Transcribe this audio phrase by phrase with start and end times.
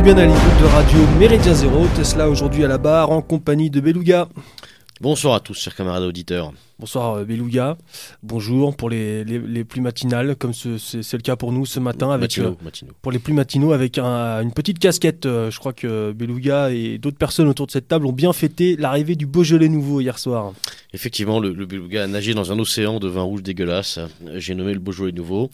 [0.00, 3.68] Êtes bien à l'écoute de Radio Méridien Zéro, Tesla aujourd'hui à la barre en compagnie
[3.68, 4.28] de Beluga.
[4.98, 6.54] Bonsoir à tous, chers camarades auditeurs.
[6.80, 7.76] Bonsoir euh, Beluga,
[8.22, 11.78] bonjour pour les, les, les plus matinales, comme ce- c'est le cas pour nous ce
[11.78, 15.26] matin, avec, Matinaux, euh, pour les plus matinaux avec un- une petite casquette.
[15.26, 18.76] Euh, Je crois que Beluga et d'autres personnes autour de cette table ont bien fêté
[18.76, 20.54] l'arrivée du Beaujolais nouveau hier soir.
[20.94, 23.98] Effectivement, le, le beluga a nagé dans un océan de vin rouge dégueulasse.
[24.36, 25.50] J'ai nommé le Beaujolais nouveau.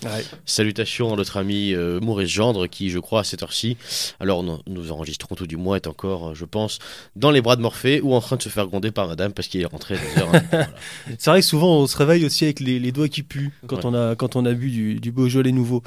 [0.47, 3.77] Salutations à notre ami euh, Maurice Gendre, qui, je crois, à cette heure-ci,
[4.21, 6.79] alors nous, nous enregistrons tout du mois, est encore, je pense,
[7.17, 9.49] dans les bras de Morphée ou en train de se faire gronder par madame parce
[9.49, 10.29] qu'il est rentré à 10 heures.
[10.51, 10.69] Voilà.
[11.19, 13.77] C'est vrai que souvent on se réveille aussi avec les, les doigts qui puent quand,
[13.77, 13.83] Ouais.
[13.87, 15.83] on, a, quand on a bu du, du Beaujolais nouveau.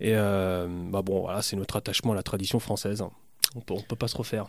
[0.00, 3.00] Et euh, bah bon, voilà, c'est notre attachement à la tradition française.
[3.02, 3.10] hein.
[3.56, 4.46] On peut, on peut pas se refaire.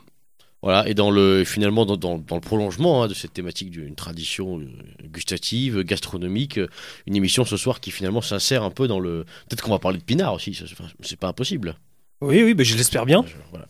[0.64, 3.94] Voilà, et dans le, finalement, dans, dans- dans le prolongement hein, de cette thématique d'une
[3.94, 4.66] tradition euh,
[5.04, 6.68] gustative, gastronomique, euh,
[7.06, 9.26] une émission ce soir qui finalement s'insère un peu dans le.
[9.48, 10.56] Peut-être qu'on va parler de pinard aussi,
[11.04, 11.76] c'est- pas impossible.
[12.22, 13.24] Oui, oui, bah, je l'espère bien.
[13.52, 13.68] Voilà.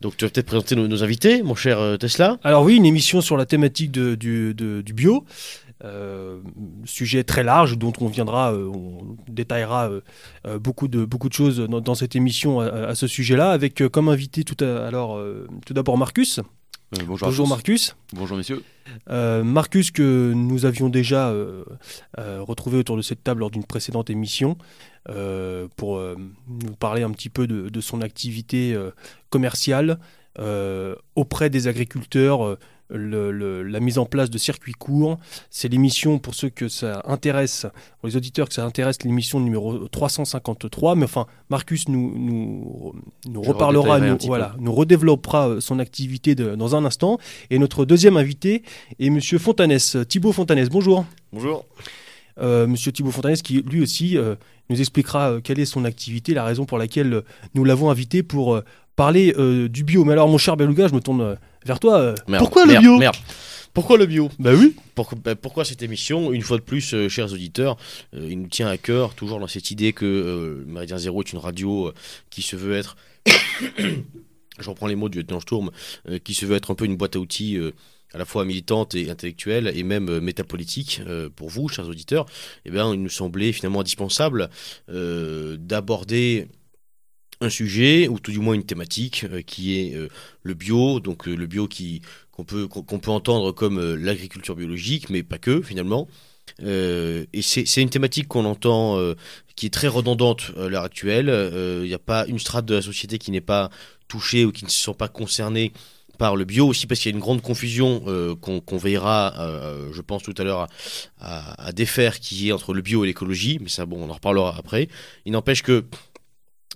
[0.00, 2.38] Donc tu vas peut-être présenter nos, nos invités, mon cher Tesla.
[2.42, 5.24] Alors oui, une émission sur la thématique de- du, de- du bio.
[5.82, 6.40] Euh,
[6.84, 11.58] sujet très large dont on viendra, euh, on détaillera euh, beaucoup, de, beaucoup de choses
[11.58, 15.18] dans, dans cette émission à, à ce sujet-là, avec comme invité tout, à, alors,
[15.64, 16.40] tout d'abord Marcus.
[17.06, 17.48] Bonjour, Bonjour.
[17.48, 17.96] Marcus.
[18.12, 18.62] Bonjour messieurs.
[19.08, 21.32] Marcus que nous avions déjà
[22.18, 24.58] retrouvé autour de cette table lors d'une précédente émission
[25.76, 28.76] pour nous parler un petit peu de, de son activité
[29.30, 30.00] commerciale
[31.14, 32.58] auprès des agriculteurs,
[32.92, 35.18] le- le- la mise en place de circuits courts.
[35.50, 37.66] C'est l'émission pour ceux que ça intéresse,
[38.00, 40.94] pour les auditeurs que ça intéresse, l'émission numéro 353.
[40.96, 42.92] Mais enfin, Marcus nous, nous,
[43.28, 47.18] nous Je reparlera, nous, petit voilà, nous redéveloppera euh, son activité de- dans un instant.
[47.50, 48.62] Et notre deuxième invité
[48.98, 50.68] est Monsieur Fontanès, Thibaut Fontanès.
[50.68, 51.04] Bonjour.
[51.32, 51.64] Bonjour.
[52.40, 54.34] Euh, Monsieur Thibaut Fontanès qui lui aussi euh,
[54.70, 57.22] nous expliquera euh, quelle est son activité, la raison pour laquelle euh,
[57.54, 58.64] nous l'avons invité pour euh,
[59.00, 60.04] parler euh, du bio.
[60.04, 61.34] Mais alors mon cher Beluga, je me tourne euh,
[61.64, 61.98] vers toi.
[61.98, 63.16] euh, Merde, pourquoi le bio Merde.
[63.72, 64.74] Pourquoi le bio Bah oui.
[64.94, 67.76] pourquoi, bah, pourquoi cette émission Une fois de plus, euh, chers auditeurs,
[68.14, 71.32] euh, il nous tient à cœur, toujours dans cette idée que euh, Méridien Zéro est
[71.32, 71.94] une radio euh,
[72.30, 72.96] qui se veut être.
[74.58, 75.70] Je reprends les mots du lieutenant Sturm,
[76.08, 77.56] euh, qui se veut être un peu une boîte à outils.
[77.56, 77.72] euh,
[78.12, 82.26] à la fois militante et intellectuelle et même euh, métapolitique euh, pour vous, chers auditeurs,
[82.64, 84.50] eh bien, il nous semblait finalement indispensable
[84.88, 86.48] euh, d'aborder
[87.40, 90.08] un sujet ou tout du moins une thématique euh, qui est euh,
[90.42, 92.02] le bio, donc euh, le bio qui
[92.32, 96.08] qu'on peut qu'on peut entendre comme l'agriculture biologique, mais pas que finalement.
[96.62, 98.98] Et c'est c'est une thématique qu'on entend
[99.56, 101.28] qui est très redondante à l'heure actuelle.
[101.82, 103.68] Il n'y a pas une strate de la société qui n'est pas
[104.08, 105.72] touchée ou qui ne se sent pas concernée
[106.18, 108.00] par le bio aussi parce qu'il y a une grande confusion
[108.40, 109.34] qu'on qu'on veillera,
[109.92, 110.68] je pense tout à l'heure, à,
[111.20, 114.14] à- à défaire qui est entre le bio et l'écologie, mais ça bon on en
[114.14, 114.88] reparlera après.
[115.26, 115.84] Il n'empêche que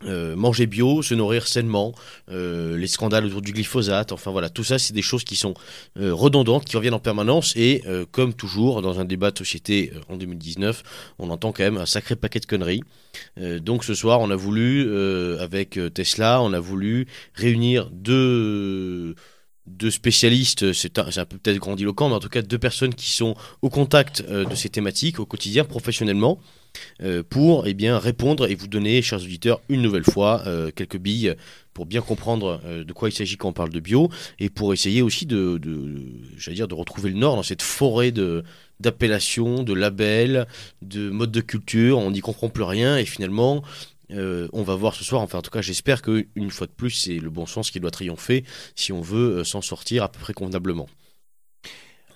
[0.02, 1.94] euh, manger bio, se nourrir sainement,
[2.30, 5.54] euh, les scandales autour du glyphosate, enfin voilà, tout ça c'est des choses qui sont
[5.98, 9.92] euh, redondantes, qui reviennent en permanence et euh, comme toujours dans un débat de société
[10.08, 10.82] en 2019,
[11.18, 12.82] on entend quand même un sacré paquet de conneries.
[13.36, 14.92] Donc ce soir on a voulu,
[15.38, 19.14] avec Tesla, on a voulu réunir deux
[19.66, 23.34] deux spécialistes, c'est un, peu peut-être grandiloquent, mais en tout cas deux personnes qui sont
[23.62, 26.38] au contact euh, de ces thématiques au quotidien, professionnellement,
[27.02, 31.34] euh, pour eh répondre et vous donner, chers auditeurs, une nouvelle fois euh, quelques billes
[31.72, 34.08] pour bien comprendre de quoi il s'agit quand on parle de bio
[34.38, 35.58] et pour essayer aussi de,
[36.72, 38.12] retrouver le nord dans cette forêt
[38.78, 40.46] d'appellations, de labels,
[40.82, 43.64] de modes de culture, on n'y comprend plus rien et finalement
[44.10, 46.72] euh, on va voir ce soir, enfin en tout cas j'espère que une fois de
[46.72, 48.44] plus c'est le bon sens qui doit triompher
[48.74, 50.88] si on veut euh, s'en sortir à peu près convenablement.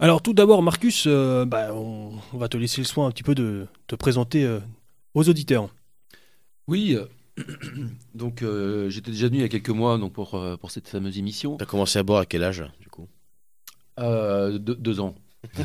[0.01, 3.23] Alors tout d'abord Marcus, euh, bah, on, on va te laisser le soin un petit
[3.25, 4.61] peu de te présenter euh,
[5.15, 5.69] aux auditeurs.
[6.69, 7.07] Oui, euh,
[8.15, 10.89] donc euh, j'étais déjà venu il y a quelques mois donc pour, euh, pour cette
[10.89, 11.57] fameuse émission.
[11.57, 13.09] T'as commencé à boire à quel âge du coup?
[13.99, 15.15] Euh, deux, deux ans.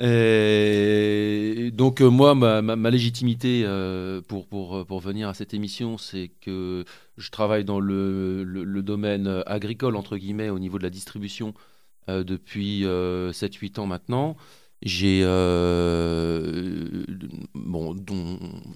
[0.00, 6.84] Et donc euh, moi, ma, légitimité euh, pour, venir à cette émission, c'est que
[7.16, 11.54] je travaille dans le, domaine agricole, entre guillemets, au niveau de la distribution
[12.08, 14.36] euh, depuis 7-8 ans maintenant.
[14.82, 17.04] J'ai euh,
[17.54, 17.94] bon,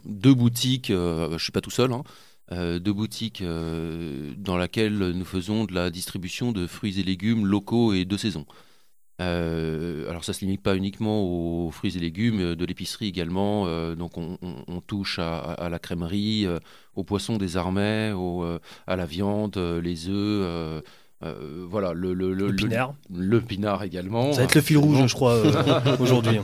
[0.05, 2.03] deux boutiques, euh, je suis pas tout seul, hein,
[2.51, 7.47] euh, deux boutiques euh, dans laquelle nous faisons de la distribution de fruits et légumes
[7.47, 8.47] locaux et de saison.
[9.23, 13.67] Euh, alors ça se limite pas uniquement aux fruits et légumes, euh, de l'épicerie également.
[13.67, 14.37] euh, donc on,
[14.87, 16.59] touche à, la crèmerie, euh,
[16.97, 20.83] aux poissons des armets, au, euh, à la viande, les œufs.
[21.25, 22.95] Euh, voilà, le, le, le, Le pinard.
[23.15, 24.33] le pinard également.
[24.33, 26.39] Ça va être le fil rouge, je crois, euh, aujourd'hui.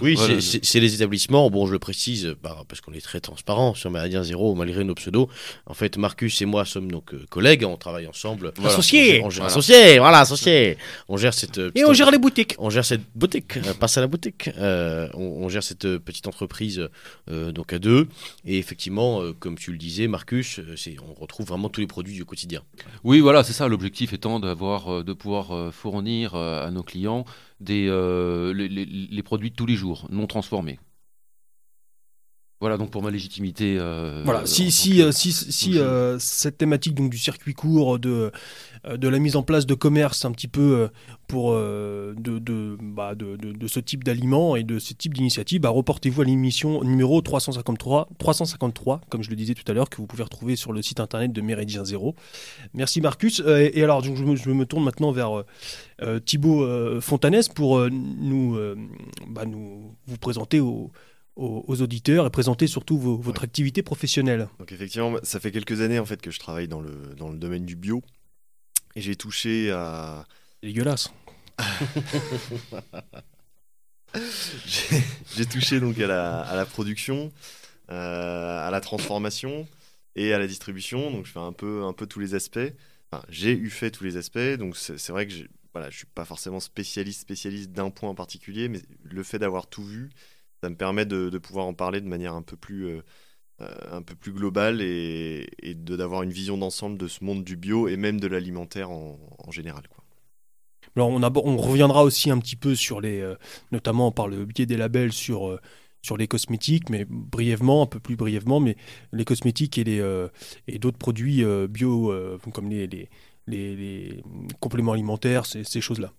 [0.00, 0.40] Oui, Voilà.
[0.40, 1.48] c'est- les établissements.
[1.48, 4.94] Bon, je le précise bah, parce qu'on est très transparent sur Méridien Zéro, malgré nos
[4.96, 5.28] pseudos.
[5.66, 7.64] En fait, Marcus et moi sommes donc euh, collègues.
[7.64, 8.52] On travaille ensemble.
[8.56, 8.72] Voilà.
[8.72, 9.20] Associés.
[9.22, 9.46] On gère- on gère- Voilà.
[9.52, 10.76] Associés, voilà, associés.
[11.08, 11.58] On gère cette.
[11.58, 12.56] euh, Et on gère les boutiques.
[12.58, 14.50] On gère cette boutique, euh, passe à la boutique.
[14.58, 16.88] Euh, on, on gère cette euh, petite entreprise
[17.30, 18.08] euh, donc à deux.
[18.44, 20.74] Et effectivement, euh, comme tu le disais, Marcus, euh,
[21.08, 22.62] on retrouve vraiment tous les produits du quotidien.
[23.04, 23.68] Oui, voilà, c'est ça.
[23.68, 27.24] L'objectif étant d'avoir, euh, de pouvoir euh, fournir euh, à nos clients
[27.60, 30.78] des, euh, les, les- les produits de tous les jours, non transformés.
[32.60, 33.76] Voilà, donc pour ma légitimité.
[33.78, 38.30] euh, Voilà, si, si, que- si, si euh, cette thématique donc, du circuit court, de,
[38.84, 40.88] de la mise en place de commerce un petit peu euh,
[41.28, 45.60] pour, euh, de, de, bah, de, de- ce type d'aliments et de ce type d'initiative,
[45.60, 49.98] bah, reportez-vous à l'émission numéro 353, 353, comme je le disais tout à l'heure, que
[49.98, 52.14] vous pouvez retrouver sur le site internet de Méridien Zéro.
[52.74, 53.40] Merci Marcus.
[53.46, 55.46] Euh, et, et alors, je, me, je me tourne maintenant vers euh,
[56.02, 58.76] euh, Thibaut euh, Fontanès pour euh, nous, euh,
[59.28, 60.90] bah, nous vous présenter aux,
[61.36, 64.48] auditeurs et présenter surtout vos- votre activité professionnelle.
[64.58, 67.38] Donc effectivement, ça fait quelques années en fait que je travaille dans le, dans le
[67.38, 68.02] domaine du bio.
[68.94, 70.26] Et j'ai touché à...
[70.62, 71.10] Dégueulasse.
[75.34, 77.32] j'ai touché donc à la, à la production,
[77.90, 79.66] euh, à la transformation
[80.14, 81.10] et à la distribution.
[81.10, 82.58] Donc je fais un peu, un peu tous les aspects.
[83.10, 84.38] Enfin, j'ai eu fait tous les aspects.
[84.58, 85.34] Donc c'est vrai que
[85.72, 89.66] voilà, je suis pas forcément spécialiste, spécialiste d'un point en particulier, mais le fait d'avoir
[89.66, 90.10] tout vu,
[90.62, 93.02] ça me permet de, de pouvoir en parler de manière un peu plus, euh,
[93.90, 97.88] un peu plus globale et, et d'avoir une vision d'ensemble de ce monde du bio
[97.88, 99.18] et même de l'alimentaire en,
[99.50, 99.84] général.
[99.88, 100.02] Quoi.
[100.96, 103.36] Alors on, abor- on reviendra aussi un petit peu sur les, euh,
[103.70, 105.60] notamment par le biais des labels sur euh,
[106.04, 108.76] sur les cosmétiques, mais brièvement, un peu plus brièvement, mais
[109.12, 110.28] les cosmétiques et les euh,
[110.66, 113.08] et d'autres produits euh, bio euh, comme les les,
[113.46, 114.22] les-
[114.60, 116.12] compléments alimentaires, ces choses-là.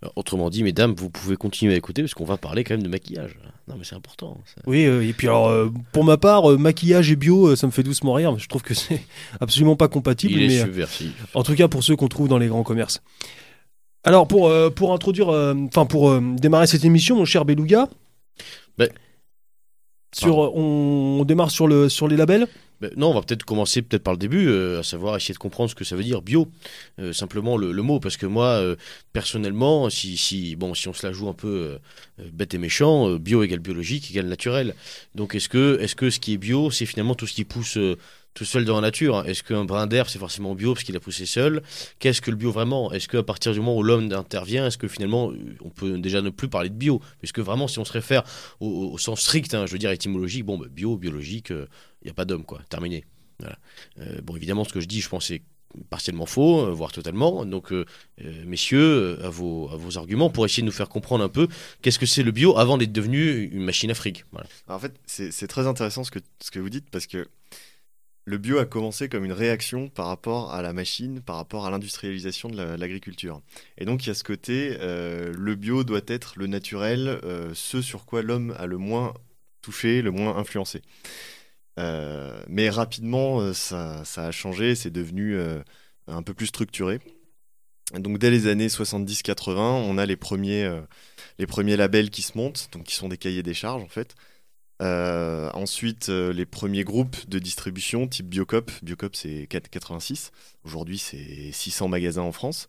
[0.00, 2.82] Alors, Autrement dit, mesdames, vous pouvez continuer à écouter parce qu'on va parler quand même
[2.84, 3.36] de maquillage.
[3.66, 4.40] Non, mais c'est important.
[4.46, 4.62] ça.
[4.66, 7.66] Oui, euh, et puis alors euh, pour ma part, euh, maquillage et bio, euh, ça
[7.66, 8.38] me fait doucement rire.
[8.38, 9.02] Je trouve que c'est
[9.40, 11.26] absolument pas compatible, Il est mais euh, subversif.
[11.34, 13.02] En tout cas pour ceux qu'on trouve dans les grands commerces.
[14.04, 17.88] Alors pour, euh, pour introduire, euh, enfin pour euh, démarrer cette émission, mon cher Beluga,
[18.78, 18.88] Ben,
[20.14, 22.46] sur, euh, on, on démarre sur, le, sur les labels?
[22.96, 25.68] Non, on va peut-être commencer peut-être par le début, euh, à savoir essayer de comprendre
[25.68, 26.48] ce que ça veut dire bio,
[27.00, 28.76] Euh, simplement le, mot, parce que moi, euh,
[29.12, 31.78] personnellement, si, bon, si on se la joue un peu
[32.32, 34.74] bête et méchant, bio égale biologique égale naturel.
[35.14, 37.78] Donc est-ce que, est-ce que ce qui est bio, c'est finalement tout ce qui pousse
[38.34, 39.24] tout seul dans la nature?
[39.26, 41.62] Est-ce qu'un brin d'herbe, c'est forcément bio parce qu'il a poussé seul?
[41.98, 42.92] Qu'est-ce que le bio vraiment?
[42.92, 45.32] Est-ce qu'à partir du moment où l'homme intervient, est-ce que finalement,
[45.64, 47.00] on peut déjà ne plus parler de bio?
[47.18, 48.22] Puisque vraiment, si on se réfère
[48.60, 51.52] au, sens strict, hein, je veux dire étymologique, bon, ben, bio, biologique,
[52.06, 53.04] n'y a pas d'homme, quoi, terminé.
[53.98, 55.42] Euh, bon, évidemment, ce que je dis, je pense, c'est
[55.90, 57.44] partiellement faux, euh, voire totalement.
[57.44, 57.84] Donc, euh,
[58.44, 61.48] messieurs, à vos, arguments pour essayer de nous faire comprendre un peu
[61.82, 64.24] qu'est-ce que c'est le bio avant d'être devenu une machine à fric.
[64.66, 67.28] En fait, c'est très intéressant ce que, vous dites parce que
[68.24, 71.70] le bio a commencé comme une réaction par rapport à la machine, par rapport à
[71.70, 73.40] l'industrialisation de la- de l'agriculture.
[73.78, 77.20] Et donc, il y a ce côté, le bio doit être le naturel,
[77.54, 79.14] ce sur quoi l'homme a le moins
[79.62, 80.82] touché, le moins influencé.
[81.78, 85.60] Euh, mais rapidement, euh, ça, a changé, c'est devenu euh,
[86.08, 87.00] un peu plus structuré.
[87.94, 90.70] Donc dès les années 70-80, on a les premiers,
[91.38, 94.14] les premiers labels qui se montent, donc qui sont des cahiers des charges en fait.
[94.80, 98.70] Ensuite, les premiers groupes de distribution type Biocop.
[98.82, 100.32] Biocop, c'est 4- 86.
[100.64, 102.68] Aujourd'hui, c'est 600 magasins en France.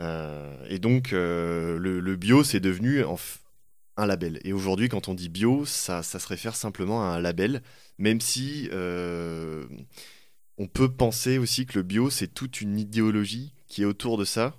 [0.00, 3.16] Et donc, le, bio, c'est devenu en
[4.00, 4.40] un label.
[4.44, 7.62] Et aujourd'hui, quand on dit bio, ça, se réfère simplement à un label,
[7.98, 9.66] même si euh,
[10.58, 14.24] on peut penser aussi que le bio, c'est toute une idéologie qui est autour de
[14.24, 14.56] ça.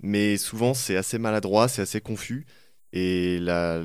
[0.00, 2.46] Mais souvent, c'est assez maladroit, c'est assez confus.
[2.92, 3.82] Et la,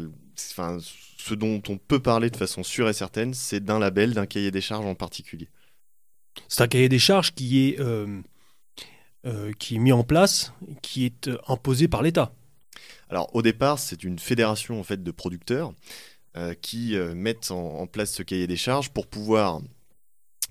[0.52, 0.78] enfin,
[1.18, 4.52] ce dont on peut parler de façon sûre et certaine, c'est d'un label, d'un cahier
[4.52, 5.48] des charges en particulier.
[6.48, 8.22] C'est un cahier des charges qui est, euh,
[9.26, 12.32] euh, qui est mis en place, qui est imposé par l'État.
[13.10, 15.74] Alors au départ, c'est une fédération en fait de producteurs
[16.38, 19.62] euh, qui euh, mettent en, en place ce cahier des charges pour pouvoir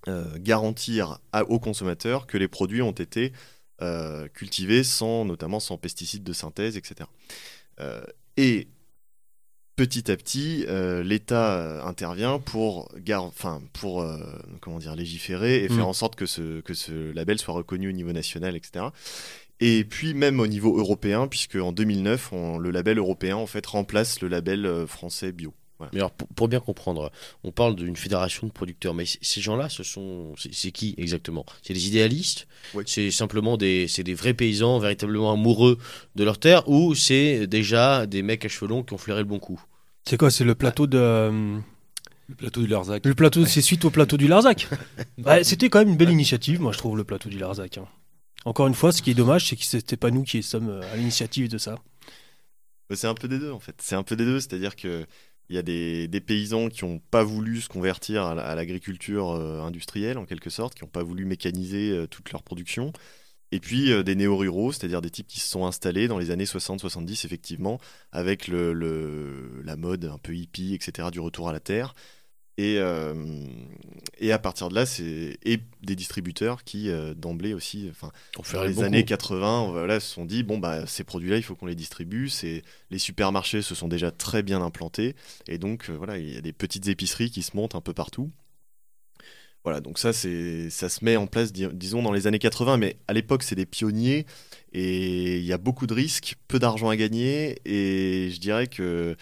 [0.08, 3.32] euh, garantir à- aux consommateurs que les produits ont été
[4.34, 7.08] cultivés sans, notamment sans pesticides de synthèse, etc.
[8.36, 8.66] Et
[9.76, 10.66] petit à petit,
[11.04, 14.04] l'État intervient pour, gar- enfin, pour
[14.60, 15.76] comment dire, légiférer et Mm.
[15.76, 18.86] faire en sorte que ce, que ce label soit reconnu au niveau national, etc.
[19.60, 23.64] Et puis même au niveau européen, puisque en 2009, on- le label européen en fait
[23.66, 25.52] remplace le label euh, français bio.
[25.78, 25.90] Voilà.
[25.92, 27.12] Mais alors, pour, pour bien comprendre,
[27.44, 31.46] on parle d'une fédération de producteurs, mais ces gens-là, ce sont, c'est qui exactement?
[31.62, 32.48] C'est des idéalistes?
[32.74, 32.82] Oui.
[32.86, 35.78] C'est simplement des, c'est des vrais paysans véritablement amoureux
[36.16, 39.26] de leur terre, ou c'est déjà des mecs à cheveux longs qui ont flairé le
[39.28, 39.60] bon coup?
[40.04, 40.98] C'est quoi C'est le plateau de.
[40.98, 41.58] euh,
[42.28, 43.06] Le plateau du Larzac.
[43.06, 44.66] Le plateau, c'est suite au plateau du Larzac?
[45.24, 47.78] Ouais, C'était quand même une belle initiative, moi je trouve, le plateau du Larzac.
[47.78, 47.86] hein.
[48.44, 50.92] Encore une fois, ce qui est dommage, c'est que c'était pas nous qui sommes euh,
[50.92, 51.76] à l'initiative de ça.
[52.90, 53.74] Mais C'est un peu des deux en fait.
[53.82, 55.06] C'est un peu des deux, c'est-à-dire que
[55.50, 59.30] il y a des, paysans qui n'ont pas voulu se convertir à la- à l'agriculture
[59.30, 62.92] euh, industrielle en quelque sorte, qui n'ont pas voulu mécaniser euh, toute leur production.
[63.50, 67.24] Et puis des néo-ruraux, c'est-à-dire des types qui se sont installés dans les années 60-70
[67.24, 67.80] effectivement,
[68.12, 71.94] avec le- la mode un peu hippie, etc., du retour à la terre.
[72.58, 73.14] Et, euh,
[74.18, 78.10] et à partir de là, c'est et des distributeurs qui euh, d'emblée aussi, enfin,
[78.52, 78.84] dans les beaucoup.
[78.86, 82.28] années 80, voilà, se sont dit bon bah ces produits-là, il faut qu'on les distribue.
[82.28, 85.14] C'est les supermarchés se sont déjà très bien implantés
[85.46, 87.94] et donc euh, voilà, il y a des petites épiceries qui se montent un peu
[87.94, 88.30] partout.
[89.64, 92.76] Voilà, donc ça c'est ça se met en place di- disons dans les années 80,
[92.78, 94.24] mais à l'époque c'est des pionniers
[94.72, 99.16] et il y a beaucoup de risques, peu d'argent à gagner et je dirais que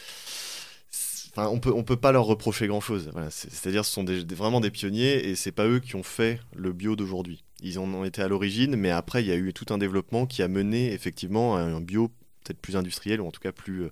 [1.37, 3.11] Enfin, on peut on peut pas leur reprocher grand chose.
[3.12, 6.02] Voilà, c'est-à-dire ce sont des- des- vraiment des pionniers et c'est pas eux qui ont
[6.02, 7.45] fait le bio d'aujourd'hui.
[7.61, 10.25] Ils en ont été à l'origine, mais après il y a eu tout un développement
[10.26, 12.09] qui a mené effectivement à un bio
[12.43, 13.90] peut-être plus industriel ou en tout cas plus euh,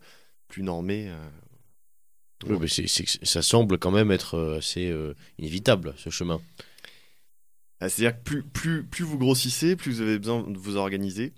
[0.48, 1.08] plus normé.
[1.10, 1.16] euh,
[2.46, 2.86] Oui, mais
[3.26, 6.40] ça semble quand même être euh, assez euh, inévitable, ce chemin.
[7.80, 11.32] Ah, C'est-à-dire que plus, plus, plus vous grossissez, plus vous avez besoin de vous organiser.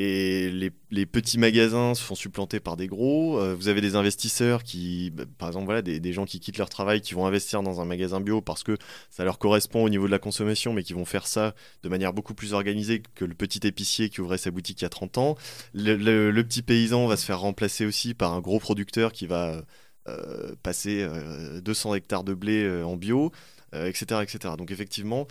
[0.00, 3.40] Et les, petits magasins se font supplanter par des gros.
[3.40, 6.68] Euh, vous avez des investisseurs qui, bah, par exemple, voilà, des, gens qui quittent leur
[6.68, 8.78] travail, qui vont investir dans un magasin bio parce que
[9.10, 11.52] ça leur correspond au niveau de la consommation, mais qui vont faire ça
[11.82, 14.86] de manière beaucoup plus organisée que le petit épicier qui ouvrait sa boutique il y
[14.86, 15.36] a 30 ans.
[15.74, 19.64] Le, petit paysan va se faire remplacer aussi par un gros producteur qui va
[20.06, 23.32] euh, passer euh, 200 hectares de blé euh, en bio,
[23.74, 24.54] euh, etc., etc.
[24.56, 25.26] Donc effectivement,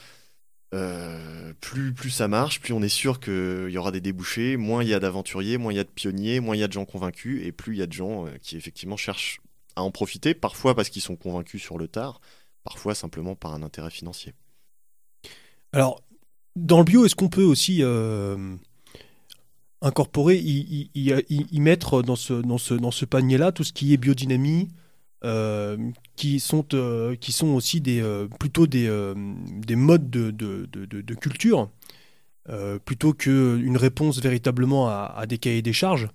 [0.74, 4.84] euh, plus, plus ça marche, plus on est sûr qu'il y aura des débouchés, moins
[4.84, 6.74] il y a d'aventuriers, moins il y a de pionniers, moins il y a de
[6.74, 9.40] gens convaincus, et plus il y a de gens euh, qui effectivement cherchent
[9.76, 12.20] à en profiter, parfois parce qu'ils sont convaincus sur le tard,
[12.64, 14.34] parfois simplement par un intérêt financier.
[15.72, 16.02] Alors,
[16.56, 18.56] dans le bio, est-ce qu'on peut aussi euh,
[19.82, 23.94] incorporer, y, y- y- mettre dans ce, dans ce, dans ce panier-là tout ce qui
[23.94, 24.70] est biodynamie,
[26.16, 29.14] qui, sont, euh, qui sont aussi des, euh, plutôt des, euh,
[29.58, 31.70] des modes de, de, de- culture,
[32.50, 36.08] euh, plutôt qu'une réponse véritablement à, à des cahiers des charges.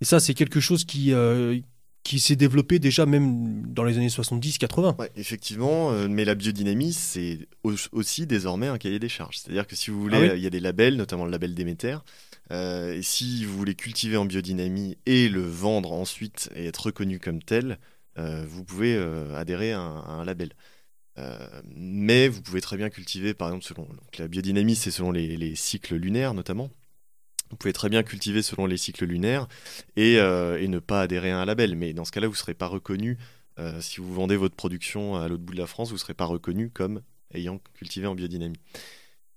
[0.00, 1.58] Et ça, c'est quelque chose qui, euh,
[2.02, 4.96] qui s'est développé déjà même dans les années 70-80.
[4.98, 9.38] Ouais, effectivement, euh, mais la biodynamie, c'est au- aussi désormais un cahier des charges.
[9.38, 11.30] C'est-à-dire que si vous voulez, Ah oui euh, il y a des labels, notamment le
[11.30, 11.96] label Déméter.
[12.50, 17.18] euh, et si vous voulez cultiver en biodynamie et le vendre ensuite et être reconnu
[17.18, 17.76] comme tel, euh,
[18.16, 20.52] vous pouvez euh, adhérer à un, label.
[21.18, 25.36] Euh, mais vous pouvez très bien cultiver, par exemple, selon la biodynamie, c'est selon les,
[25.36, 26.70] les cycles lunaires notamment.
[27.50, 29.46] Vous pouvez très bien cultiver selon les cycles lunaires
[29.96, 31.76] et, euh, ne pas adhérer à un label.
[31.76, 33.18] Mais dans ce cas-là, vous ne serez pas reconnu
[33.60, 36.14] euh, si vous vendez votre production à l'autre bout de la France, vous ne serez
[36.14, 37.00] pas reconnu comme
[37.32, 38.58] ayant cultivé en biodynamie.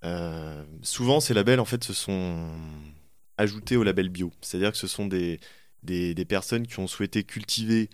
[0.04, 2.50] Euh, souvent, ces labels, en fait, se sont
[3.38, 4.32] ajoutés au label bio.
[4.42, 5.40] C'est-à-dire que ce sont des,
[5.84, 7.90] des personnes qui ont souhaité cultiver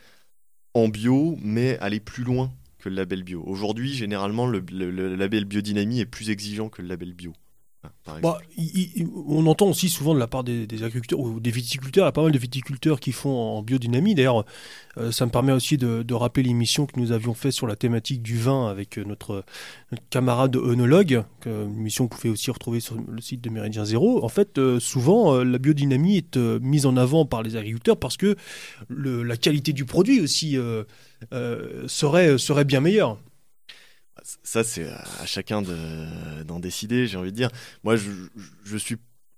[0.73, 3.43] en bio, mais aller plus loin que le label bio.
[3.45, 4.59] Aujourd'hui, généralement, le,
[5.15, 7.33] label biodynamie est plus exigeant que le label bio.
[7.83, 8.21] Exemple.
[8.21, 11.51] Bah, il- il- on entend aussi souvent de la part des, des agriculteurs ou des
[11.51, 14.15] viticulteurs, il y a pas mal de viticulteurs qui font en biodynamie.
[14.15, 14.45] D'ailleurs,
[14.97, 17.75] euh, ça me permet aussi de, de rappeler l'émission que nous avions faite sur la
[17.75, 19.43] thématique du vin avec euh, notre,
[19.91, 23.85] notre camarade œnologue, une émission que vous pouvez aussi retrouver sur le site de Méridien
[23.85, 24.23] Zéro.
[24.23, 28.17] En fait, euh, souvent, euh, la biodynamie est mise en avant par les agriculteurs parce
[28.17, 28.35] que
[28.89, 30.57] le- la qualité du produit aussi
[31.87, 33.17] serait, serait bien meilleure.
[34.43, 37.49] Ça, c'est à chacun de- d'en décider, j'ai envie de dire.
[37.83, 38.95] Moi, je, suis.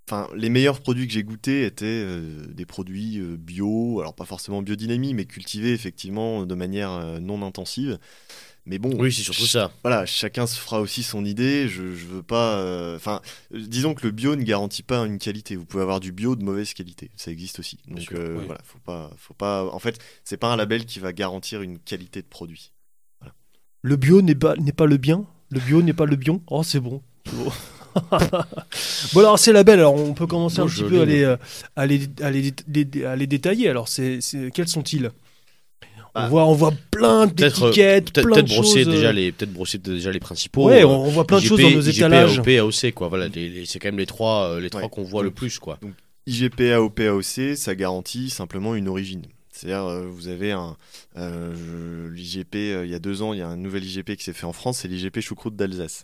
[0.07, 4.25] Enfin, les meilleurs produits que j'ai goûtés étaient euh, des produits euh, bio, alors pas
[4.25, 7.97] forcément biodynamie, mais cultivés effectivement de manière euh, non intensive.
[8.67, 9.71] Mais bon, Oui, c'est surtout ça.
[9.83, 11.67] voilà, chacun se fera aussi son idée.
[11.67, 12.95] Je, je veux pas.
[12.95, 13.21] Enfin,
[13.53, 15.55] euh, disons que le bio ne garantit pas une qualité.
[15.55, 17.09] Vous pouvez avoir du bio de mauvaise qualité.
[17.15, 17.79] Ça existe aussi.
[17.87, 18.45] Donc sûr, euh, oui.
[18.45, 19.65] voilà, faut pas, faut pas.
[19.65, 22.71] En fait, c'est pas un label qui va garantir une qualité de produit.
[23.87, 26.63] Le bio n'est pas, n'est pas le bien Le bio n'est pas le bion Oh,
[26.63, 27.01] c'est bon.
[27.27, 27.35] C'est
[29.13, 29.19] bon.
[29.19, 31.37] alors, ces labels, alors, on peut commencer Bon, un petit peu à les, euh,
[31.75, 33.69] à, les, à, les, dé- à les détailler.
[33.69, 35.11] Alors, c'est, c'est- quels sont-ils?
[36.15, 38.87] On, Bah, voit, on voit plein euh, d'étiquettes, peut-être plein de peut-être brosser choses.
[38.87, 40.65] euh, déjà les peut-être brosser déjà les principaux.
[40.67, 42.39] Ouais, euh, on, on voit plein de choses dans nos IGP, étalages.
[42.39, 43.07] AOP, AOC quoi.
[43.09, 44.89] Voilà, les- les- c'est quand même les trois euh, les trois Ouais.
[44.89, 45.77] qu'on voit le plus quoi.
[46.25, 49.23] IGP, AOP, AOC, ça garantit simplement une origine.
[49.65, 50.77] C'est-à-dire, euh, vous avez un.
[51.17, 54.23] euh, L'IGP, euh, il y a deux ans, il y a un nouvel IGP qui
[54.23, 56.03] s'est fait en France, c'est l'IGP choucroute d'Alsace.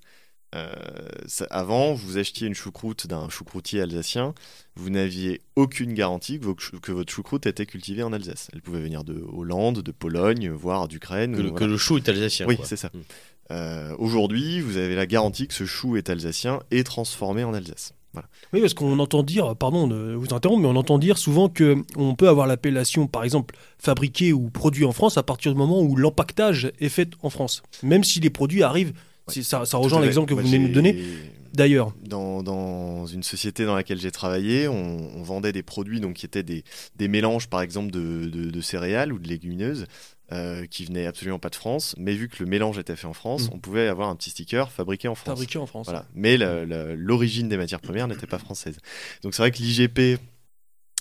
[0.53, 0.69] Euh,
[1.27, 4.33] ça- avant, vous achetiez une choucroute d'un choucroutier alsacien,
[4.75, 8.49] vous n'aviez aucune garantie que, vos chou- que votre choucroute était cultivée en Alsace.
[8.51, 11.35] Elle pouvait venir de Hollande, de Pologne, voire d'Ukraine.
[11.35, 11.59] Que, le- voilà.
[11.59, 12.47] que le chou est alsacien.
[12.47, 12.89] Oui, c'est ça.
[12.93, 12.99] Mm.
[13.51, 17.93] Euh, Aujourd'hui, vous avez la garantie que ce chou est alsacien et transformé en Alsace.
[18.13, 18.27] Voilà.
[18.53, 21.77] Oui, parce qu'on entend dire, pardon de vous interrompre, mais on entend dire souvent que
[21.95, 25.81] on peut avoir l'appellation, par exemple, fabriqué ou produit en France à partir du moment
[25.81, 27.63] où l'empaquetage est fait en France.
[27.83, 28.93] Même si les produits arrivent,
[29.27, 31.03] ça, rejoint l'exemple que vous venez de nous donner.
[31.53, 36.13] D'ailleurs, Dans, dans une société dans laquelle j'ai travaillé, on, on vendait des produits donc,
[36.15, 36.63] qui étaient des,
[36.95, 39.85] des mélanges, par exemple, de, de- de céréales ou de légumineuses
[40.33, 41.93] euh, qui venaient absolument pas de France.
[41.97, 43.53] Mais vu que le mélange était fait en France, Mm.
[43.53, 45.25] on pouvait avoir un petit sticker fabriqué en France.
[45.35, 45.87] fabriqué en France.
[45.87, 46.05] Voilà.
[46.13, 48.77] Mais l'origine des matières premières n'était pas française.
[49.23, 50.19] Donc c'est vrai que l'IGP,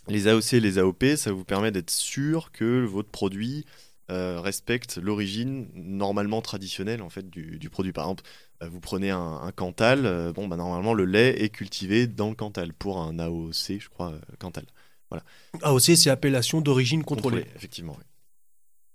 [0.09, 3.65] les AOC les AOP, ça vous permet d'être sûr que votre produit
[4.11, 7.93] euh, respecte l'origine normalement traditionnelle en fait du, du produit.
[7.93, 8.25] Par exemple,
[8.65, 12.29] euh, vous prenez un, un Cantal, euh, bon bah normalement le lait est cultivé dans
[12.31, 14.65] le Cantal pour un AOC, je crois, Cantal.
[15.63, 17.47] AOC, c'est appellation d'origine contrôlée.
[17.55, 17.95] effectivement.
[17.99, 18.05] oui.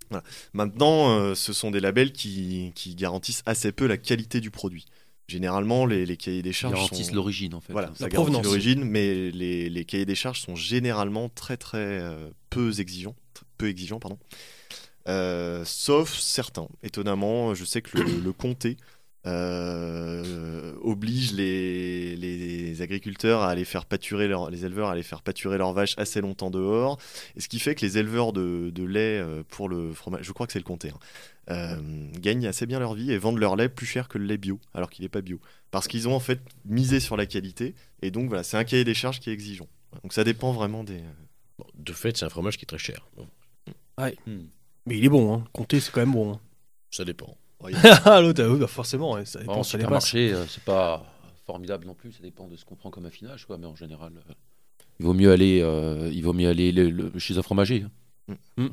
[0.10, 0.24] Voilà.
[0.54, 4.86] Maintenant, euh, ce sont des labels qui, qui garantissent assez peu la qualité du produit.
[5.28, 7.74] Généralement, les, les cahiers des Ils charges garantissent sont- l'origine en fait.
[7.74, 11.78] Voilà, ça La garantit l'origine, mais les, les cahiers des charges sont généralement très très
[11.80, 13.16] euh, peu exigeants,
[13.58, 14.20] peu exigeants pardon.
[15.08, 16.68] Euh, sauf certains.
[16.84, 18.78] Étonnamment, je sais que le, le comté
[19.26, 25.22] euh, oblige les, les agriculteurs à aller faire pâturer leur, les éleveurs à aller faire
[25.22, 27.00] pâturer leurs vaches assez longtemps dehors,
[27.36, 30.32] et ce qui fait que les éleveurs de, de lait euh, pour le fromage, je
[30.32, 31.00] crois que c'est le comté, hein,
[31.52, 34.38] euh, gagnent assez bien leur vie et vendent leur lait plus cher que le lait
[34.38, 35.40] bio, alors qu'il n'est pas bio
[35.72, 38.84] parce qu'ils ont en fait misé sur la qualité et donc voilà c'est un cahier
[38.86, 39.68] des charges qui est exigeant
[40.04, 41.02] donc ça dépend vraiment des
[41.58, 43.08] Bon, de fait, c'est un fromage qui est très cher.
[44.86, 45.46] Mais il est bon, hein.
[45.54, 46.34] Comté, c'est quand même bon.
[46.34, 46.40] hein.
[46.92, 47.38] ça dépend.
[48.06, 51.06] Ah, l'autre, ah oui, bah forcément, ouais, ça dépend, en ça supermarché, euh, c'est pas
[51.46, 52.12] formidable non plus.
[52.14, 53.58] Ça dépend de ce qu'on prend comme affinage, quoi.
[53.58, 54.34] Mais en général, euh,
[55.00, 57.86] il vaut mieux aller, euh, il vaut mieux aller le- le- chez un fromager.
[58.58, 58.70] On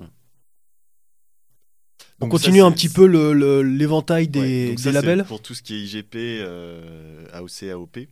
[2.26, 4.92] Donc continue ça, un c'est- petit peu le- l'éventail des, Ouais, donc des ça, c'est
[4.92, 5.24] labels.
[5.24, 8.08] pour tout ce qui est IGP euh, AOC AOP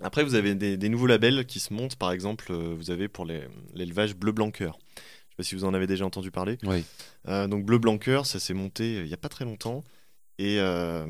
[0.00, 3.26] après vous avez des, des nouveaux labels qui se montent par exemple vous avez pour
[3.26, 4.78] l'élevage bleu blanc cœur
[5.42, 6.84] pas si vous en avez déjà entendu parler Oui.
[7.28, 9.84] Euh, donc bleu blanc cœur, ça s'est monté euh, il n'y a pas très longtemps
[10.38, 11.06] et euh,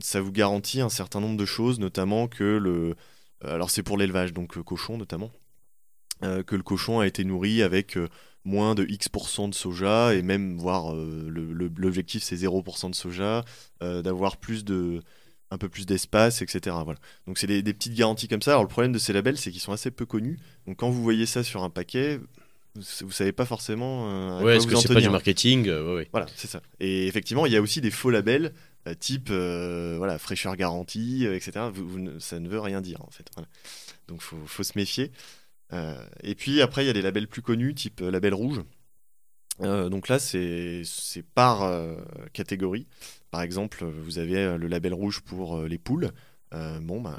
[0.00, 2.96] ça vous garantit un certain nombre de choses, notamment que le,
[3.42, 5.30] alors c'est pour l'élevage donc cochon notamment,
[6.20, 7.96] que le cochon a été nourri avec
[8.44, 11.28] moins de X% de soja et même voire euh,
[11.76, 13.44] l'objectif c'est 0% de soja,
[13.82, 15.02] euh, d'avoir plus de
[15.50, 16.76] un peu plus d'espace, etc.
[16.84, 16.98] Voilà.
[17.26, 18.52] Donc c'est des, des petites garanties comme ça.
[18.52, 20.38] Alors le problème de ces labels, c'est qu'ils sont assez peu connus.
[20.66, 22.18] Donc quand vous voyez ça sur un paquet,
[22.76, 25.94] vous, savez pas forcément euh, à Ouais, est-ce que c'est pas du marketing Euh, ouais,
[25.96, 26.08] ouais.
[26.10, 26.60] Voilà, c'est ça.
[26.80, 28.52] Et effectivement, il y a aussi des faux labels,
[28.88, 31.66] euh, type euh, voilà, fraîcheur garantie, euh, etc.
[31.72, 33.26] Vous- vous ne- ça ne veut rien dire, en fait.
[33.34, 33.48] Voilà.
[34.08, 35.12] Donc, il faut, faut se méfier.
[35.72, 38.60] Euh, et puis, après, il y a des labels plus connus, type label rouge.
[39.60, 40.82] Donc là, c'est
[41.34, 41.70] par
[42.32, 42.86] catégorie.
[43.30, 46.10] Par exemple, vous avez le label rouge pour les poules.
[46.54, 47.18] Euh, bon, bah,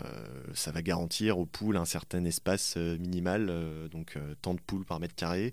[0.54, 4.86] ça va garantir aux poules un certain espace euh, minimal, euh, donc tant de poules
[4.86, 5.52] par mètre carré.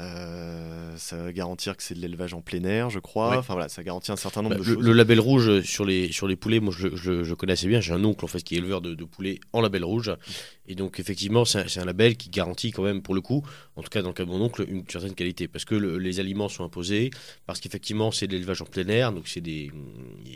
[0.00, 3.30] Euh, ça va garantir que c'est de l'élevage en plein air, je crois.
[3.30, 3.36] Ouais.
[3.36, 4.84] Enfin voilà, ça garantit un certain nombre Bah, de le, choses.
[4.84, 7.80] le label rouge sur les, sur les poulets, moi je, je, je connais assez bien.
[7.80, 10.12] J'ai un oncle en fait qui est éleveur de, de poulets en label rouge.
[10.66, 13.44] Et donc effectivement, c'est un, c'est un label qui garantit quand même pour le coup,
[13.76, 15.46] en tout cas dans le cas de mon oncle, une certaine qualité.
[15.46, 17.10] Parce que le- les aliments sont imposés,
[17.46, 19.70] parce qu'effectivement c'est de l'élevage en plein air, donc il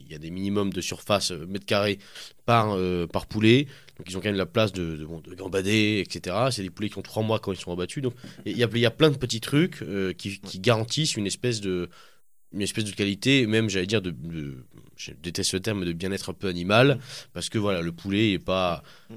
[0.09, 1.99] y a des minimums de surface euh, mètre carré
[2.47, 3.67] par, euh, par poulet.
[3.99, 6.37] Donc ils ont quand même la place de, de, bon, de gambader, etc.
[6.53, 8.03] C'est des poulets qui ont trois mois quand ils sont abattus.
[8.03, 8.15] Donc
[8.47, 11.27] il y a, il y a plein de petits trucs euh, qui, qui garantissent une
[11.27, 11.89] espèce de
[12.53, 14.65] une espèce de qualité, même j'allais dire de, de-
[14.97, 16.99] je déteste le terme de bien-être un peu animal,
[17.35, 19.17] parce que voilà, le poulet est pas, Ouais,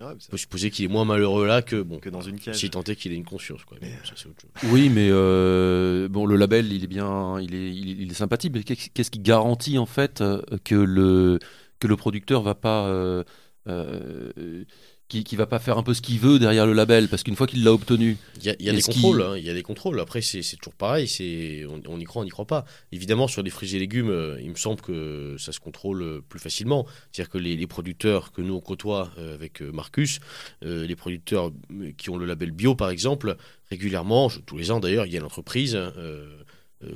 [0.00, 2.56] mais on peut supposer qu'il est moins malheureux là que bon, que dans une cage.
[2.56, 3.76] si tant est qu'il ait une conscience quoi.
[3.80, 4.70] Mais bon, ça c'est autre chose.
[4.72, 8.14] Oui, mais euh, bon, le label, il est bien, il est, il est, il est
[8.14, 8.50] sympathique.
[8.52, 11.38] Mais qu'est- qu'est-ce qui garantit en fait euh, que le
[11.78, 13.22] que le producteur va pas euh,
[13.68, 14.64] euh,
[15.08, 17.36] qui, qui va pas faire un peu ce qu'il veut derrière le label parce qu'une
[17.36, 19.50] fois qu'il l'a obtenu, Il y a, il y a des contrôles, hein, il y
[19.50, 20.00] a des contrôles.
[20.00, 22.64] Après c'est toujours pareil, c'est on, on y croit, on n'y croit pas.
[22.92, 26.20] Évidemment sur des fruits et légumes, euh, il me semble que ça se contrôle euh,
[26.28, 26.86] plus facilement.
[27.12, 30.20] C'est-à-dire que les, les producteurs que nous on côtoie avec Marcus,
[30.64, 31.52] euh, les producteurs
[31.98, 33.36] qui ont le label bio par exemple,
[33.70, 35.74] régulièrement, je- tous les ans d'ailleurs, il y a l'entreprise.
[35.76, 36.41] euh,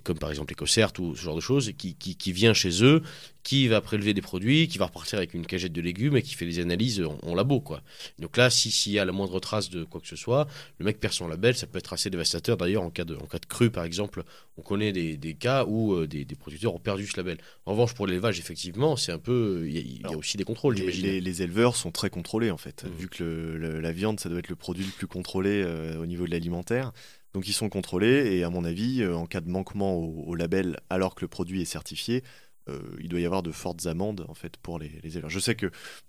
[0.04, 3.02] comme par exemple EcoCert ou ce genre de choses, qui, qui, qui, vient chez eux,
[3.46, 6.34] qui va prélever des produits, qui va repartir avec une cagette de légumes et qui
[6.34, 7.60] fait des analyses en, labo.
[7.60, 7.80] Quoi.
[8.18, 10.98] Donc là, s'il y a la moindre trace de quoi que ce soit, le mec
[10.98, 12.56] perd son label, ça peut être assez dévastateur.
[12.56, 14.24] D'ailleurs, en cas de, en cas de crue, par exemple,
[14.58, 17.38] on connaît des, des cas où euh, des, des, producteurs ont perdu ce label.
[17.66, 19.64] En revanche, pour l'élevage, effectivement, c'est un peu.
[19.68, 22.82] Il y, a aussi des contrôles, les, les, les, éleveurs sont très contrôlés, en fait.
[22.82, 22.98] Mmh.
[22.98, 26.06] Vu que le, la viande, ça doit être le produit le plus contrôlé euh, au
[26.06, 26.92] niveau de l'alimentaire.
[27.36, 30.80] Donc ils sont contrôlés et à mon avis, euh, en cas de manquement au, label
[30.88, 32.24] alors que le produit est certifié,
[32.70, 35.28] euh, il doit y avoir de fortes amendes en fait pour les, éleveurs.
[35.28, 35.66] Je sais que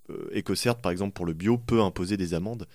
[0.10, 2.66] euh, EcoCert, par exemple, pour le bio, peut imposer des amendes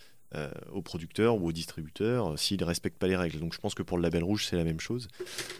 [0.72, 3.38] aux producteurs ou aux distributeurs s'ils ne respectent pas les règles.
[3.38, 5.08] Donc je pense que pour le label rouge, c'est la même chose.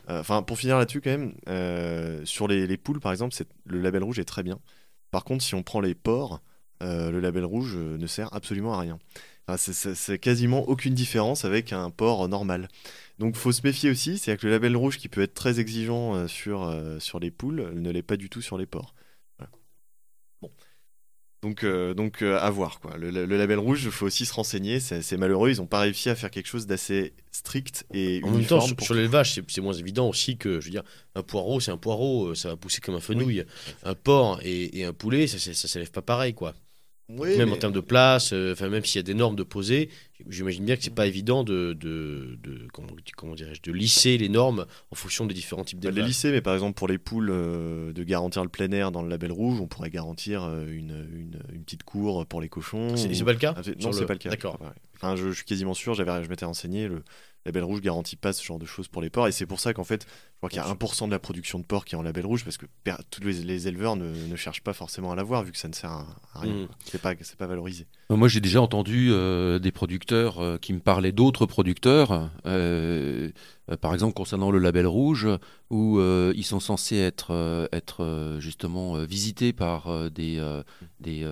[0.09, 3.35] Enfin, pour finir là-dessus, quand même, sur les, les, poules, par exemple,
[3.67, 4.59] le label rouge est très bien.
[5.11, 6.41] Par contre, si on prend les porcs,
[6.81, 8.99] le label rouge ne sert absolument à rien
[9.57, 12.69] c'est quasiment aucune différence avec un port normal.
[13.19, 16.15] Donc faut se méfier aussi, c'est-à-dire que le label rouge qui peut être très exigeant
[16.15, 18.95] euh, sur, euh, sur les poules ne l'est pas du tout sur les porcs.
[20.41, 20.51] Bon.
[21.43, 22.81] Donc, euh, donc à voir.
[22.81, 22.97] Quoi.
[22.97, 24.81] Le, label rouge, il faut aussi se renseigner.
[24.81, 28.45] C'est malheureux, ils n'ont pas réussi à faire quelque chose d'assez strict et en même
[28.45, 31.77] temps, sur, l'élevage, c'est moins évident aussi que, je veux dire, un poireau, c'est un
[31.77, 33.45] poireau, ça va pousser comme un fenouil.
[33.85, 36.55] Un porc et, et, un poulet, ça ne s'élève pas pareil, quoi
[37.09, 39.91] même en termes de place, euh, enfin même s'il y a des normes de poser,
[40.29, 44.29] j'imagine bien que c'est pas évident de, de, de comment, comment dirais-je, de lisser les
[44.29, 46.03] normes en fonction des différents types d'élevage.
[46.03, 49.03] les lisser, mais par exemple pour les poules, euh, de garantir le plein air dans
[49.03, 52.97] le label rouge, on pourrait garantir euh, une, une, une petite cour pour les cochons.
[52.97, 54.31] C'est pas le cas Non, c'est pas le cas.
[54.31, 54.59] D'accord.
[54.97, 57.03] Enfin, je, je, suis quasiment sûr, j'avais, je m'étais renseigné, le,
[57.47, 59.29] label rouge garantit pas ce genre de choses pour les porcs.
[59.29, 61.59] Et c'est pour ça qu'en fait, je crois qu'il y a 1% de la production
[61.59, 62.67] de porc qui est en label rouge parce que
[63.11, 66.07] tous les, éleveurs ne, cherchent pas forcément à l'avoir vu que ça ne sert à,
[66.35, 66.53] rien.
[66.53, 66.69] Mmh.
[66.85, 67.87] C'est pas, pas valorisé.
[68.11, 72.31] Moi, j'ai déjà entendu euh, des producteurs euh, qui me parlaient d'autres producteurs.
[72.47, 73.31] Euh,
[73.81, 75.29] par exemple, concernant le label rouge,
[75.71, 80.43] où ils sont censés être, être justement visités par des,
[81.01, 81.27] des,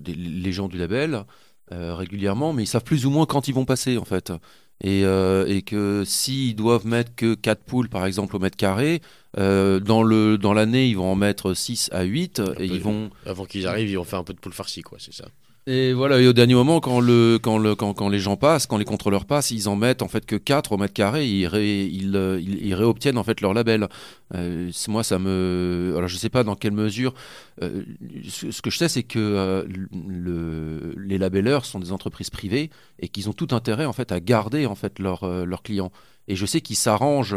[0.00, 1.24] des, les gens du label
[1.70, 4.32] régulièrement, mais ils savent plus ou moins quand ils vont passer en fait.
[4.84, 9.00] Euh, et, que s'ils doivent mettre que 4 poules par exemple au mètre carré,
[9.38, 13.10] euh, dans l'année dans ils vont en mettre 6 à 8 et ils vont...
[13.24, 15.26] Avant qu'ils arrivent, ils vont faire un peu de poule farcie, quoi, c'est ça.
[15.66, 18.66] Et voilà, et au dernier moment, quand, le, quand, le, quand, quand, les gens passent,
[18.66, 21.48] quand les contrôleurs passent, ils en mettent en fait que 4 au mètre carré, ils,
[21.54, 22.38] ils, euh,
[22.76, 23.88] réobtiennent en fait leur label.
[24.34, 25.94] Euh, moi, ça me.
[25.96, 27.14] Alors, je sais pas dans quelle mesure.
[27.62, 27.82] Euh,
[28.28, 29.66] ce, que je sais, c'est que
[30.06, 34.20] le, les labelleurs sont des entreprises privées et qu'ils ont tout intérêt en fait à
[34.20, 35.92] garder en fait leurs clients.
[36.28, 37.36] Et je sais qu'ils s'arrangent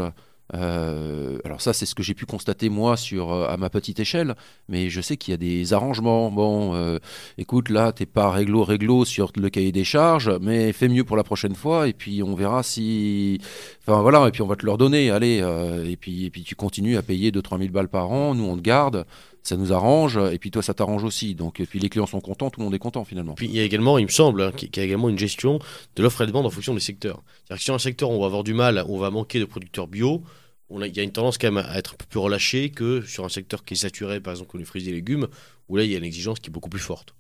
[0.54, 4.00] euh, alors ça, c'est ce que j'ai pu constater moi sur euh, à ma petite
[4.00, 4.36] échelle,
[4.70, 6.32] mais je sais qu'il y a des arrangements.
[6.32, 7.00] Bon, euh,
[7.38, 11.18] écoute, là, t'es pas réglo réglo sur le cahier des charges, mais fais mieux pour
[11.18, 13.40] la prochaine fois, et puis on verra si,
[13.82, 15.38] enfin voilà, et puis on va te leur donner, allez,
[15.86, 18.56] et puis et puis tu continues à payer 2-3 000 balles par an, nous on
[18.56, 19.06] te garde.
[19.48, 21.34] Ça nous arrange, et puis toi ça t'arrange aussi.
[21.34, 23.34] Donc, puis les clients sont contents, tout le monde est content finalement.
[23.34, 25.60] Puis il y a également, il me semble, hein, qu'il y a également une gestion
[25.96, 27.24] de l'offre et de demande en fonction des secteurs.
[27.46, 29.88] C'est-à-dire que si un secteur on va avoir du mal, on va manquer de producteurs
[29.88, 30.22] bio,
[30.70, 33.24] il y a une tendance quand même à être un peu plus relâché que sur
[33.24, 35.30] un secteur qui est saturé, par exemple comme les fruits et légumes,
[35.70, 37.16] où là il y a une exigence qui est beaucoup plus forte.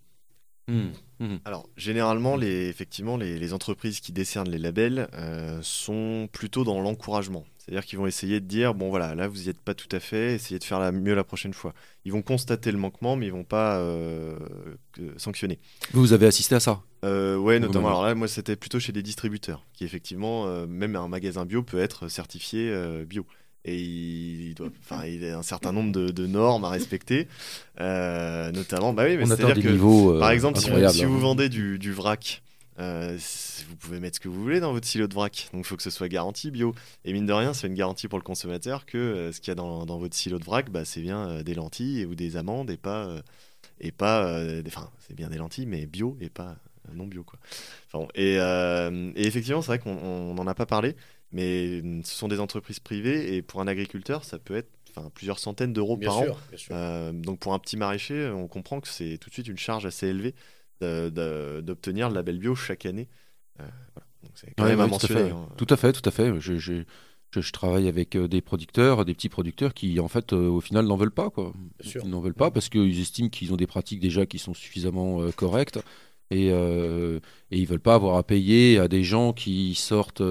[0.67, 0.87] Mmh,
[1.19, 1.35] mmh.
[1.45, 7.45] Alors, généralement, les, effectivement, les, entreprises qui décernent les labels euh, sont plutôt dans l'encouragement.
[7.67, 9.99] C'est-à-dire qu'ils vont essayer de dire bon voilà, là vous n'y êtes pas tout à
[9.99, 11.73] fait, essayez de faire la, mieux la prochaine fois.
[12.05, 14.37] Ils vont constater le manquement, mais ils vont pas euh,
[15.17, 15.59] sanctionner.
[15.91, 16.81] Vous avez assisté à ça?
[17.03, 17.89] Euh, Ouais, notamment.
[17.89, 21.61] Alors là, moi c'était plutôt chez des distributeurs, qui effectivement, euh, même un magasin bio
[21.61, 23.25] peut être certifié euh, bio.
[23.67, 27.27] Et il, doit, enfin, il a un certain nombre de, normes à respecter,
[27.77, 28.93] notamment.
[28.93, 31.19] Bah oui, mais c'est-à-dire que, par exemple, si, vous, si vous hein.
[31.19, 32.41] vendez du, du vrac
[32.79, 33.17] euh,
[33.69, 35.49] vous pouvez mettre ce que vous voulez dans votre silo de vrac.
[35.51, 36.75] Donc il faut que ce soit garanti bio.
[37.05, 39.51] Et mine de rien, c'est une garantie pour le consommateur que euh, ce qu'il y
[39.51, 42.37] a dans, dans, votre silo de vrac, bah, c'est bien euh, des lentilles ou des
[42.37, 43.09] amandes et pas.
[43.79, 46.55] et pas enfin, c'est bien des lentilles, mais bio et pas
[46.93, 47.23] non bio.
[47.23, 47.39] Quoi.
[47.91, 50.95] Enfin, et, et, effectivement, c'est vrai qu'on n'en a pas parlé,
[51.31, 55.37] mais ce sont des entreprises privées et pour un agriculteur, ça peut être Enfin, plusieurs
[55.37, 56.25] centaines d'euros par an.
[57.13, 60.07] donc pour un petit maraîcher, on comprend que c'est tout de suite une charge assez
[60.07, 60.33] élevée
[60.81, 63.07] d'obtenir le label bio chaque année.
[63.59, 63.63] Euh,
[64.35, 65.31] c'est quand même à mentionner.
[65.31, 65.49] Hein.
[65.57, 66.39] Tout à fait, tout à fait.
[66.39, 66.83] Je, je,
[67.31, 70.85] je, travaille avec euh, des producteurs, des petits producteurs qui, en fait, euh, au final,
[70.85, 71.29] n'en veulent pas.
[71.29, 71.53] Quoi.
[71.83, 75.31] Ils n'en veulent pas parce qu'ils estiment qu'ils ont des pratiques déjà qui sont suffisamment
[75.31, 75.79] correctes.
[76.29, 77.19] Et, et,
[77.51, 80.23] ils veulent pas avoir à payer à des gens qui sortent,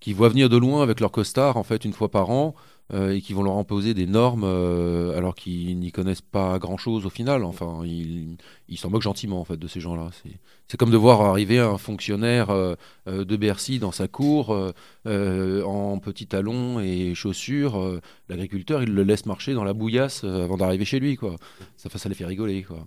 [0.00, 2.54] qui voient venir de loin avec leur costard en fait une fois par an
[2.94, 7.04] euh, et qui vont leur imposer des normes euh, alors qu'ils n'y connaissent pas grand-chose
[7.06, 7.44] au final.
[7.44, 10.08] Enfin, ils s'en moquent gentiment en fait de ces gens-là.
[10.22, 12.74] C'est- comme de voir arriver un fonctionnaire euh,
[13.08, 14.72] euh, de Bercy dans sa cour euh,
[15.06, 17.78] euh, en petits talons et chaussures.
[17.78, 21.36] euh, L'agriculteur, il le laisse marcher dans la bouillasse euh, avant d'arriver chez lui, quoi.
[21.76, 22.86] Ça, ça les fait rigoler, quoi.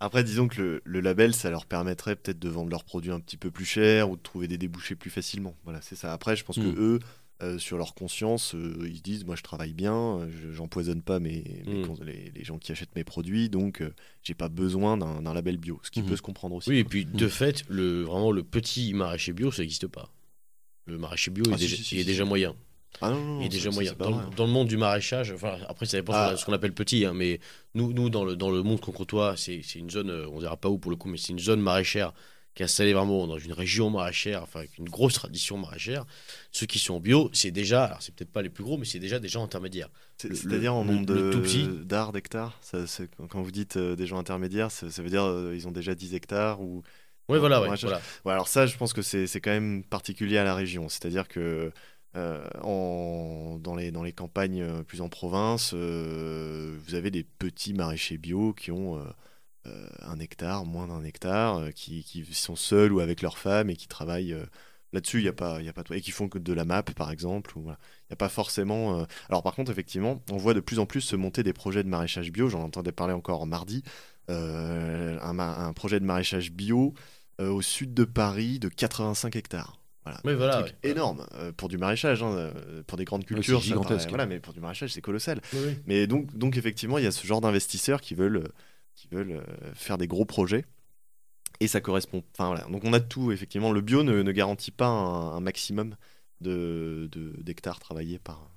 [0.00, 3.20] Après, disons que le, le label, ça leur permettrait peut-être de vendre leurs produits un
[3.20, 5.56] petit peu plus cher ou de trouver des débouchés plus facilement.
[5.64, 6.12] Voilà, c'est ça.
[6.12, 6.98] Après, je pense que eux,
[7.42, 11.00] euh, sur leur conscience, euh, ils se disent moi, je travaille bien, euh, je- j'empoisonne
[11.02, 11.86] pas mes, mes Mm.
[11.86, 15.56] cons- les, les gens qui achètent mes produits, donc euh, j'ai pas besoin d'un label
[15.56, 16.08] bio, ce qui Mhm.
[16.08, 16.68] peut se comprendre aussi.
[16.70, 20.10] Oui, et puis de fait, le, vraiment le petit maraîcher bio, ça n'existe pas.
[20.86, 22.54] Le maraîcher bio, Ah, il, si, est si, déjà moyen.
[23.00, 23.92] Ah non, non, il est déjà moyen.
[23.98, 24.30] Dans, vrai, le- hein.
[24.36, 26.36] dans le monde du maraîchage, enfin, après, ça dépend Ah.
[26.36, 27.40] ce qu'on appelle petit, hein, mais
[27.74, 30.56] nous, nous dans, le, dans le monde qu'on côtoie, c'est une zone, euh, on dira
[30.56, 32.12] pas où pour le coup, mais c'est une zone maraîchère
[32.54, 36.06] qui est installée vraiment dans une région maraîchère, enfin, avec une grosse tradition maraîchère.
[36.52, 38.98] Ceux qui sont bio, c'est déjà, alors c'est peut-être pas les plus gros, mais c'est
[38.98, 39.90] déjà des gens intermédiaires.
[40.16, 42.58] C'est-à-dire en nombre de- d'arts d'hectares
[43.28, 45.94] Quand vous dites euh, des gens intermédiaires, ça, ça veut dire euh, ils ont déjà
[45.94, 46.82] 10 hectares ou...
[47.28, 48.00] Oui, voilà, ouais, voilà.
[48.24, 50.88] Ouais, alors ça, je pense que c'est quand même particulier à la région.
[50.88, 51.72] C'est-à-dire que
[52.16, 58.52] euh, dans, les, campagnes euh, plus en province, euh, vous avez des petits maraîchers bio
[58.52, 58.98] qui ont
[60.02, 64.36] un hectare, moins d'un hectare, qui, sont seuls ou avec leur femme et qui travaillent
[64.92, 65.18] là-dessus.
[65.18, 67.52] Il y a pas, il et qui font que de la map, par exemple.
[67.56, 67.72] Il n'y
[68.12, 69.04] a pas forcément.
[69.28, 71.88] Alors par contre, effectivement, on voit de plus en plus se monter des projets de
[71.88, 72.48] maraîchage bio.
[72.48, 73.82] J'en entendais parler encore mardi.
[74.28, 76.94] Un, projet de maraîchage bio
[77.40, 79.80] au sud de Paris de 85 hectares.
[80.06, 80.20] Voilà.
[80.24, 80.90] Oui, voilà, Un truc ouais.
[80.90, 83.90] énorme euh, pour du maraîchage, hein, euh, pour des grandes cultures, ça gigantesque.
[84.04, 85.40] paraît- voilà, mais pour du maraîchage, c'est colossal.
[85.52, 85.72] Oui, oui.
[85.86, 88.48] Mais donc, donc effectivement, il y a ce genre d'investisseurs qui veulent, euh,
[88.94, 89.42] qui veulent
[89.74, 90.64] faire des gros projets.
[91.60, 92.22] Et ça correspond.
[92.34, 92.64] Enfin voilà.
[92.70, 93.32] Donc on a de tout.
[93.32, 95.96] Effectivement, le bio ne, ne garantit pas un, un maximum
[96.40, 98.48] de de- d'hectares travaillés par.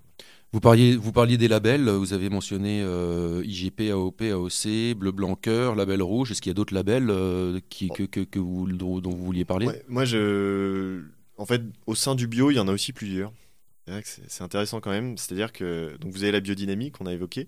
[0.52, 5.36] Vous parliez, vous parliez des labels, vous avez mentionné euh, IGP, AOP, AOC, Bleu Blanc
[5.36, 6.32] Cœur, Label Rouge.
[6.32, 9.24] Est-ce qu'il y a d'autres labels euh, qui, que, que, que vous, dont dont vous
[9.26, 9.68] vouliez parler?
[9.68, 11.04] Ouais, moi, je.
[11.40, 13.32] En fait, au sein du bio, il y en a aussi plusieurs.
[14.04, 15.18] C'est intéressant quand même.
[15.18, 17.48] C'est-à-dire que donc vous avez la biodynamie qu'on a évoquée.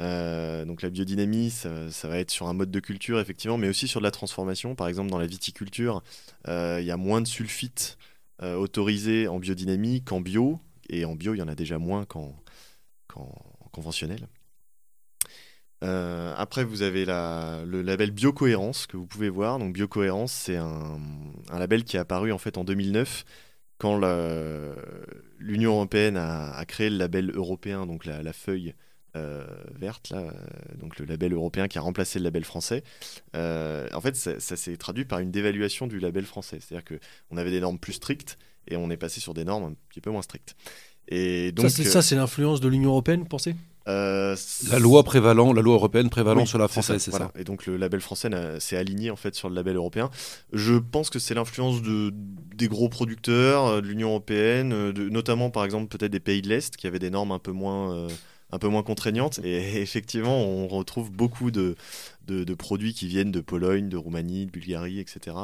[0.00, 3.86] Euh, donc la biodynamie, ça, va être sur un mode de culture effectivement, mais aussi
[3.86, 4.74] sur de la transformation.
[4.74, 6.02] Par exemple, dans la viticulture,
[6.48, 7.98] euh, il y a moins de sulfites
[8.42, 12.04] euh, autorisés en biodynamie qu'en bio, et en bio, il y en a déjà moins
[12.06, 12.34] qu'en
[13.70, 14.26] conventionnel.
[15.82, 19.58] Euh, après, vous avez la- le label Biocohérence que vous pouvez voir.
[19.58, 21.00] Donc, Biocohérence, c'est un,
[21.50, 23.24] un label qui est apparu en fait en 2009
[23.78, 23.96] quand
[25.38, 28.74] l'Union européenne a, a créé le label européen, donc la, la feuille
[29.16, 30.30] euh, verte, là, euh,
[30.78, 32.84] donc le label européen qui a remplacé le label français.
[33.34, 36.58] Euh, en fait, ça, ça s'est traduit par une dévaluation du label français.
[36.60, 38.38] C'est-à-dire que on avait des normes plus strictes
[38.68, 40.54] et on est passé sur des normes un petit peu moins strictes.
[41.08, 43.56] Et donc, ça, c'est, ça, c'est l'influence de l'Union européenne, vous pensez?
[43.90, 44.36] Euh,
[44.70, 47.26] La loi prévalant, la loi européenne prévalant oui, sur la française, c'est voilà.
[47.34, 47.40] ça.
[47.40, 50.10] Et donc le label français s'est aligné en fait sur le label européen.
[50.52, 52.12] Je pense que c'est l'influence de,
[52.54, 56.42] des gros producteurs, euh, de l'Union européenne, euh, de, notamment par exemple peut-être des pays
[56.42, 58.08] de l'Est qui avaient des normes un peu moins, euh,
[58.52, 59.40] un peu moins contraignantes.
[59.44, 61.76] Et effectivement, on retrouve beaucoup de,
[62.26, 65.36] de, de produits qui viennent de Pologne, de Roumanie, de Bulgarie, etc.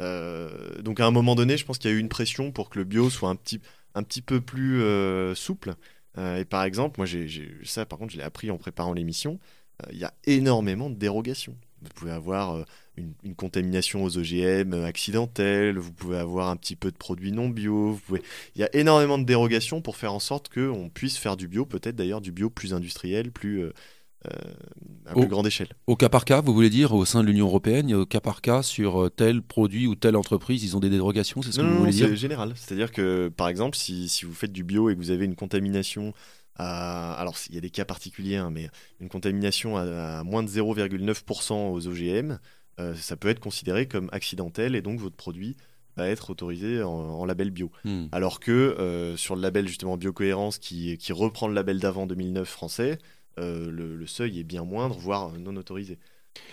[0.00, 2.70] Euh, donc à un moment donné, je pense qu'il y a eu une pression pour
[2.70, 3.60] que le bio soit un petit,
[3.94, 5.74] un petit peu plus euh, souple.
[6.16, 7.28] Euh, et par exemple, moi, j'ai,
[7.64, 9.38] ça, par contre, je l'ai appris en préparant l'émission.
[9.82, 11.56] euh, Il y a énormément de dérogations.
[11.82, 12.64] Vous pouvez avoir euh,
[12.96, 15.78] une, contamination aux OGM accidentelle.
[15.78, 17.98] Vous pouvez avoir un petit peu de produits non bio.
[18.10, 21.66] Il y a énormément de dérogations pour faire en sorte qu'on puisse faire du bio,
[21.66, 23.70] peut-être d'ailleurs du bio plus industriel, plus
[24.24, 25.20] à Oh.
[25.20, 25.68] plus grande échelle.
[25.86, 28.40] Au cas par cas, vous voulez dire, au sein de l'Union européenne, au cas par
[28.40, 31.62] cas, sur euh, tel produit ou telle entreprise, ils ont des dérogations, c'est ce que
[31.62, 32.52] vous non, voulez c'est dire général.
[32.56, 35.36] C'est-à-dire que, par exemple, si, si vous faites du bio et que vous avez une
[35.36, 36.12] contamination
[36.56, 37.14] à...
[37.14, 38.68] Alors, il y a des cas particuliers, hein, mais
[39.00, 42.38] une contamination à, à moins de 0,9% aux OGM,
[42.80, 45.56] euh, ça peut être considéré comme accidentel et donc votre produit
[45.96, 47.72] va être autorisé en, en label bio.
[47.84, 48.06] Hmm.
[48.12, 52.48] Alors que euh, sur le label justement biocohérence qui, qui reprend le label d'avant 2009
[52.48, 52.98] français,
[53.38, 55.98] euh, le, le seuil est bien moindre, voire non autorisé.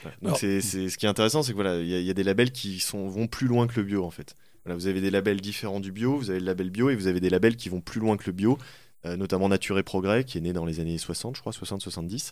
[0.01, 0.17] Voilà.
[0.21, 2.13] Donc c'est, ce qui est intéressant, c'est que voilà, il y, a- il y a
[2.13, 4.35] des labels qui sont, vont plus loin que le bio en fait.
[4.63, 7.07] Voilà, vous avez des labels différents du bio, vous avez le label bio et vous
[7.07, 8.57] avez des labels qui vont plus loin que le bio,
[9.05, 12.31] euh, notamment Nature et Progrès qui est né dans les années 60, je crois, 60-70,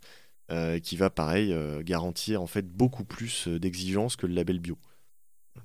[0.51, 4.77] euh, qui va pareil garantir en fait beaucoup plus d'exigences que le label bio.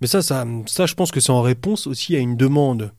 [0.03, 2.92] Mais ça, ça, ça, je pense que c'est en réponse aussi à une demande,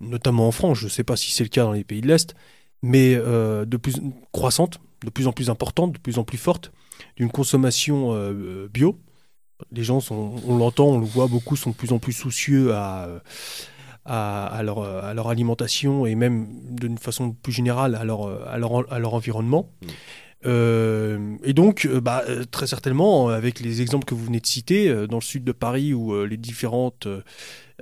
[0.00, 2.08] notamment en France, je ne sais pas si c'est le cas dans les pays de
[2.08, 2.34] l'Est,
[2.82, 3.94] mais euh, de plus
[4.32, 6.72] croissante, de plus en plus importante, de plus en plus forte,
[7.16, 8.98] d'une consommation euh, bio.
[9.70, 12.74] Les gens, sont, on l'entend, on le voit, beaucoup sont de plus en plus soucieux
[12.74, 13.08] à,
[14.04, 18.58] à, à leur, à leur alimentation et même d'une façon plus générale à leur, à
[18.58, 19.70] leur, à leur environnement.
[19.82, 19.86] Mm.
[20.44, 24.46] Euh, et donc, euh, bah, euh, très certainement, avec les exemples que vous venez de
[24.46, 27.22] citer, euh, dans le sud de Paris, où euh, les différentes, euh,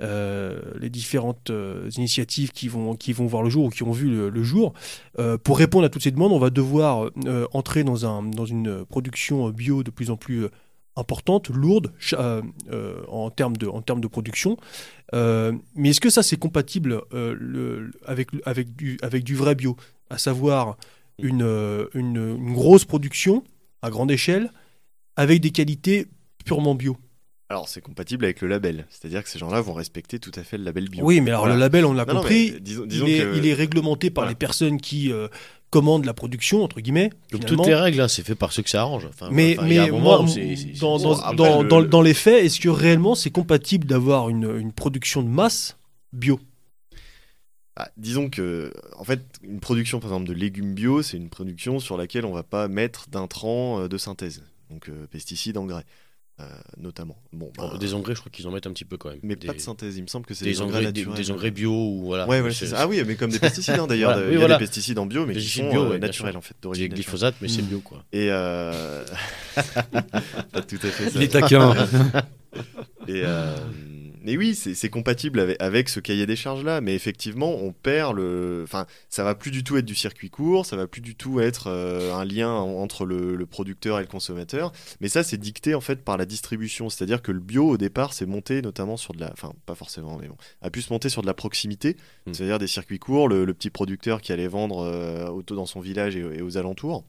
[0.01, 2.95] les différentes euh, initiatives qui vont,
[3.27, 4.73] voir le jour ou qui ont vu le, jour,
[5.19, 8.45] euh, pour répondre à toutes ces demandes, on va devoir euh, entrer dans, un, dans
[8.45, 10.49] une production bio de plus en plus euh,
[10.95, 14.57] importante, lourde, euh, euh, en, termes de, production.
[15.13, 19.75] Euh, mais est-ce que ça, c'est compatible euh, le- avec, du, avec vrai bio?
[20.09, 20.77] À savoir
[21.23, 23.43] euh, une grosse production
[23.81, 24.51] à grande échelle
[25.15, 26.07] avec des qualités
[26.45, 26.97] purement bio.
[27.51, 28.85] Alors, c'est compatible avec le label.
[28.89, 31.03] C'est-à-dire que ces gens-là vont respecter tout à fait le label bio.
[31.05, 31.55] Oui, mais alors Voilà.
[31.55, 34.31] le label, on l'a non, compris, disons, il, est, que- il est réglementé par Voilà.
[34.31, 35.27] les personnes qui euh,
[35.69, 37.09] commandent la production, entre guillemets.
[37.29, 37.47] Finalement.
[37.57, 39.05] toutes les règles, hein, c'est fait par ceux que ça arrange.
[39.05, 42.45] Enfin, Mais, enfin, moi, dans, c'est- dans, Bon, après, dans, le- dans- dans les faits,
[42.45, 45.75] est-ce que réellement c'est compatible d'avoir une, une production de masse
[46.13, 46.39] bio?
[47.75, 51.79] Ah, disons que, en fait, une production, par exemple, de légumes bio, c'est une production
[51.79, 54.43] sur laquelle on va pas mettre d'intrants euh, de synthèse.
[54.69, 55.83] Donc, euh, pesticides, engrais, euh,
[56.77, 57.17] notamment.
[57.33, 59.19] Bon, Bon, bah, des engrais, je crois qu'ils en mettent un petit peu quand même.
[59.21, 59.95] mais des, pas de synthèse.
[59.97, 61.17] Il me semble que c'est des des, engrais engrais, des, naturels.
[61.25, 62.27] des engrais bio ou voilà.
[62.27, 62.41] Ouais.
[62.75, 64.13] Ah oui, mais comme des pesticides, hein, d'ailleurs.
[64.13, 64.55] Voilà, Il y a voilà.
[64.57, 67.35] des pesticides en bio, mais qui sont bio, euh, ouais, naturels, en fait, d'origine glyphosate,
[67.41, 67.65] mais c'est Mm.
[67.65, 68.03] bio quoi.
[68.11, 69.03] Et euh...
[70.51, 71.19] pas tout à fait ça.
[71.19, 71.75] Les taquins.
[73.07, 73.55] Et, euh,
[74.23, 78.15] mais oui, c'est compatible avec, avec ce cahier des charges là, mais effectivement, on perd
[78.15, 78.61] le.
[78.63, 81.39] Enfin, ça va plus du tout être du circuit court, ça va plus du tout
[81.39, 84.71] être euh, un lien en- entre le, le producteur et le consommateur.
[84.99, 88.13] Mais ça, c'est dicté en fait par la distribution, c'est-à-dire que le bio au départ,
[88.13, 89.31] c'est monté notamment sur de la.
[89.33, 92.33] Enfin, pas forcément, mais bon, a pu se monter sur de la proximité, Mm.
[92.33, 95.79] c'est-à-dire des circuits courts, le, le petit producteur qui allait vendre euh, auto dans son
[95.79, 97.03] village et, et aux alentours.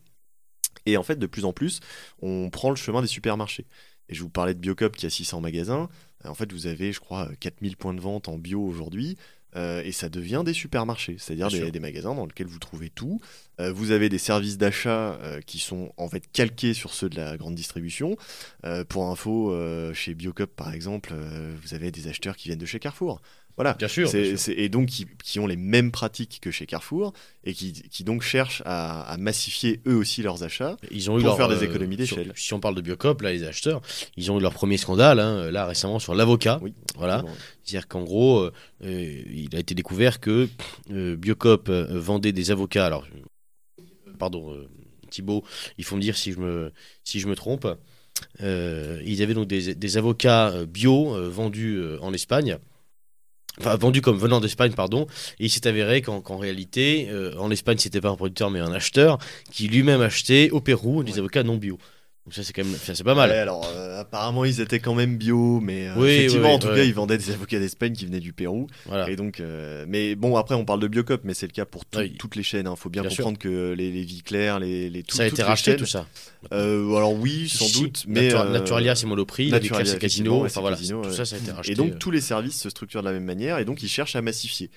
[0.87, 1.81] Et en fait, de plus en plus,
[2.23, 3.67] on prend le chemin des supermarchés.
[4.09, 5.89] Et je vous parlais de Biocop qui a 600 magasins.
[6.25, 9.17] Euh, En fait, vous avez, je crois, 4000 points de vente en bio aujourd'hui.
[9.55, 13.21] euh, et ça devient des supermarchés, c'est-à-dire des, magasins dans lesquels vous trouvez tout.
[13.61, 17.17] Euh, vous avez des services d'achat euh, qui sont en fait calqués sur ceux de
[17.17, 18.17] la grande distribution.
[18.65, 22.59] Euh, pour info, euh, chez Biocop par exemple, euh, vous avez des acheteurs qui viennent
[22.59, 23.21] de chez Carrefour.
[23.57, 23.75] Voilà.
[23.75, 24.11] Bien sûr.
[24.11, 27.13] Bien et donc qui, qui ont les mêmes pratiques que chez Carrefour
[27.45, 30.77] et qui, qui donc cherchent à, à massifier eux aussi leurs achats.
[30.91, 32.33] Ils ont eu pour leur, faire des euh, économies d'échelle.
[32.35, 33.83] Si on parle de Biocop, là, les acheteurs,
[34.17, 36.59] ils ont eu leur premier scandale, hein, là récemment sur l'avocat.
[36.63, 36.73] Oui.
[36.97, 37.25] Voilà.
[37.63, 38.53] C'est-à-dire qu'en gros, euh,
[38.85, 40.49] euh, il a été découvert que
[40.91, 42.87] euh, Biocop vendait des avocats.
[42.87, 43.07] Alors,
[44.19, 44.69] pardon, euh,
[45.11, 45.45] Thibaut,
[45.77, 46.73] il faut me dire si je me,
[47.05, 47.67] si je me trompe.
[48.41, 52.59] Ils avaient donc des, des avocats bio vendus en Espagne.
[53.61, 55.07] Enfin, vendus comme venant d'Espagne, pardon.
[55.39, 58.73] Et il s'est avéré qu'en réalité, euh, en Espagne, c'était pas un producteur, mais un
[58.73, 59.19] acheteur
[59.51, 61.19] qui lui-même achetait au Pérou des Ouais.
[61.19, 61.79] avocats non bio.
[62.25, 63.31] Donc ça, c'est quand même, c'est pas mal.
[63.31, 66.59] Ouais, alors euh, apparemment ils étaient quand même bio, mais euh, Oui, effectivement oui, en
[66.61, 66.77] tout ouais.
[66.77, 68.69] cas ils vendaient des avocats d'Espagne qui venaient du Pérou.
[68.87, 69.11] Voilà.
[69.11, 71.85] Et donc, euh, mais bon après on parle de Biocop, mais c'est le cas pour
[71.85, 72.69] tout- toutes les chaînes.
[72.71, 73.25] Il faut bien, Bien sûr.
[73.25, 75.87] comprendre que les, les vies claires, les, les tout- ça a été racheté chaînes- tout
[75.87, 76.07] ça.
[76.53, 80.77] Alors oui, sans Si, doute, mais Natura- Naturalia, c'est Monoprix, Naturalia, c'est Casino, enfin voilà,
[80.77, 81.17] Casino, tout ouais.
[81.17, 81.73] ça, ça a été racheté.
[81.73, 84.15] Et donc tous les services se structurent de la même manière et donc ils cherchent
[84.15, 84.71] à massifier.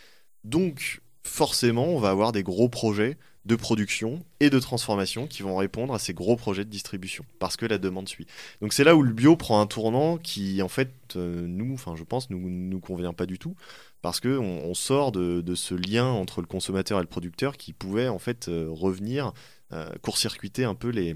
[0.43, 5.55] Donc forcément on va avoir des gros projets de production et de transformation qui vont
[5.55, 8.25] répondre à ces gros projets de distribution parce que la demande suit.
[8.61, 11.95] Donc c'est là où le bio prend un tournant qui en fait euh, nous, enfin
[11.95, 13.55] je pense nous nous convient pas du tout
[14.01, 17.73] parce que on, sort de, de ce lien entre le consommateur et le producteur qui
[17.73, 19.33] pouvait en fait euh, revenir
[19.73, 21.15] euh, court-circuiter un peu les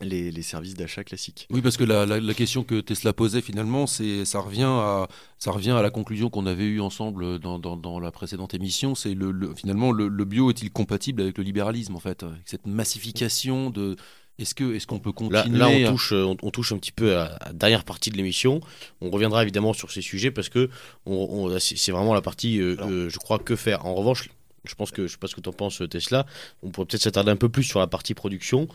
[0.00, 1.46] les, les services d'achat classiques.
[1.50, 5.08] Oui, parce que la, la- la question que Tesla posait finalement, c'est ça revient à
[5.38, 8.94] ça revient à la conclusion qu'on avait eue ensemble dans, dans- dans la précédente émission.
[8.94, 12.40] C'est le, le- finalement le, le bio est-il compatible avec le libéralisme en fait, avec
[12.46, 13.96] cette massification de
[14.40, 16.78] est-ce que est-ce qu'on peut continuer là, on à- touche, euh, on, on touche un
[16.78, 18.60] petit peu à à la dernière partie de l'émission.
[19.00, 20.68] On reviendra évidemment sur ces sujets parce que
[21.06, 23.86] on, on- c'est vraiment la partie, euh, euh, je crois, que faire.
[23.86, 24.28] En revanche,
[24.64, 26.24] je pense que je sais pas ce que tu en penses, Tesla.
[26.62, 28.66] On pourrait peut-être s'attarder un peu plus sur la partie production.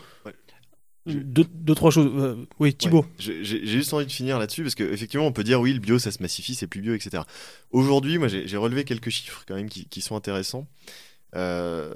[1.14, 2.10] Deux, deux, trois choses.
[2.14, 3.06] Euh, oui, Thibaut.
[3.18, 3.34] Ouais.
[3.42, 6.10] J'ai juste envie de finir là-dessus parce qu'effectivement, on peut dire oui, le bio ça
[6.10, 7.22] se massifie, c'est plus bio, etc.
[7.70, 10.66] Aujourd'hui, moi j'ai relevé quelques chiffres quand même qui, qui sont intéressants.
[11.36, 11.92] Euh,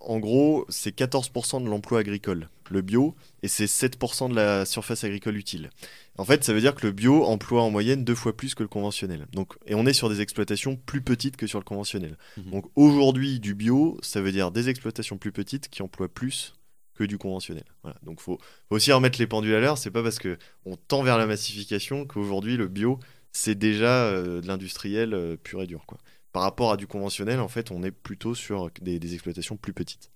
[0.00, 5.04] en gros, c'est 14% de l'emploi agricole, le bio, et c'est 7% de la surface
[5.04, 5.70] agricole utile.
[6.16, 8.62] En fait, ça veut dire que le bio emploie en moyenne deux fois plus que
[8.62, 9.26] le conventionnel.
[9.32, 12.16] Donc, et on est sur des exploitations plus petites que sur le conventionnel.
[12.36, 12.50] Mhm.
[12.50, 16.54] Donc aujourd'hui, du bio, ça veut dire des exploitations plus petites qui emploient plus
[17.00, 17.64] que du conventionnel.
[17.82, 17.96] Voilà.
[18.02, 18.38] Donc faut,
[18.68, 19.78] faut aussi remettre les pendules à l'heure.
[19.78, 20.36] C'est pas parce que
[20.66, 22.98] on tend vers la massification qu'aujourd'hui le bio
[23.32, 25.84] c'est déjà euh, de l'industriel euh, pur et dur.
[25.86, 25.98] Quoi.
[26.32, 29.72] Par rapport à du conventionnel, en fait, on est plutôt sur des, des exploitations plus
[29.72, 30.10] petites.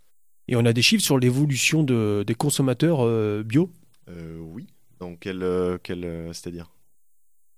[0.49, 3.71] Et on a des chiffres sur l'évolution de, des consommateurs euh, bio?
[4.09, 4.67] Oui.
[5.01, 5.45] Dans quel,
[5.83, 6.71] quel c'est-à-dire?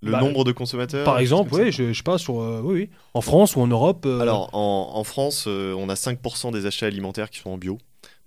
[0.03, 2.91] Le Bah, nombre de consommateurs Par exemple, oui, je, je pas, sur, euh, oui, oui.
[3.14, 4.05] en France ou en Europe.
[4.07, 7.59] euh, Alors, en, en France, euh, on a 5% des achats alimentaires qui sont en
[7.59, 7.79] bio.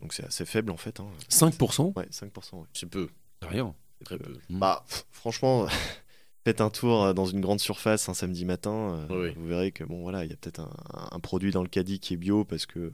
[0.02, 1.00] Donc, c'est assez faible en fait.
[1.00, 1.08] hein.
[1.30, 2.56] 5% Ouais, 5%.
[2.60, 2.68] ouais.
[2.74, 3.10] C'est peu,
[3.42, 3.74] Rien.
[4.00, 4.34] c'est très peu.
[4.50, 4.60] Mm.
[4.60, 5.66] Bah, pff, franchement,
[6.46, 9.06] faites un tour euh, dans une grande surface un samedi matin.
[9.12, 9.34] euh, Oui.
[9.38, 10.72] Vous verrez que bon, voilà, il y a peut-être un,
[11.12, 12.92] un produit dans le caddie qui est bio parce que.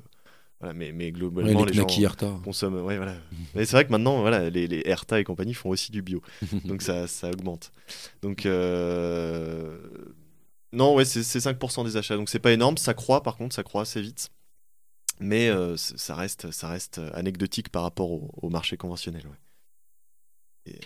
[0.62, 2.34] Voilà, mais, mais Ouais, globalement, les les, gens Erta.
[2.45, 2.80] consomment.
[2.86, 3.16] Ouais, voilà.
[3.56, 6.22] Mais c'est vrai que maintenant, voilà, les, les Erta et compagnie font aussi du bio.
[6.64, 7.74] Donc ça, ça augmente.
[8.22, 9.78] Donc euh,
[10.72, 12.16] non, ouais, c'est c'est 5% des achats.
[12.16, 14.30] Donc c'est pas énorme, ça croît par contre, ça croît assez vite.
[15.20, 19.24] Mais euh, ça reste, ça reste anecdotique par rapport au, marché conventionnel.
[20.68, 20.80] ouais.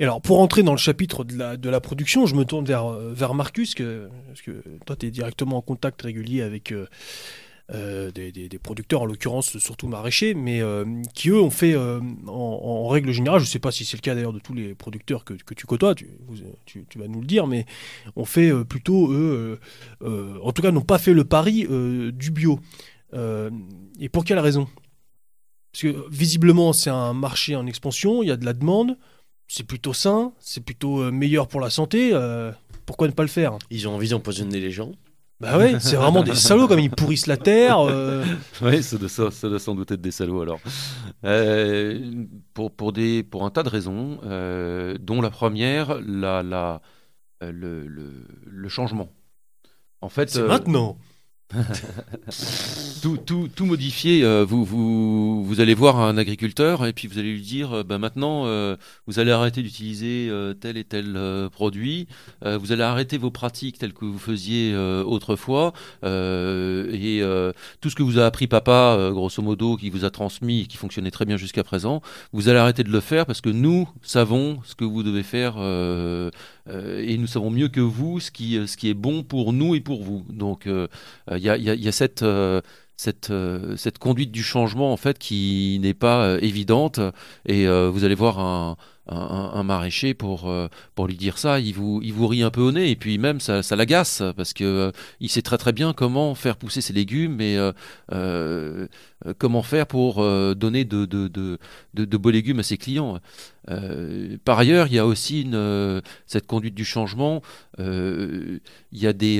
[0.00, 3.34] Et alors, pour entrer dans le chapitre de la, production, je me tourne vers, euh,
[3.34, 6.86] Marcus, parce que toi, tu es directement en contact régulier avec euh,
[7.74, 10.84] euh, des, producteurs, en l'occurrence surtout maraîchers, mais euh,
[11.14, 14.00] qui, eux, ont fait, euh, en, règle générale, je ne sais pas si c'est le
[14.00, 16.08] cas d'ailleurs de tous les producteurs que, tu côtoies, tu,
[16.96, 17.66] vas nous le dire, mais
[18.16, 19.60] ont fait euh, plutôt, eux,
[20.02, 22.58] euh, euh, en tout cas, n'ont pas fait le pari euh, du bio.
[23.14, 23.50] Euh,
[24.00, 24.66] et pour quelle raison?
[25.72, 28.96] Parce que visiblement, c'est un marché en expansion, il y a de la demande
[29.50, 32.10] c'est plutôt sain, c'est plutôt euh, meilleur pour la santé.
[32.12, 32.52] euh,
[32.84, 33.56] pourquoi ne pas le faire?
[33.70, 34.92] Ils ont envie d'empoisonner les gens.
[35.40, 37.78] Bah ouais, c'est vraiment des salauds comme ils pourrissent la terre.
[37.80, 38.26] euh.
[38.60, 40.60] Oui, ça doit, ça, ça doit sans doute être des salauds alors.
[41.24, 46.82] Euh, pour, pour, des, pour un tas de raisons, euh, dont la première, la, la,
[47.42, 49.08] euh, le, le, le changement.
[50.02, 50.98] En fait, C'est euh, maintenant.
[53.02, 57.18] tout, tout, tout modifier, euh, vous, vous, vous allez voir un agriculteur et puis vous
[57.18, 58.76] allez lui dire bah, maintenant, euh,
[59.06, 60.30] vous allez arrêter d'utiliser
[60.60, 61.18] tel et tel
[61.50, 62.06] produit,
[62.44, 65.72] vous allez arrêter vos pratiques telles que vous faisiez autrefois,
[66.02, 67.22] et
[67.80, 70.76] tout ce que vous a appris papa, grosso modo, qui vous a transmis et qui
[70.76, 74.58] fonctionnait très bien jusqu'à présent, vous allez arrêter de le faire parce que nous savons
[74.64, 75.54] ce que vous devez faire
[76.68, 79.52] euh, euh, et nous savons mieux que vous ce qui, ce qui est bon pour
[79.52, 80.24] nous et pour vous.
[80.30, 80.86] Donc, euh,
[81.30, 82.60] il y, a, y a- cette, euh,
[82.96, 87.00] cette, euh, cette conduite du changement en fait qui n'est pas euh, évidente
[87.46, 88.76] et euh, vous allez voir un,
[89.10, 92.60] un, maraîcher pour, euh, pour lui dire ça, il vous, il vous rit un peu
[92.60, 94.90] au nez et puis même ça, ça l'agace parce que euh,
[95.20, 97.56] il sait très très bien comment faire pousser ses légumes et
[98.12, 98.86] euh,
[99.26, 101.06] euh, comment faire pour euh, donner de,
[101.94, 103.18] beaux légumes à ses clients?
[103.70, 105.50] Euh, par ailleurs, il y a aussi
[106.26, 107.42] cette conduite du changement.
[107.78, 108.60] il
[108.92, 109.38] y a des,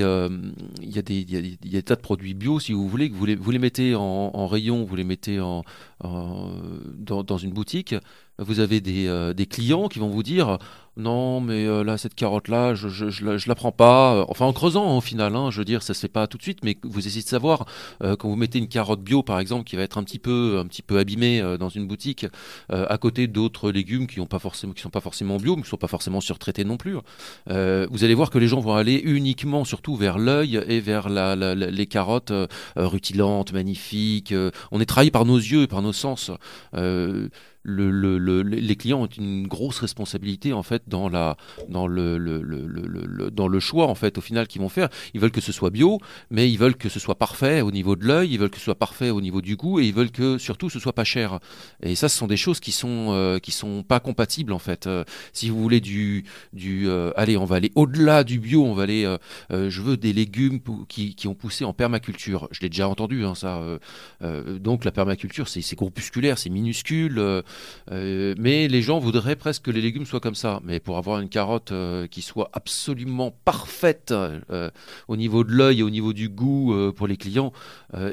[1.85, 5.03] tas de produits bio, si vous voulez, que vous les, mettez en, rayon, vous les
[5.03, 5.63] mettez dans,
[7.37, 7.95] une boutique.
[8.37, 10.59] Vous avez des clients qui vont vous dire
[10.99, 14.25] non, mais euh, là, cette carotte-là, je, je, la, prends pas.
[14.27, 16.43] Enfin, en creusant, au final, hein, je veux dire, ça se fait pas tout de
[16.43, 17.65] suite, mais vous essayez de savoir
[18.03, 20.63] euh, quand vous mettez une carotte bio, par exemple, qui va être un petit peu,
[20.89, 22.25] abîmée euh, dans une boutique,
[22.71, 25.87] euh, à côté d'autres légumes qui ont sont pas forcément bio, mais qui sont pas
[25.87, 26.97] forcément surtraités non plus.
[27.49, 31.09] Euh, vous allez voir que les gens vont aller uniquement, surtout vers l'œil et vers
[31.09, 32.47] les carottes euh,
[32.77, 34.31] euh, rutilantes, magnifiques.
[34.31, 36.31] euh, on est trahi par nos yeux et par nos sens.
[37.69, 41.35] Le- le- le- les clients ont une grosse responsabilité en fait dans le,
[43.59, 44.89] choix en fait au final qu'ils vont faire.
[45.13, 45.99] Ils veulent que ce soit bio
[46.31, 48.63] mais ils veulent que ce soit parfait au niveau de l'œil ils veulent que ce
[48.65, 51.39] soit parfait au niveau du goût et ils veulent que surtout ce soit pas cher.
[51.83, 54.85] Et ça ce sont des choses qui sont euh, sont pas compatibles en fait.
[54.87, 55.03] Euh,
[55.33, 56.23] si vous voulez du
[56.65, 59.17] euh, allez on va aller au-delà du bio on va aller
[59.49, 62.47] je veux des légumes qui, ont poussé en permaculture.
[62.51, 63.61] Je l'ai déjà entendu hein, ça
[64.21, 67.43] donc la permaculture c'est groupusculaire c'est minuscule
[67.91, 70.59] euh, mais les gens voudraient presque que les légumes soient comme ça.
[70.63, 74.69] Mais pour avoir une carotte euh, qui soit absolument parfaite euh,
[75.07, 77.51] au niveau de l'œil et au niveau du goût pour les clients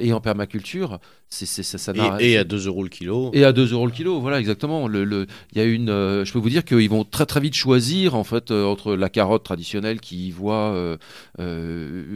[0.00, 3.30] et en permaculture, c'est c'est- ça, ça Et, et à 2 euros le kilo.
[3.34, 4.86] et à 2 euros le kilo, voilà exactement.
[4.88, 8.24] Le, y a une, je peux vous dire qu'ils vont très très vite choisir en
[8.24, 10.96] fait entre la carotte traditionnelle qu'ils voient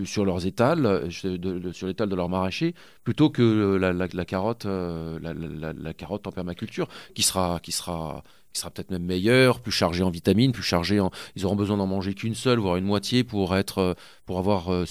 [0.05, 2.75] sur leurs étals, de- de- sur l'étal de leur maraîcher,
[3.05, 8.61] plutôt que la, la- la carotte, la carotte en permaculture, qui sera, qui sera, qui
[8.61, 11.87] sera peut-être même meilleure, plus chargée en vitamines, plus chargée en, ils auront besoin d'en
[11.87, 13.95] manger qu'une seule, voire une moitié pour être, euh,
[14.27, 14.85] pour avoir euh,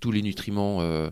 [0.00, 1.10] tous les nutriments euh,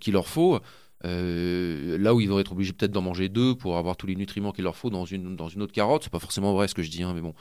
[0.00, 0.60] qu'il leur faut.
[1.04, 4.52] Là où ils vont être obligés peut-être d'en manger deux pour avoir tous les nutriments
[4.52, 6.82] qu'il leur faut dans une, dans une autre carotte, c'est pas forcément vrai ce que
[6.82, 7.34] je dis, hein, mais bon.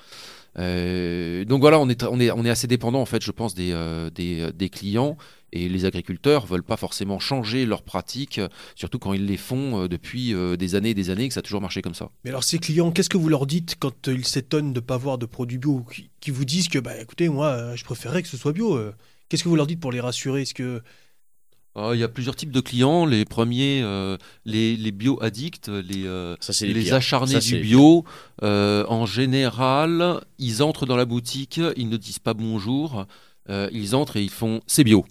[0.60, 5.18] Euh, donc voilà, on est, assez dépendant en fait, je pense, des, euh, des clients
[5.54, 9.84] et les agriculteurs veulent pas forcément changer leurs pratiques, euh, surtout quand ils les font
[9.84, 12.10] euh, depuis euh, des années et des années, que ça a toujours marché comme ça.
[12.24, 14.86] Mais alors, ces clients, qu'est-ce que vous leur dites quand euh, ils s'étonnent de ne
[14.86, 17.84] pas voir de produits bio qui, qui vous disent que, bah écoutez, moi, euh, je
[17.84, 18.94] préférerais que ce soit bio euh,
[19.30, 20.42] Qu'est-ce que vous leur dites pour les rassurer?
[20.42, 20.82] Est-ce que.
[21.76, 23.06] Oh, Il y a plusieurs types de clients.
[23.06, 28.04] Les premiers, euh, les, les bio-addicts, les, euh, Ça, les, acharnés Ça, du bio.
[28.44, 33.06] euh, en général, ils entrent dans la boutique, ils ne disent pas bonjour.
[33.50, 35.06] ils entrent et ils font c'est bio.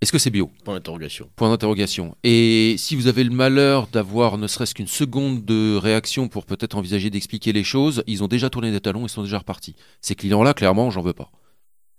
[0.00, 0.50] Est-ce que c'est bio?
[0.64, 1.30] Point d'interrogation.
[1.34, 2.14] Point d'interrogation.
[2.24, 6.76] Et si vous avez le malheur d'avoir ne serait-ce qu'une seconde de réaction pour peut-être
[6.76, 9.74] envisager d'expliquer les choses, ils ont déjà tourné des talons et sont déjà repartis.
[10.02, 11.30] Ces clients-là, clairement, j'en veux pas.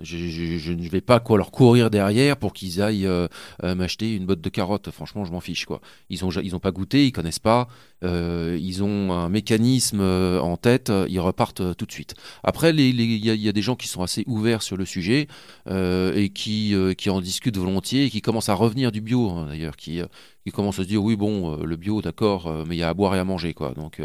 [0.01, 3.27] Je, ne vais pas quoi leur courir derrière pour qu'ils aillent euh,
[3.63, 4.91] euh, m'acheter une botte de carottes.
[4.91, 5.79] Franchement, je m'en fiche quoi.
[6.09, 7.67] Ils ont ils pas goûté, ils connaissent pas.
[8.03, 12.13] euh, ils ont un mécanisme en tête, ils repartent tout de suite.
[12.43, 15.27] Après, il y, a- des gens qui sont assez ouverts sur le sujet
[15.69, 19.77] et qui, qui en discutent volontiers et qui commencent à revenir du bio hein, d'ailleurs,
[19.77, 20.01] qui,
[20.45, 22.93] qui commencent à se dire oui bon le bio d'accord, mais il y a à
[22.93, 23.73] boire et à manger quoi.
[23.73, 24.01] Donc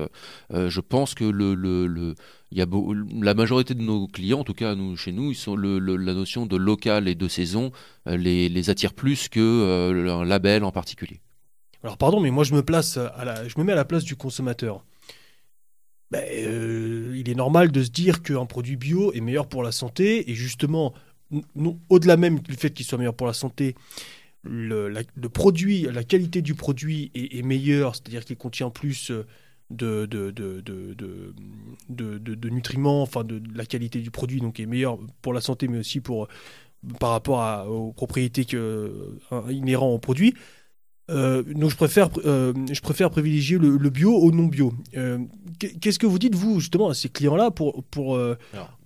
[0.52, 2.14] je pense que le, le-
[2.52, 2.66] il y a
[3.22, 6.56] la majorité de nos clients, en tout cas nous, chez nous, ils la notion de
[6.56, 7.70] local et de saison
[8.08, 11.20] euh, les, attire plus que euh, label en particulier.
[11.84, 14.84] Alors pardon, mais moi je me place à la, mets à la place du consommateur.
[16.10, 19.70] Ben, euh, il est normal de se dire qu'un produit bio est meilleur pour la
[19.70, 20.92] santé et justement,
[21.88, 23.76] au-delà même du fait qu'il soit meilleur pour la santé,
[24.42, 29.12] le, la, produit, la qualité du produit est, meilleure, c'est-à-dire qu'il contient plus
[29.70, 30.60] de, de, de,
[32.34, 35.78] de, nutriments, enfin de, la qualité du produit, donc est meilleure pour la santé, mais
[35.78, 36.28] aussi pour
[36.98, 40.34] par rapport à- aux propriétés que, euh, inhérentes au produit.
[41.10, 44.72] Euh, donc je préfère, euh, je préfère privilégier le, le bio au non bio.
[44.96, 45.18] Euh,
[45.58, 48.16] qu'est- Qu'est-ce que vous dites vous justement à ces clients-là pour, pour,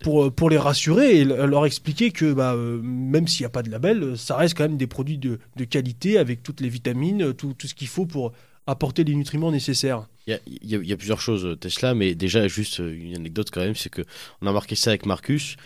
[0.03, 3.63] pour, pour les rassurer et le- leur expliquer que bah, même s'il n'y a pas
[3.63, 7.33] de label, ça reste quand même des produits de, de qualité avec toutes les vitamines,
[7.35, 8.33] tout, tout ce qu'il faut pour
[8.67, 10.09] apporter les nutriments nécessaires?
[10.27, 13.75] Il y a, plusieurs choses euh, Tesla, mais déjà juste euh, une anecdote quand même,
[13.75, 14.03] c'est que
[14.41, 15.57] on a marqué ça avec Marcus.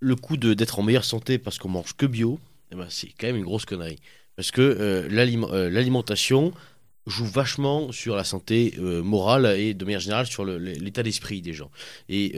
[0.00, 2.38] Le coup d'être en meilleure santé parce qu'on mange que bio,
[2.70, 3.98] eh ben, c'est quand même une grosse connerie.
[4.36, 6.52] Parce que euh, l'aliment- l'alimentation
[7.06, 11.68] joue vachement sur la santé morale et de manière générale sur l'état d'esprit des gens.
[12.08, 12.36] Et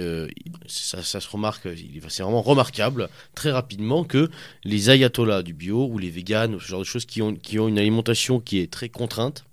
[0.66, 1.68] ça, se remarque,
[2.08, 4.30] c'est vraiment remarquable très rapidement que
[4.64, 7.78] les ayatollahs du bio ou les véganes ou ce genre de choses qui ont une
[7.78, 9.44] alimentation qui est très contrainte,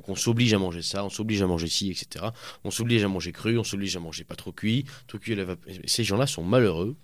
[0.00, 2.24] donc on s'oblige à manger ça, on s'oblige à manger ci, etc.
[2.64, 5.36] On s'oblige à manger cru, on s'oblige à manger pas trop cuit, trop cuit.
[5.84, 6.96] Ces gens-là sont malheureux.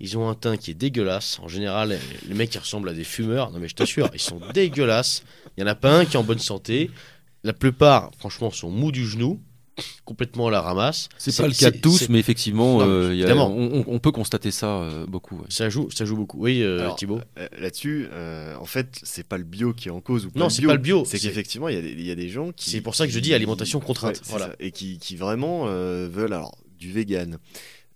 [0.00, 1.38] Ils ont un teint qui est dégueulasse.
[1.38, 3.52] En général, les mecs qui ressemblent à des fumeurs.
[3.52, 5.22] Non mais je t'assure, ils sont dégueulasses.
[5.56, 6.90] Il y en a pas un qui est en bonne santé.
[7.44, 9.40] La plupart, franchement, sont mous du genou,
[10.04, 11.08] complètement à la ramasse.
[11.18, 14.50] C'est pas le cas de tous, mais effectivement, Non, euh, y a- on, peut constater
[14.50, 15.36] ça euh, beaucoup.
[15.36, 15.46] ouais.
[15.48, 16.38] Ça joue, ça joue beaucoup.
[16.40, 17.20] Oui, euh, Alors, Thibaut.
[17.38, 20.38] Euh, Là-dessus, euh, en fait, c'est pas le bio qui est en cause ou pas
[20.40, 20.68] Non, le c'est bio.
[20.70, 22.70] pas le bio, C'est qu'effectivement, il y, a des- il y a des gens qui.
[22.70, 24.46] C'est pour ça que je dis alimentation contrainte, Ouais, c'est voilà.
[24.46, 24.52] ça.
[24.60, 27.38] Et qui, qui vraiment euh, veulent alors du vegan,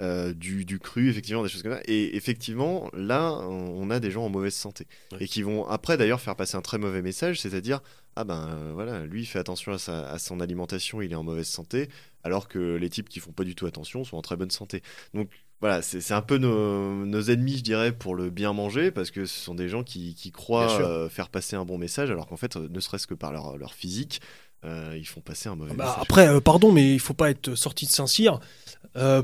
[0.01, 1.81] euh, du, du cru, effectivement, des choses comme ça.
[1.87, 5.19] Et effectivement, là, on on a des gens en mauvaise santé Ouais.
[5.21, 7.81] et qui vont après d'ailleurs faire passer un très mauvais message, c'est-à-dire
[8.19, 11.15] ah ben euh, voilà, lui il fait attention à, sa, à son alimentation, il est
[11.15, 11.89] en mauvaise santé,
[12.25, 14.83] alors que les types qui font pas du tout attention sont en très bonne santé.
[15.15, 15.29] Donc
[15.61, 19.25] voilà, c'est un peu nos, nos ennemis, je dirais, pour le bien manger, parce que
[19.27, 22.37] ce sont des gens qui, qui croient euh, faire passer un bon message, alors qu'en
[22.37, 24.21] fait, euh, ne serait-ce que par leur, leur physique,
[24.65, 26.03] euh, ils font passer un mauvais Bah, message.
[26.03, 28.39] après, pardon, mais il faut pas être sorti de Saint-Cyr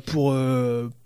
[0.06, 0.36] pour,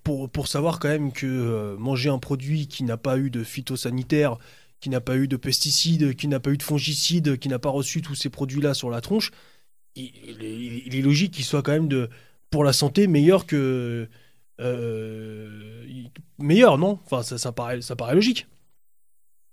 [0.03, 4.39] pour, pour savoir quand même que manger un produit qui n'a pas eu de phytosanitaire,
[4.81, 7.71] qui n'a pas eu de pesticides, qui n'a pas eu de fongicides, qui n'a pas
[7.71, 9.33] reçu tous ces produits-là sur la tronche,
[9.97, 12.09] il, est, logique qu'il soit quand même
[12.51, 14.09] pour la santé meilleur que.
[14.61, 16.99] euh, il- meilleur, non?
[17.05, 17.81] Enfin, ça, paraît,
[18.15, 18.47] logique.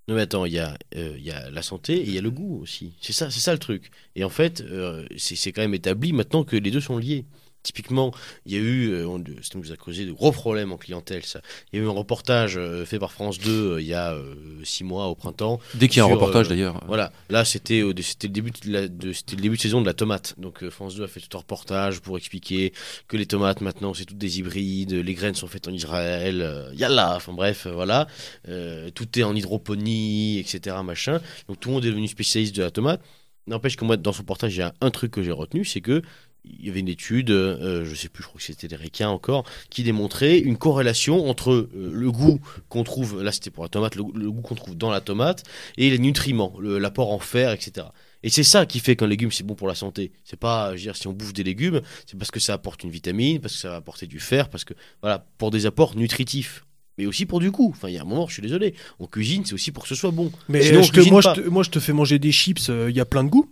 [0.08, 2.18] Non mais attends, il y, a, euh, il y a la santé et il y
[2.20, 2.94] a le goût aussi.
[3.02, 3.90] C'est ça, le truc.
[4.16, 7.26] Et en fait, euh, c'est quand même établi maintenant que les deux sont liés.
[7.66, 8.14] Typiquement,
[8.46, 11.26] il y a eu, euh, on- ça nous a causé de gros problèmes en clientèle.
[11.26, 11.42] Ça.
[11.74, 14.14] Il y a eu un reportage euh, fait par France 2 euh, il y a
[14.14, 15.60] euh, six mois au printemps.
[15.74, 16.84] Dès qu'il y a un reportage euh, d'ailleurs.
[16.88, 19.86] Voilà, là c'était c'était le début de la, de, c'était le début de saison de
[19.88, 20.36] la tomate.
[20.38, 22.72] Donc euh, France 2 a fait tout un reportage pour expliquer
[23.08, 26.72] que les tomates maintenant c'est toutes des hybrides, les graines sont faites en Israël, euh,
[26.76, 28.08] yallah, enfin bref, euh, voilà,
[28.48, 30.76] Euh, tout est en hydroponie, etc.
[30.84, 31.20] machin.
[31.48, 33.02] Donc tout le monde est devenu spécialiste de la tomate.
[33.48, 35.82] N'empêche que moi dans ce reportage il y a un truc que j'ai retenu, c'est
[35.82, 36.02] que
[36.48, 39.10] il y avait une étude, euh, je sais plus, je crois que c'était des Ricains
[39.10, 42.40] encore, qui démontrait une corrélation entre euh, le goût
[42.70, 45.44] qu'on trouve, là c'était pour la tomate, le, le goût qu'on trouve dans la tomate
[45.78, 47.88] et les nutriments, l'apport en fer, etc.
[48.24, 50.12] Et c'est ça qui fait qu'un légume c'est bon pour la santé.
[50.24, 52.84] C'est pas, je veux dire, si on bouffe des légumes, c'est parce que ça apporte
[52.84, 55.96] une vitamine, parce que ça va apporter du fer, parce que voilà, pour des apports
[55.96, 56.66] nutritifs.
[56.98, 57.72] Mais aussi pour du goût.
[57.76, 58.74] Enfin, il y a un moment, je suis désolé.
[59.00, 60.32] On cuisine, c'est aussi pour que ce soit bon.
[60.48, 61.36] Mais Sinon, on je te- cuisine moi, je pas.
[61.36, 63.52] te, moi, je te fais manger des chips, euh, il y a plein de goûts.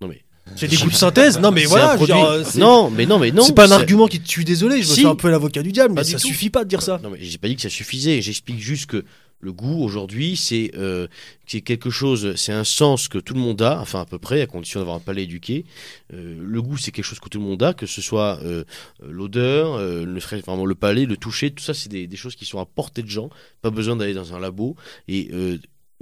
[0.00, 0.22] Non mais.
[0.56, 1.38] C'est des goûts de synthèse.
[1.40, 3.42] Non, mais voilà, dire, euh, Non, mais non, mais non.
[3.42, 5.00] c'est pas un argument qui te tue, désolé, je me Si.
[5.02, 7.00] fais un peu l'avocat du diable, mais Pas ça suffit pas de dire ça.
[7.02, 8.20] Non, mais j'ai pas dit que ça suffisait.
[8.22, 9.04] J'explique juste que
[9.44, 11.08] Le goût aujourd'hui, c'est euh,
[11.48, 14.46] quelque chose, c'est un sens que tout le monde a, enfin à peu près, à
[14.46, 15.64] condition d'avoir un palais éduqué.
[16.14, 18.62] Euh, le goût, c'est quelque chose que tout le monde a, que ce soit euh,
[19.04, 22.44] l'odeur, euh, le, vraiment le palais, le toucher, tout ça, c'est des, des choses qui
[22.44, 23.30] sont à portée de gens.
[23.62, 24.76] Pas besoin d'aller dans un labo.
[25.08, 25.28] Et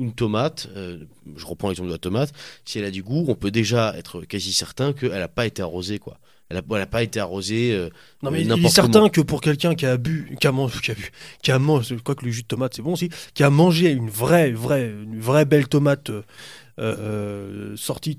[0.01, 0.99] une tomate, euh,
[1.37, 2.33] je reprends l'exemple de la tomate,
[2.65, 5.63] si elle a du goût, on peut déjà être quasi certain qu'elle n'a pas été
[5.63, 6.19] arrosée, quoi.
[6.49, 7.71] Elle n'a elle a pas été arrosée.
[7.73, 7.91] euh,
[8.25, 9.09] Non, mais il est certain comment.
[9.11, 11.97] que pour quelqu'un qui a bu, qui a mangé, qui a bu, qui a mangé,
[12.05, 14.89] quoi que le jus de tomate c'est bon aussi, qui a mangé une vraie, vraie,
[14.91, 16.11] une vraie belle tomate
[16.81, 18.19] euh, sortie,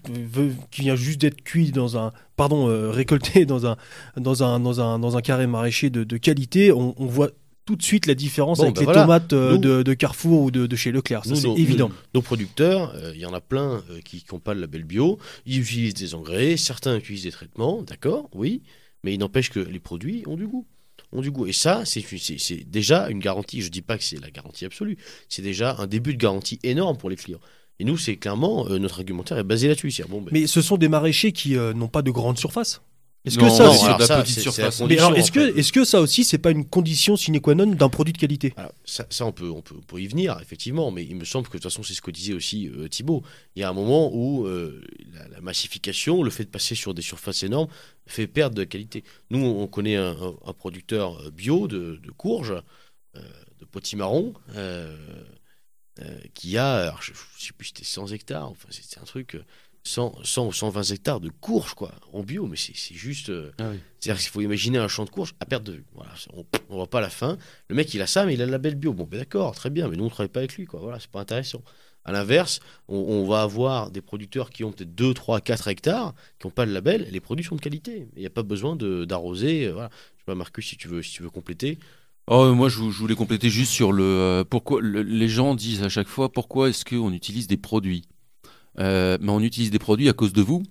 [0.72, 3.76] qui vient juste d'être cuite dans un, pardon, récoltée dans un,
[4.16, 7.32] dans un, dans un, dans un carré maraîcher de, de qualité, on, on voit
[7.66, 9.02] tout de suite la différence Bon, avec ben les voilà.
[9.04, 11.26] tomates euh, Nous- de, de Carrefour ou de, de chez Leclerc.
[11.26, 11.90] Ça, c'est évident.
[11.90, 14.84] Nos, nos producteurs, euh, il y en a plein euh, qui n'ont pas le label
[14.84, 15.20] bio.
[15.46, 18.62] Ils utilisent des engrais, certains utilisent des traitements, d'accord, oui,
[19.04, 20.66] mais il n'empêche que les produits ont du goût.
[21.14, 21.46] Ont du goût.
[21.46, 22.04] Et ça, c'est
[22.70, 23.62] déjà une garantie.
[23.62, 24.98] Je dis pas que c'est la garantie absolue.
[25.28, 27.42] C'est déjà un début de garantie énorme pour les clients.
[27.80, 30.04] Et nous, c'est clairement, notre argumentaire est basé là-dessus.
[30.08, 32.82] Bon, ben, Mais ce sont des maraîchers qui n'ont pas de grande surface.
[33.24, 33.64] Est-ce que ça
[33.98, 34.78] la petite c'est- surface.
[34.78, 35.60] c'est la mais alors, est-ce condition, que, en fait.
[35.60, 38.52] est-ce que ça aussi, c'est pas une condition sine qua non d'un produit de qualité?
[38.58, 41.24] Alors, ça, ça, on, peut, on, peut, on peut y venir, effectivement, mais il me
[41.26, 43.22] semble que de toute façon, c'est ce que disait aussi euh, Thibaut.
[43.56, 44.82] Il y a un moment où euh,
[45.14, 47.68] la, la massification, le fait de passer sur des surfaces énormes,
[48.08, 49.04] fait perdre de qualité.
[49.30, 52.56] Nous, on connaît un, un- un producteur euh, bio de, de courges,
[53.16, 53.22] euh,
[53.60, 54.98] de potimarron, euh,
[56.00, 59.04] euh, qui a, alors, je ne sais plus si c'était 100 hectares, enfin, c'était un
[59.04, 59.38] truc.
[59.86, 63.30] Euh, 100, 100 ou 120 hectares de courges, quoi, en bio, mais c'est juste.
[63.30, 63.80] euh, Ah oui.
[64.00, 65.86] c'est-à-dire qu'il faut imaginer un champ de courges à perte de vue.
[65.96, 67.38] Voilà, on, on voit pas la fin.
[67.68, 68.94] Le mec, il a ça, mais il a le label bio.
[68.94, 70.80] Bon, ben d'accord, très bien, mais nous, on travaille pas avec lui, quoi.
[70.80, 71.62] Voilà, c'est pas intéressant.
[72.04, 76.16] À l'inverse, on, on va avoir des producteurs qui ont peut-être 2, 3, 4 hectares,
[76.40, 78.08] qui n'ont pas le label, et les produits sont de qualité.
[78.16, 79.66] Il n'y a pas besoin de- d'arroser.
[79.68, 79.90] euh, Voilà.
[80.16, 81.78] Je sais pas, Marcus, si tu veux, si tu veux compléter.
[82.28, 85.90] Oh, moi, je voulais compléter juste sur le euh, pourquoi le- les gens disent à
[85.90, 88.04] chaque fois pourquoi est-ce qu'on utilise des produits?
[88.80, 90.64] Euh, mais on utilise des produits à cause de vous.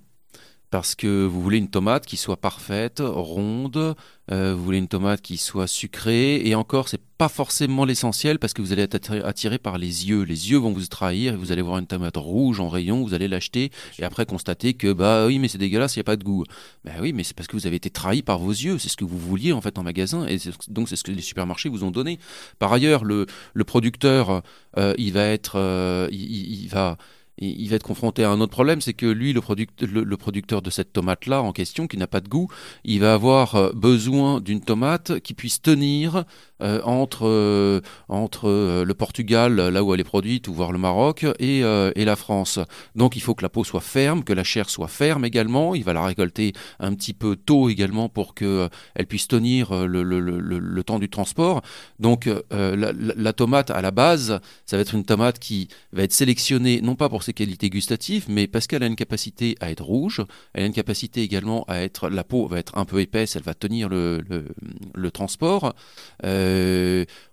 [0.70, 3.96] Parce que vous voulez une tomate qui soit parfaite, ronde,
[4.30, 8.54] euh, vous voulez une tomate qui soit sucrée, et encore, c'est pas forcément l'essentiel parce
[8.54, 10.22] que vous allez être attiré, par les yeux.
[10.22, 13.14] Les yeux vont vous trahir et vous allez voir une tomate rouge en rayon, vous
[13.14, 16.16] allez l'acheter et après constater que bah oui, mais c'est dégueulasse, il n'y a pas
[16.16, 16.44] de goût.
[16.84, 18.96] Ben oui, mais c'est parce que vous avez été trahi par vos yeux, c'est ce
[18.96, 20.38] que vous vouliez en fait en magasin et
[20.68, 22.20] donc c'est ce que les supermarchés vous ont donné.
[22.60, 23.26] Par ailleurs, le,
[23.66, 24.42] producteur,
[24.78, 26.96] euh, il va être, il va,
[27.40, 30.70] il va être confronté à un autre problème, c'est que lui, le, le producteur de
[30.70, 32.48] cette tomate-là en question, qui n'a pas de goût,
[32.84, 36.24] il va avoir euh, besoin d'une tomate qui puisse tenir
[36.62, 40.78] euh, entre, euh, entre euh, le Portugal, là où elle est produite, ou voire le
[40.78, 42.58] Maroc, et, et la France.
[42.94, 45.74] Donc il faut que la peau soit ferme, que la chair soit ferme également.
[45.74, 50.20] Il va la récolter un petit peu tôt également pour qu'elle puisse tenir le, le-
[50.20, 51.62] le- le- temps du transport.
[51.98, 56.80] Donc la, tomate à la base, ça va être une tomate qui va être sélectionnée
[56.82, 60.22] non pas pour ses qualités gustatives, mais parce qu'elle a une capacité à être rouge,
[60.54, 63.42] elle a une capacité également à être, la peau va être un peu épaisse, elle
[63.42, 64.48] va tenir le, le-
[64.94, 65.74] le transport.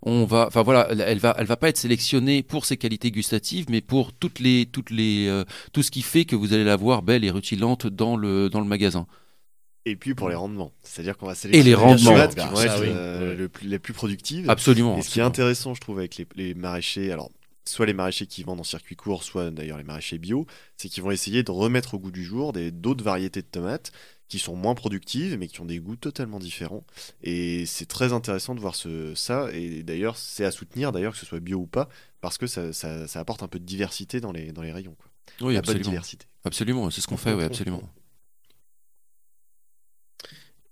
[0.02, 3.66] On va, enfin voilà, elle- va, elle va pas être sélectionnée pour ses qualités gustatives,
[3.70, 5.44] mais pour toutes les, toutes les, euh,
[5.74, 8.60] tout ce qui fait que vous allez la voir belle et rutilante dans le, dans
[8.62, 9.08] le magasin.
[9.86, 10.74] Et puis pour les rendements.
[10.84, 12.12] C'est-à-dire qu'on va Et sélectionner les rendements.
[12.12, 12.88] tomates qui Bien vont être ça, oui.
[12.90, 14.50] euh, le plus- les plus productives.
[14.50, 14.98] Absolument.
[14.98, 17.30] Et ce qui est intéressant, je trouve, avec les, les maraîchers, alors
[17.66, 20.46] soit les maraîchers qui vendent en circuit court, soit d'ailleurs les maraîchers bio,
[20.78, 23.92] c'est qu'ils vont essayer de remettre au goût du jour des- d'autres variétés de tomates
[24.28, 26.84] qui sont moins productives, mais qui ont des goûts totalement différents.
[27.24, 29.50] Et c'est très intéressant de voir ce, ça.
[29.54, 31.88] Et d'ailleurs, c'est à soutenir, d'ailleurs, que ce soit bio ou pas,
[32.22, 34.96] parce que ça, ça- ça apporte un peu de diversité dans les, dans les rayons.
[34.96, 35.10] Quoi.
[35.48, 35.90] Oui, absolument.
[35.90, 36.26] diversité.
[36.44, 37.82] Absolument, c'est ce qu'on fait, oui, absolument.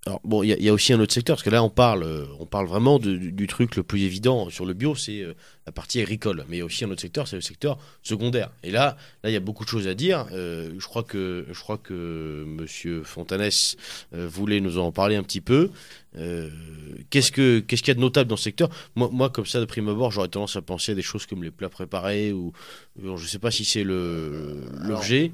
[0.07, 1.63] Alors, bon, il y, a- il y a aussi un autre secteur, parce que là,
[1.63, 4.75] on parle, euh, on parle vraiment de- du, du truc le plus évident sur le
[4.75, 5.33] bio, c'est euh,
[5.65, 6.45] la partie agricole.
[6.47, 8.51] Mais il y a aussi un autre secteur, c'est le secteur secondaire.
[8.61, 10.27] Et là, là, il y a beaucoup de choses à dire.
[10.31, 13.77] Euh, je crois que, je crois que Monsieur Fontanès
[14.13, 15.71] euh, voulait nous en parler un petit peu.
[17.09, 18.69] Qu'est-ce que, qu'est-ce qu'il y a de notable dans ce secteur?
[18.95, 21.43] Moi, moi, comme ça, de prime abord, j'aurais tendance à penser à des choses comme
[21.43, 22.53] les plats préparés ou,
[23.03, 25.31] ou je ne sais pas si c'est le l'objet.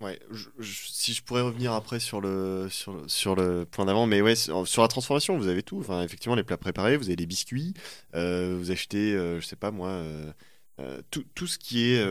[0.00, 0.20] Ouais,
[0.62, 4.64] si je pourrais revenir après sur le, sur sur le point d'avant, mais ouais, sur,
[4.82, 5.80] la transformation, vous avez tout.
[5.80, 7.74] Enfin, effectivement, les plats préparés, vous avez des biscuits,
[8.14, 10.32] euh, vous achetez, euh, je sais pas moi, euh,
[10.78, 12.04] euh, tout, tout ce qui est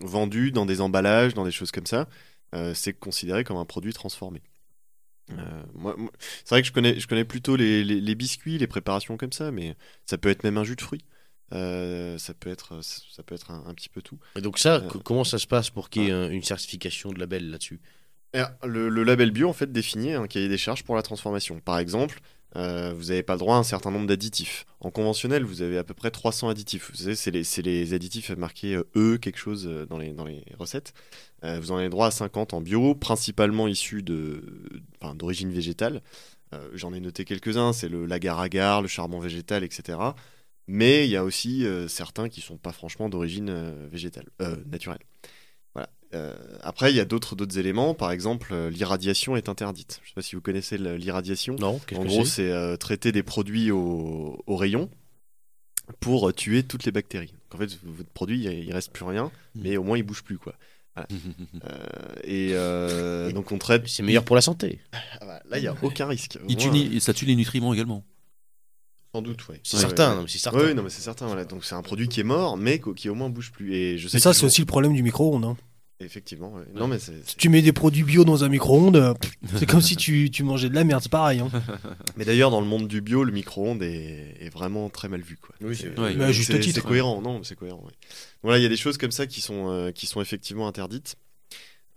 [0.00, 2.08] vendu dans des emballages, dans des choses comme ça,
[2.74, 4.42] c'est considéré comme un produit transformé.
[5.74, 5.96] Moi-
[6.44, 9.32] c'est vrai que je connais, je connais plutôt les, les, les biscuits, les préparations comme
[9.32, 9.76] ça, mais
[10.06, 11.04] ça peut être même un jus de fruits.
[11.52, 14.18] Euh, ça peut être, ça peut être un, un petit peu tout.
[14.36, 16.42] Et donc ça, Euh, co- comment ça se passe pour qu'il y ait un- une
[16.44, 17.80] certification de label là-dessus?
[18.32, 21.58] Alors, Le, le label bio en fait définit un cahier des charges pour la transformation.
[21.58, 22.20] Par exemple,
[22.56, 24.66] euh, vous n'avez pas le droit à un certain nombre d'additifs.
[24.80, 26.90] En conventionnel, vous avez à peu près 300 additifs.
[26.92, 30.92] Vous savez, c'est les, additifs marqués E, quelque chose dans les, dans les recettes.
[31.42, 36.02] Vous en avez droit à 50 en bio, principalement issus d'origine végétale.
[36.74, 39.98] J'en ai noté quelques-uns, c'est le l'agar-agar, le charbon végétal, etc.
[40.72, 44.54] Mais il y a aussi euh, certains qui sont pas franchement d'origine euh, végétale, euh,
[44.70, 45.00] naturelle.
[45.74, 45.88] Voilà.
[46.62, 47.92] Après, il y a d'autres d'autres éléments.
[47.94, 50.00] Par exemple, l'irradiation est interdite.
[50.04, 51.56] Je sais pas si vous connaissez l'irradiation.
[51.58, 52.76] Non, En gros, c'est?
[52.78, 54.88] traiter des produits au, au rayon
[55.98, 57.32] pour tuer toutes les bactéries.
[57.50, 59.62] Donc, en fait, votre produit, il il reste plus rien, Hmm.
[59.62, 60.54] mais au moins il bouge plus, quoi.
[60.94, 61.08] Voilà.
[61.64, 63.88] Euh, et euh, donc on traite.
[63.88, 64.78] C'est meilleur pour la santé.
[65.20, 66.38] Ah bah, là, il y a aucun risque.
[66.48, 68.04] Il tue ça tue les nutriments également.
[69.14, 69.60] Sans doute, ouais.
[69.64, 70.16] C'est Ouais, certain, ouais.
[70.16, 70.58] non, mais c'est certain.
[70.66, 71.26] Oui, non, mais c'est certain.
[71.26, 71.44] Voilà.
[71.44, 73.74] Donc c'est un produit qui est mort, mais qui au moins bouge plus.
[73.74, 75.44] Et je sais Mais ça, c'est aussi le problème du micro-ondes.
[75.44, 75.56] hein.
[76.02, 76.54] Effectivement.
[76.54, 76.62] ouais.
[76.74, 76.98] Non, mais.
[76.98, 79.12] Si tu mets des produits bio dans un micro-ondes, euh,
[79.56, 81.40] c'est comme si tu, tu mangeais de la merde, c'est pareil.
[81.40, 81.50] hein.
[82.16, 85.36] Mais d'ailleurs, dans le monde du bio, le micro-ondes est, est vraiment très mal vu.
[85.36, 85.54] Quoi.
[85.60, 86.32] Oui, c'est- Ouais.
[86.32, 86.76] Juste titre.
[86.80, 87.82] C'est cohérent, non, c'est cohérent.
[87.84, 87.92] ouais.
[88.42, 91.16] Voilà, il y a des choses comme ça qui sont, euh, qui sont effectivement interdites.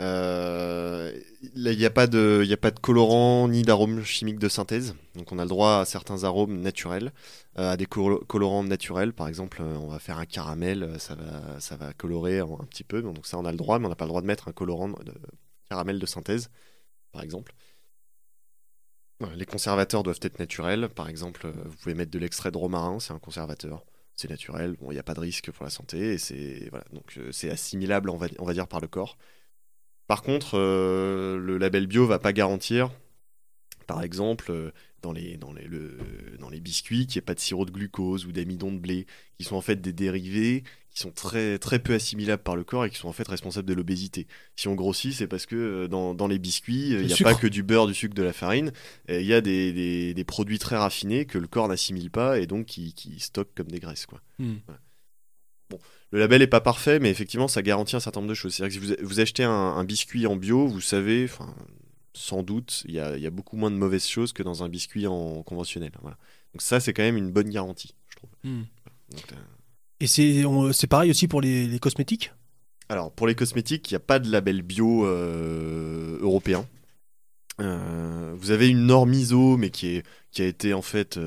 [0.02, 1.18] Euh,
[1.56, 4.96] il n'y a, pas de- y a pas de colorant ni d'arôme chimique de synthèse.
[5.16, 7.12] Donc, on a le droit à certains arômes naturels,
[7.60, 9.14] euh, à des colo- colorants naturels.
[9.14, 12.84] Par exemple, euh, on va faire un caramel, ça va, ça va colorer un, petit
[12.84, 13.02] peu.
[13.02, 14.52] Donc, ça, on a le droit, mais on n'a pas le droit de mettre un
[14.52, 15.14] colorant de
[15.70, 16.50] caramel de synthèse,
[17.12, 17.54] par exemple.
[19.36, 20.90] Les conservateurs doivent être naturels.
[20.90, 23.86] Par exemple, vous pouvez mettre de l'extrait de romarin, c'est un conservateur.
[24.16, 26.86] C'est naturel, bon, il n'y a pas de risque pour la santé, et c'est voilà,
[26.94, 29.18] donc c'est assimilable, on va, on va dire, par le corps.
[30.08, 32.92] Par contre, euh, le label bio va pas garantir,
[33.88, 35.98] par exemple, euh, dans les, dans les, le-
[36.40, 39.06] dans les biscuits, qu'il n'y ait pas de sirop de glucose ou d'amidon de blé,
[39.38, 42.86] qui sont en fait des dérivés qui sont très, très peu assimilables par le corps
[42.86, 44.28] et qui sont en fait responsables de l'obésité.
[44.56, 47.30] Si on grossit, c'est parce que euh, dans, dans les biscuits, il n'y a sucre.
[47.32, 48.72] pas que du beurre, du sucre, de la farine,
[49.10, 52.46] il y a des, des- des produits très raffinés que le corps n'assimile pas et
[52.46, 54.06] donc qui, qui stockent comme des graisses.
[54.06, 54.22] Quoi.
[55.72, 55.76] Hmm.
[56.12, 58.54] Le label n'est pas parfait, mais effectivement, ça garantit un certain nombre de choses.
[58.54, 61.28] C'est-à-dire que si vous, vous achetez un, un biscuit en bio, vous savez,
[62.14, 64.64] sans doute, il y a, il y a beaucoup moins de mauvaises choses que dans
[64.64, 65.92] un biscuit en conventionnel.
[66.02, 66.18] Voilà.
[66.54, 68.30] Donc ça, c'est quand même une bonne garantie, je trouve.
[68.44, 68.64] Hmm.
[69.10, 69.36] Donc, euh,
[70.00, 72.32] Et c'est pareil aussi pour les, les cosmétiques?
[72.90, 76.68] Alors, pour les cosmétiques, il n'y a pas de label bio euh, européen.
[77.60, 81.20] Euh, vous avez une norme ISO, mais qui, est, qui a été en fait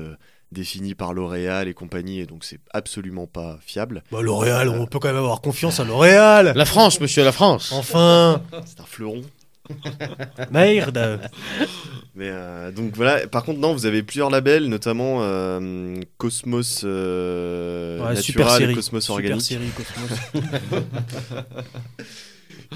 [0.51, 4.03] définie par L'Oréal et compagnie, et donc c'est absolument pas fiable.
[4.11, 7.71] bah, L'Oréal, on peut quand même avoir confiance à L'Oréal La France, monsieur, la France.
[7.73, 9.21] Enfin C'est un fleuron.
[10.51, 11.19] Merde
[12.15, 17.99] Mais euh, donc voilà, par contre, non, vous avez plusieurs labels, notamment euh, Cosmos euh,
[18.07, 18.71] Ouais, super Natural série.
[18.71, 20.19] et Cosmos Super Organique, série, Cosmos.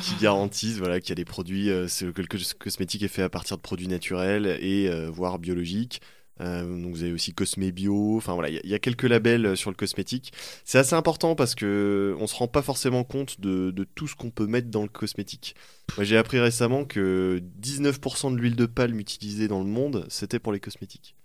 [0.02, 3.24] qui garantissent voilà, qu'il y a des produits, euh, que le cos- cosmétique est fait
[3.24, 6.02] à partir de produits naturels et euh, voire biologiques.
[6.42, 8.80] Euh, donc vous avez aussi Cosme Bio, enfin voilà, il y a- il y, a
[8.80, 10.34] quelques labels euh, sur le cosmétique.
[10.66, 14.16] C'est assez important parce que on se rend pas forcément compte de, de tout ce
[14.16, 15.56] qu'on peut mettre dans le cosmétique.
[15.98, 20.40] Moi j'ai appris récemment que 19% de l'huile de palme utilisée dans le monde, c'était
[20.40, 21.16] pour les cosmétiques.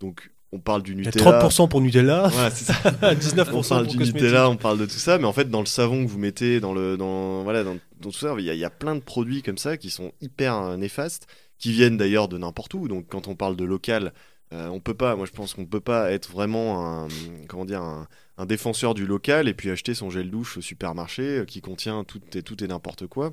[0.00, 1.40] Donc on parle du Il y a Nutella.
[1.48, 2.74] 30% pour Nutella, Voilà, c'est ça.
[3.14, 4.14] 19% On pour parle du cosmétiques.
[4.22, 6.58] Nutella, on parle de tout ça, mais en fait, dans le savon que vous mettez,
[6.60, 8.94] dans le, dans, voilà, dans, dans tout ça, il y, a- il y a plein
[8.96, 12.88] de produits comme ça qui sont hyper euh, néfastes, qui viennent d'ailleurs de n'importe où.
[12.88, 14.12] Donc, quand on parle de local,
[14.52, 15.14] euh, on peut pas.
[15.16, 17.08] Moi, je pense qu'on peut pas être vraiment un,
[17.48, 18.06] comment dire, un,
[18.46, 22.22] défenseur du local et puis acheter son gel douche au supermarché euh, qui contient tout
[22.32, 23.32] et tout et n'importe quoi.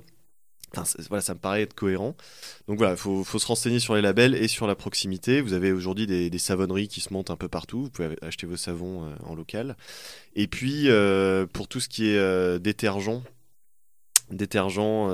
[0.83, 2.13] Ça me paraît être cohérent.
[2.67, 5.39] Donc voilà, il faut, se renseigner sur les labels et sur la proximité.
[5.39, 7.83] Vous avez aujourd'hui des, savonneries qui se montent un peu partout.
[7.83, 9.77] Vous pouvez acheter vos savons euh, en local.
[10.35, 10.89] Et puis,
[11.53, 13.23] pour tout ce qui est détergent,
[14.29, 15.07] détergent,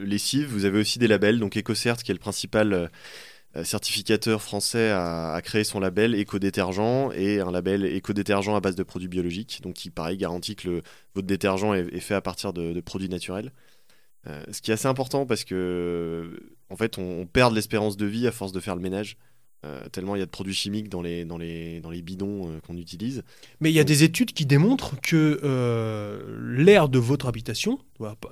[0.00, 1.38] lessive, vous avez aussi des labels.
[1.38, 2.90] Donc EcoCert, qui est le principal
[3.64, 9.08] certificateur français, a, créé son label éco-détergent et un label éco-détergent à base de produits
[9.08, 9.60] biologiques.
[9.62, 10.82] Donc qui, pareil, garantit que
[11.14, 13.52] votre détergent est, fait à partir de, produits naturels.
[14.26, 16.40] Euh, ce qui est assez important parce que,
[16.70, 19.16] en fait, on, perd l'espérance de vie à force de faire le ménage.
[19.64, 22.50] Euh, tellement il y a de produits chimiques dans les, dans les, dans les bidons
[22.50, 23.22] euh, qu'on utilise.
[23.60, 27.78] Mais il y a des études qui démontrent que euh, l'air de votre habitation,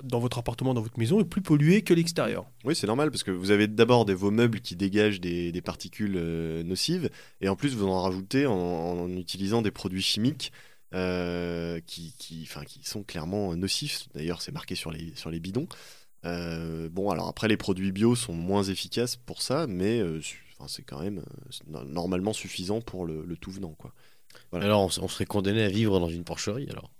[0.03, 2.45] dans votre appartement, dans votre maison, est plus pollué que l'extérieur.
[2.63, 6.17] Oui, c'est normal parce que vous avez d'abord vos meubles qui dégagent des, des particules
[6.63, 7.09] nocives
[7.41, 10.51] et en plus vous en rajoutez en, en utilisant des produits chimiques
[10.93, 14.07] qui, qui, qui sont clairement nocifs.
[14.13, 15.67] D'ailleurs, c'est marqué sur les, sur les bidons.
[16.23, 20.01] Bon, alors après, les produits bio sont moins efficaces pour ça, mais
[20.57, 21.19] enfin, c'est quand même
[21.75, 23.73] euh, normalement suffisant pour le, le tout venant.
[23.77, 23.93] Quoi.
[24.51, 24.65] Voilà.
[24.65, 26.91] Alors, on, serait condamné à vivre dans une porcherie, alors.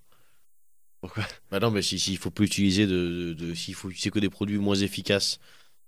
[1.01, 1.23] Pourquoi?
[1.51, 4.19] Bah non, mais si- s'il faut plus utiliser de, de, de- s'il faut utiliser que
[4.19, 5.39] des produits moins efficaces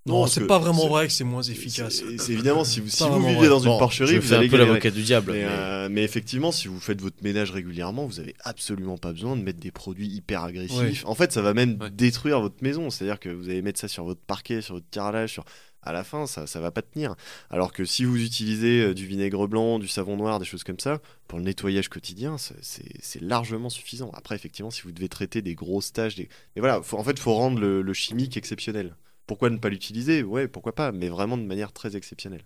[0.06, 1.96] Non, parce c'est que pas vraiment c'est- vrai que c'est moins efficace.
[1.96, 3.48] C'est c'est évidemment si vous, si vous vrai.
[3.50, 4.68] dans une Bon, porcherie, je vous fais un allez peu galérer.
[4.70, 5.32] l'avocat du diable.
[5.32, 9.12] Mais, mais- euh, mais effectivement, si vous faites votre ménage régulièrement, vous avez absolument pas
[9.12, 11.04] besoin de mettre des produits hyper agressifs.
[11.06, 11.90] En fait, ça va même Ouais.
[11.90, 12.90] détruire votre maison.
[12.92, 15.46] C'est-à-dire que vous allez mettre ça sur votre parquet, sur votre carrelage, sur...
[15.88, 17.16] à la fin, ça, ça va pas tenir.
[17.50, 20.80] Alors que si vous utilisez euh, du vinaigre blanc, du savon noir, des choses comme
[20.80, 24.12] ça, pour le nettoyage quotidien, c'est- largement suffisant.
[24.14, 26.30] Après, effectivement, si vous devez traiter des grosses tâches, des...
[26.56, 28.96] mais voilà, en fait, faut rendre le, chimique exceptionnel.
[29.26, 30.24] Pourquoi ne pas l'utiliser?
[30.24, 32.44] Ouais, pourquoi pas, mais vraiment de manière très exceptionnelle.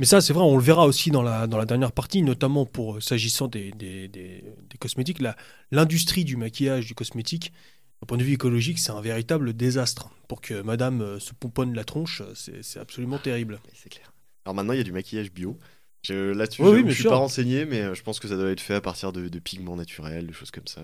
[0.00, 2.64] Mais ça, c'est vrai, on le verra aussi dans la, dans la dernière partie, notamment
[2.66, 4.44] pour euh, s'agissant des, des, des-
[4.78, 5.20] cosmétiques.
[5.72, 7.52] L'industrie du maquillage, du cosmétique,
[8.00, 10.10] d'un point de vue écologique, c'est un véritable désastre.
[10.28, 12.32] Pour que madame euh, se pomponne la tronche, euh,
[12.62, 13.60] c'est absolument terrible.
[13.64, 14.12] Mais C'est clair.
[14.44, 15.58] Alors maintenant, il y a du maquillage bio.
[16.02, 17.10] Je, là-dessus, Oui, oui, je suis sûr.
[17.10, 19.38] pas renseigné, mais euh, je pense que ça doit être fait à partir de, de
[19.40, 20.80] pigments naturels, de choses comme ça.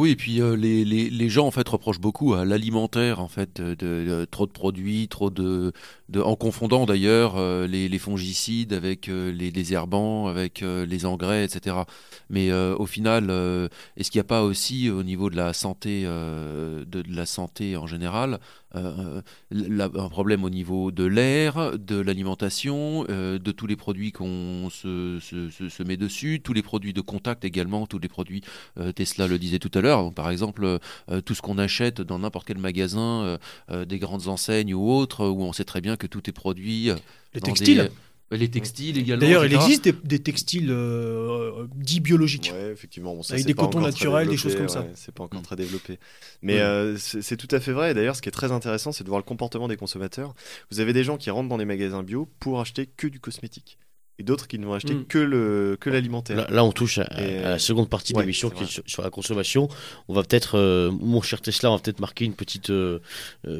[0.00, 3.74] Oui, et puis euh, les, gens en fait reprochent beaucoup à l'alimentaire en fait de,
[3.74, 5.74] de- trop de produits, trop de,
[6.16, 11.84] en confondant d'ailleurs euh, les, fongicides avec euh, les désherbants, avec euh, les engrais, etc.
[12.30, 15.52] Mais euh, au final, euh, est-ce qu'il n'y a pas aussi au niveau de la
[15.52, 18.40] santé, euh, de la santé en général,
[18.76, 24.12] euh, la- un problème au niveau de l'air, de l'alimentation, euh, de tous les produits
[24.12, 28.08] qu'on se, se, se- se met dessus, tous les produits de contact également, tous les
[28.08, 28.42] produits
[28.78, 30.02] euh, Tesla le disait tout à l'heure.
[30.02, 30.78] Donc, par exemple, euh,
[31.10, 33.38] euh, tout ce qu'on achète dans n'importe quel magasin, euh,
[33.70, 36.90] euh, des grandes enseignes ou autres, où on sait très bien que tout est produit.
[36.90, 36.96] euh,
[37.34, 37.78] Les dans textiles.
[37.78, 37.88] des- euh,
[38.30, 39.20] les textiles également.
[39.20, 42.52] D'ailleurs, il existe des, des textiles euh, euh, dits biologiques.
[42.54, 43.14] Ouais, effectivement.
[43.14, 44.82] Bon, ça, Avec des cotons naturels, des choses comme ça.
[44.82, 45.44] ouais, C'est pas encore Mm.
[45.44, 45.98] très développé.
[46.42, 47.90] Mais euh, c'est tout à fait vrai.
[47.90, 50.34] Et d'ailleurs, ce qui est très intéressant, c'est de voir le comportement des consommateurs.
[50.70, 53.78] Vous avez des gens qui rentrent dans les magasins bio pour acheter que du cosmétique.
[54.18, 55.04] Et d'autres qui ne vont acheter Mm.
[55.06, 56.36] que le que l'alimentaire.
[56.36, 59.02] Là, là, on touche à, la seconde partie de ouais, l'émission qui est sur, sur
[59.02, 59.68] la consommation.
[60.08, 63.00] On va peut-être, euh, mon cher Tesla, on va peut-être marquer une petite, euh,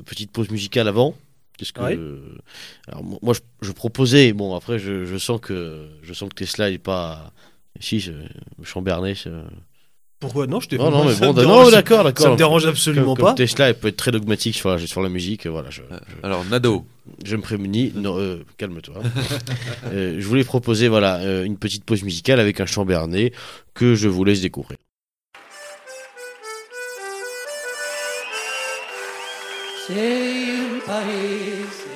[0.05, 1.17] petite pause musicale avant.
[1.61, 1.95] Qu'est-ce que, Ouais.
[1.95, 2.19] euh,
[2.89, 4.33] alors mo- moi, je, je proposais.
[4.33, 7.33] Bon, après, je, je sens que je sens que Tesla n'est pas.
[7.81, 8.13] Si, je,
[8.63, 9.15] Chambernay.
[9.15, 9.29] je-
[10.21, 10.47] Pourquoi?
[10.47, 12.31] Non, je t'ai Non, non, mais bon, dérange- d'accord, Ça d'accord.
[12.33, 13.35] me dérange absolument comme pas.
[13.35, 15.47] Tesla, elle peut être très dogmatique sur la, sur la musique.
[15.47, 16.87] Voilà, je, Euh, je- Alors, Nado.
[17.27, 17.93] je me prémunis.
[17.95, 18.95] Non, euh, calme-toi.
[19.93, 23.35] Euh, je voulais proposer voilà euh, une petite pause musicale avec un chant berné
[23.75, 24.79] que je vous laisse découvrir.
[29.87, 30.30] C'est
[30.93, 31.90] un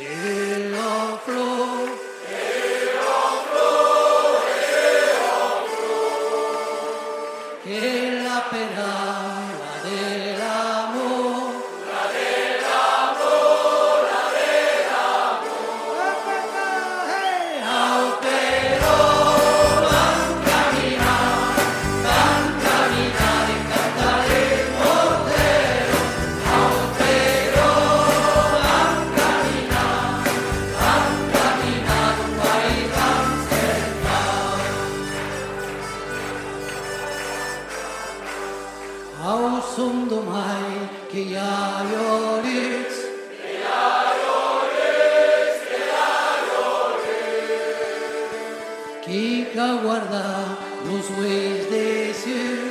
[39.26, 42.94] Ao som do mai que já llores
[49.02, 52.63] que aguarda los güeyes de.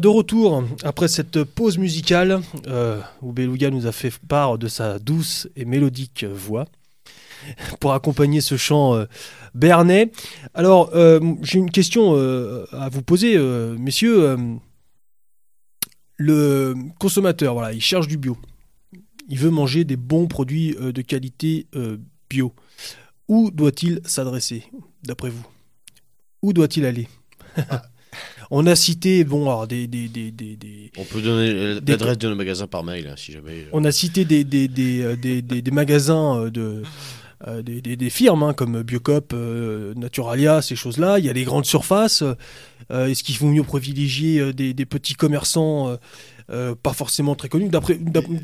[0.00, 4.98] De retour après cette pause musicale euh, où Beluga nous a fait part de sa
[4.98, 6.66] douce et mélodique voix
[7.80, 9.04] pour accompagner ce chant euh,
[9.54, 10.10] bernais.
[10.54, 13.38] Alors, euh, j'ai une question euh, à vous poser,
[13.78, 14.36] messieurs.
[16.16, 18.36] Le consommateur, voilà, il cherche du bio.
[19.28, 21.66] Il veut manger des bons produits de qualité
[22.30, 22.52] bio.
[23.28, 24.64] Où doit-il s'adresser,
[25.02, 25.46] d'après vous?
[26.42, 27.08] Où doit-il aller?
[28.54, 32.28] On a cité, bon, alors, des, des, des, des- des- On peut donner l'adresse de
[32.28, 33.52] nos magasins par mail, hein, si jamais.
[33.62, 36.82] euh, on a cité des, des, des, euh, des- des- des magasins euh, de,
[37.48, 41.18] euh, des, des- des firmes hein, comme Biocop, euh, Naturalia, ces choses-là.
[41.18, 42.22] Il y a les grandes surfaces.
[42.90, 45.96] Euh, Est-ce qu'il vaut mieux privilégier euh, des, des petits commerçants euh,
[46.50, 47.70] euh, pas forcément très connus?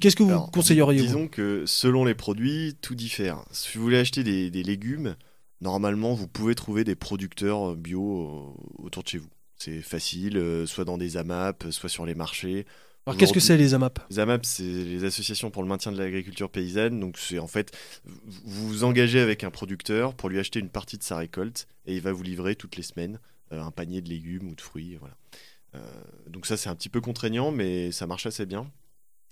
[0.01, 3.43] Qu'est-ce que vous Alors, conseilleriez vous Disons que selon les produits, tout diffère.
[3.53, 5.17] Si vous voulez acheter des, des légumes,
[5.61, 9.29] normalement, vous pouvez trouver des producteurs bio autour de chez vous.
[9.59, 12.67] C'est facile, euh, soit dans des AMAP, soit sur les marchés.
[13.07, 15.99] Alors qu'est-ce que c'est les AMAP Les AMAP, c'est les associations pour le maintien de
[15.99, 17.01] l'agriculture paysanne.
[17.01, 20.99] Donc, c'est en fait, vous vous engagez avec un producteur pour lui acheter une partie
[20.99, 23.19] de sa récolte et il va vous livrer toutes les semaines
[23.53, 24.97] euh, un panier de légumes ou de fruits.
[25.01, 25.17] Voilà.
[25.75, 25.81] Euh,
[26.29, 28.71] donc, ça, c'est un petit peu contraignant, mais ça marche assez bien.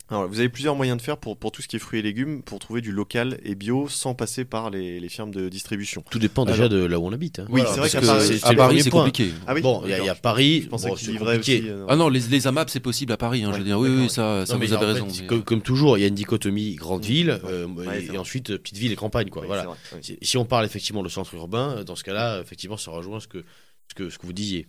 [0.09, 2.03] Alors, vous avez plusieurs moyens de faire pour, pour tout ce qui est fruits et
[2.03, 6.05] légumes pour trouver du local et bio sans passer par les, les firmes de distribution.
[6.09, 7.41] Tout dépend déjà de là où on habite.
[7.41, 7.47] hein.
[7.49, 9.31] Oui, Voilà, c'est vrai qu'à que Paris- c'est- Paris, c'est compliqué.
[9.49, 10.21] Ah oui, bon, il y, a- y.
[10.23, 10.63] Paris.
[10.63, 11.59] Je pensais bon, c'est compliqué.
[11.59, 11.69] aussi.
[11.69, 13.43] euh, Ah non, les, les AMAP, c'est possible à Paris.
[13.43, 15.09] hein, je veux dire, oui, oui, ça, ça Non, vous avez en raison.
[15.21, 17.51] mais, Comme, comme toujours, il y a une dichotomie grande ville Ouais.
[17.51, 19.29] euh, Ouais, et, ensuite euh, petite ville et campagne.
[19.29, 19.45] Quoi.
[19.47, 19.67] voilà.
[20.03, 23.27] Si- Si on parle effectivement de centre urbain, dans ce cas-là, effectivement, ça rejoint ce
[23.27, 23.45] que,
[23.89, 24.69] ce que, ce que vous disiez.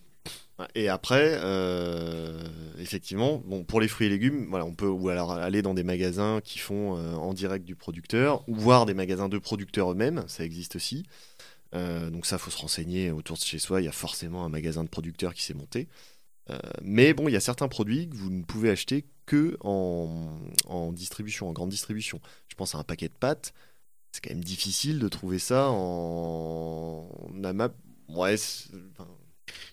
[0.73, 2.41] Et après, euh,
[2.79, 5.83] effectivement, bon, pour les fruits et légumes, voilà, on peut ou alors aller dans des
[5.83, 10.23] magasins qui font euh, en direct du producteur, ou voir des magasins de producteurs eux-mêmes,
[10.27, 11.05] ça existe aussi.
[11.75, 13.81] Euh, donc ça, faut se renseigner autour de chez soi.
[13.81, 15.87] Il y a forcément un magasin de producteurs qui s'est monté.
[16.81, 21.49] Mais bon, il y a certains produits que vous ne pouvez acheter que en, distribution,
[21.49, 22.21] en grande distribution.
[22.47, 23.53] Je pense à un paquet de pâtes.
[24.13, 27.09] C'est quand même difficile de trouver ça en,
[27.43, 27.75] AMAP.
[28.07, 28.35] Ouais,
[28.93, 29.09] enfin,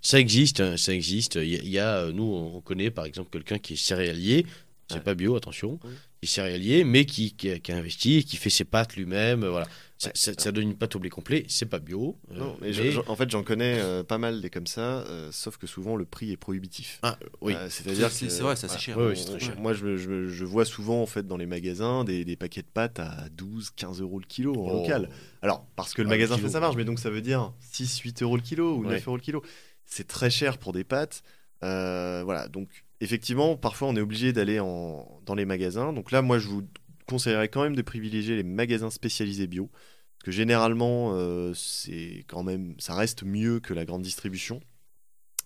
[0.03, 1.37] Ça existe, hein, ça existe.
[1.37, 4.47] Il y a, euh, nous, on connaît par exemple quelqu'un qui est céréalier.
[4.89, 5.01] C'est Ouais.
[5.03, 5.79] pas bio, attention.
[6.25, 6.29] Oui.
[6.29, 9.45] Qui est céréalier, mais qui, qui, a, qui a investi, qui fait ses pâtes lui-même.
[9.45, 9.67] euh, Voilà.
[9.97, 10.13] Ça, Ouais.
[10.17, 11.45] ça- ça donne une pâte au blé complet.
[11.49, 12.19] C'est pas bio.
[12.33, 14.67] euh, Non, mais je- mais- je- en fait, j'en connais euh, pas mal des comme
[14.67, 16.99] ça, euh, sauf que souvent le prix est prohibitif.
[17.03, 17.55] Ah, oui.
[17.55, 18.99] Euh, C'est-à-dire C'est- que c'est vrai, ça, c'est cher.
[18.99, 19.61] Ouais, ouais, on- c'est très on- cher.
[19.61, 22.67] Moi, je, je- je vois souvent en fait dans les magasins des, des paquets de
[22.67, 24.83] pâtes à 12, 15 euros le kilo en Oh.
[24.83, 25.09] local.
[25.43, 27.99] Alors, parce que le Ah, magasin fait sa marge, mais donc ça veut dire 6,
[28.01, 29.03] 8 euros le kilo ou 9 Ouais.
[29.07, 29.43] euros le kilo.
[29.87, 31.23] C'est très cher pour des pâtes.
[31.63, 32.69] Euh, voilà, donc
[33.05, 35.93] effectivement, parfois on est obligé d'aller dans les magasins.
[35.93, 36.63] Donc là, moi, je vous
[37.07, 39.71] conseillerais quand même de privilégier les magasins spécialisés bio.
[40.19, 44.61] Parce que généralement, euh, c'est quand même, ça reste mieux que la grande distribution.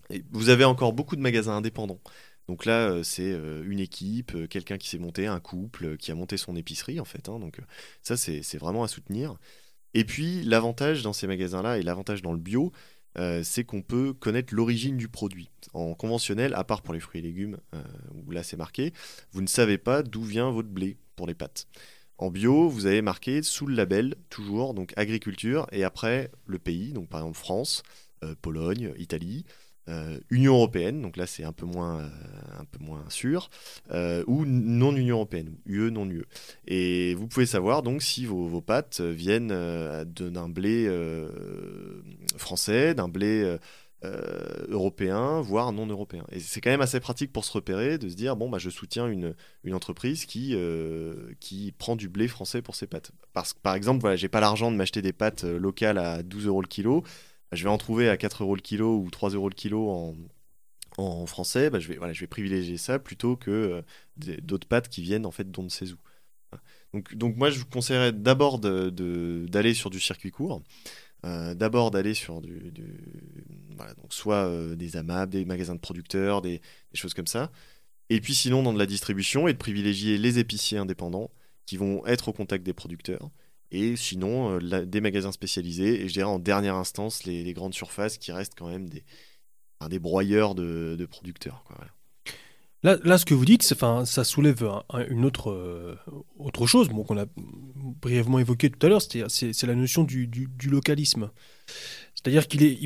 [0.09, 2.01] Et vous avez encore beaucoup de magasins indépendants.
[2.47, 6.15] Donc là, euh, c'est euh, une équipe, quelqu'un qui s'est monté, un couple qui a
[6.15, 7.29] monté son épicerie en fait.
[7.29, 7.39] hein.
[7.39, 7.59] donc
[8.01, 9.35] ça, c'est vraiment à soutenir.
[9.93, 12.71] Et puis l'avantage dans ces magasins-là et l'avantage dans le bio,
[13.19, 15.49] euh, c'est qu'on peut connaître l'origine du produit.
[15.73, 17.83] En conventionnel, à part pour les fruits et légumes, euh,
[18.25, 18.93] où là c'est marqué,
[19.31, 21.67] vous ne savez pas d'où vient votre blé pour les pâtes.
[22.17, 26.93] En bio, vous avez marqué sous le label, toujours, donc agriculture, et après le pays,
[26.93, 27.83] donc par exemple France,
[28.23, 29.45] euh, Pologne, Italie,
[29.89, 32.09] euh, Union européenne, donc là c'est un peu moins, euh,
[32.59, 33.49] un peu moins sûr,
[33.91, 36.25] euh, ou non Union européenne, UE non UE.
[36.67, 40.87] Et vous pouvez savoir donc si vos, vos pâtes viennent d'un blé
[42.37, 43.57] français, d'un blé
[44.03, 46.23] européen, voire non européen.
[46.31, 48.69] Et c'est quand même assez pratique pour se repérer, de se dire bon bah je
[48.69, 49.33] soutiens une,
[49.63, 50.55] une entreprise qui,
[51.39, 53.11] qui prend du blé français pour ses pâtes.
[53.33, 56.45] Parce que par exemple, voilà, j'ai pas l'argent de m'acheter des pâtes locales à 12
[56.45, 57.03] euros le kilo.
[57.51, 59.89] Je vais en trouver à 4 euros le kilo ou 3 euros le kilo
[60.97, 61.69] en, français.
[61.69, 65.63] Bah, je, vais, privilégier ça plutôt que euh, d'autres pâtes qui viennent en fait d'on
[65.63, 65.97] ne sait où.
[67.13, 70.61] Donc, moi, je vous conseillerais d'abord de- de- d'aller sur du circuit court.
[71.25, 72.97] Euh, d'abord d'aller sur du, du-
[73.75, 77.51] voilà, donc soit euh, des AMAP, des magasins de producteurs, des, des choses comme ça.
[78.09, 81.29] Et puis sinon dans de la distribution et de privilégier les épiciers indépendants
[81.65, 83.29] qui vont être au contact des producteurs.
[83.71, 88.17] Et sinon euh, des magasins spécialisés et je dirais en dernière instance les, grandes surfaces
[88.17, 89.03] qui restent quand même des,
[89.89, 91.63] des broyeurs de, producteurs.
[92.81, 95.97] Là, là, ce que vous dites, enfin, ça soulève un- un- une autre, euh,
[96.37, 100.29] autre chose bon, qu'on a brièvement évoqué tout à l'heure, c'est, la notion du,
[100.65, 101.29] localisme.
[102.15, 102.79] C'est-à-dire qu'il est,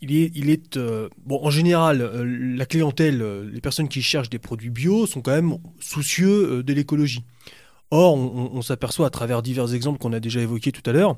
[0.00, 3.22] il, est, il est euh, bon, en général, la clientèle,
[3.52, 7.24] les personnes qui cherchent des produits bio sont quand même soucieux de l'écologie.
[7.92, 11.16] Or, on, s'aperçoit à travers divers exemples qu'on a déjà évoqués tout à l'heure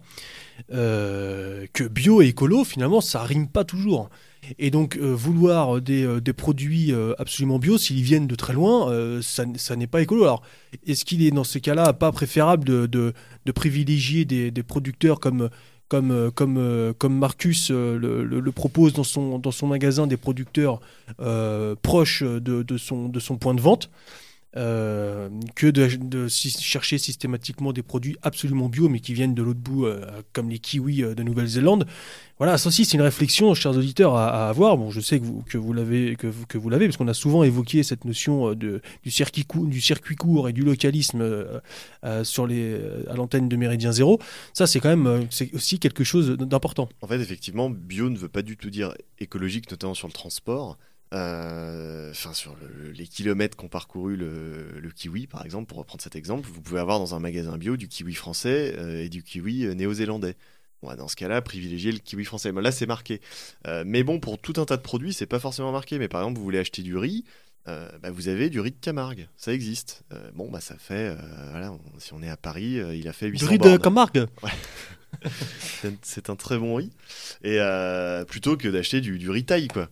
[0.73, 4.09] euh, que bio et écolo, finalement, ça rime pas toujours.
[4.59, 9.45] Et donc, euh, vouloir des, euh, produits absolument bio, s'ils viennent de très loin, ça,
[9.77, 10.23] n'est pas écolo.
[10.23, 10.43] Alors,
[10.87, 13.13] est-ce qu'il est dans ces cas-là pas préférable de,
[13.55, 15.51] privilégier des, producteurs comme,
[17.11, 20.81] Marcus le, propose dans son, magasin, des producteurs
[21.83, 23.91] proches de son point de vente?
[24.55, 29.87] Euh, que de, chercher systématiquement des produits absolument bio mais qui viennent de l'autre bout
[29.87, 31.87] euh, comme les kiwis euh, de Nouvelle-Zélande.
[32.37, 34.77] Voilà, ça aussi c'est une réflexion, chers auditeurs, à, avoir.
[34.77, 38.05] Bon, je sais que vous, l'avez, que vous, l'avez, parce qu'on a souvent évoqué cette
[38.05, 41.45] notion du, circuit court, du circuit court et du localisme
[42.25, 44.19] sur les, à l'antenne de Méridien Zéro.
[44.55, 46.89] Ça, c'est quand même, c'est aussi quelque chose d'important.
[47.01, 50.79] En fait, effectivement, bio ne veut pas du tout dire écologique, notamment sur le transport.
[51.13, 56.03] Euh, Enfin, sur le- les kilomètres qu'ont parcouru le, le kiwi, par exemple, pour reprendre
[56.03, 59.23] cet exemple, vous pouvez avoir dans un magasin bio du kiwi français euh, et du
[59.23, 60.37] kiwi euh, néo-zélandais.
[60.83, 62.53] Bon, bah, dans ce cas-là, privilégier le kiwi français.
[62.53, 63.21] Là, c'est marqué.
[63.67, 65.99] Euh, mais bon, pour tout un tas de produits, c'est pas forcément marqué.
[65.99, 67.25] Mais par exemple, vous voulez acheter du riz,
[67.67, 69.27] euh, bah, vous avez du riz de Camargue.
[69.37, 70.03] Ça existe.
[70.13, 71.17] Euh, bon, bah, ça fait.
[71.51, 73.77] voilà, on- si on est à Paris, il a fait 800 Du riz de.
[73.79, 74.27] Camargue?
[75.61, 76.91] C'est un- C'est un très bon riz.
[77.43, 77.59] Et
[78.29, 79.89] plutôt que d'acheter du, du riz taille, quoi.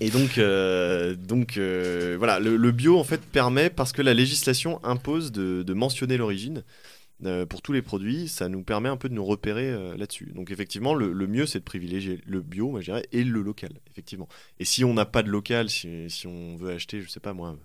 [0.00, 1.16] Et donc, euh,
[1.56, 6.64] euh, voilà, le, bio en fait permet, parce que la législation impose de, mentionner l'origine
[7.24, 10.32] euh, pour tous les produits, ça nous permet un peu de nous repérer là-dessus.
[10.34, 12.80] Donc effectivement, le, mieux c'est de privilégier le bio, moi
[13.12, 14.28] et le local, effectivement.
[14.58, 17.56] Et si on n'a pas de local, si, on veut acheter, je sais pas moi,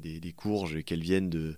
[0.00, 1.56] des, courges et qu'elles viennent de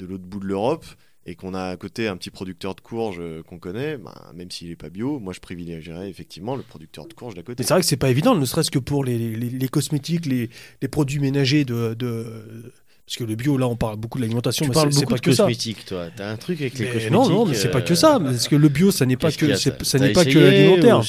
[0.00, 0.86] l'autre bout de l'Europe,
[1.30, 4.50] et qu'on a à côté un petit producteur de courges euh, qu'on connaît, ben, même
[4.50, 7.62] s'il n'est pas bio, moi je privilégierais effectivement le producteur de courges d'à côté.
[7.62, 10.24] Mais c'est vrai que c'est pas évident, ne serait-ce que pour les, les- les cosmétiques,
[10.26, 10.48] les,
[10.80, 12.72] les produits ménagers de, de-
[13.04, 15.16] Parce que le bio, là, on parle beaucoup de l'alimentation, Tu mais parles beaucoup pas
[15.16, 15.42] de que ça.
[15.44, 16.06] cosmétiques, toi.
[16.16, 17.12] T'as un truc avec les Mais cosmétiques.
[17.12, 18.16] non, non, mais c'est pas que ça.
[18.16, 21.02] euh, Parce que le bio, ça n'est pas que, ça n'est pas que l'alimentaire.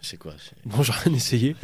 [0.00, 0.32] C'est quoi
[0.64, 1.56] Non, j'ai rien essayé.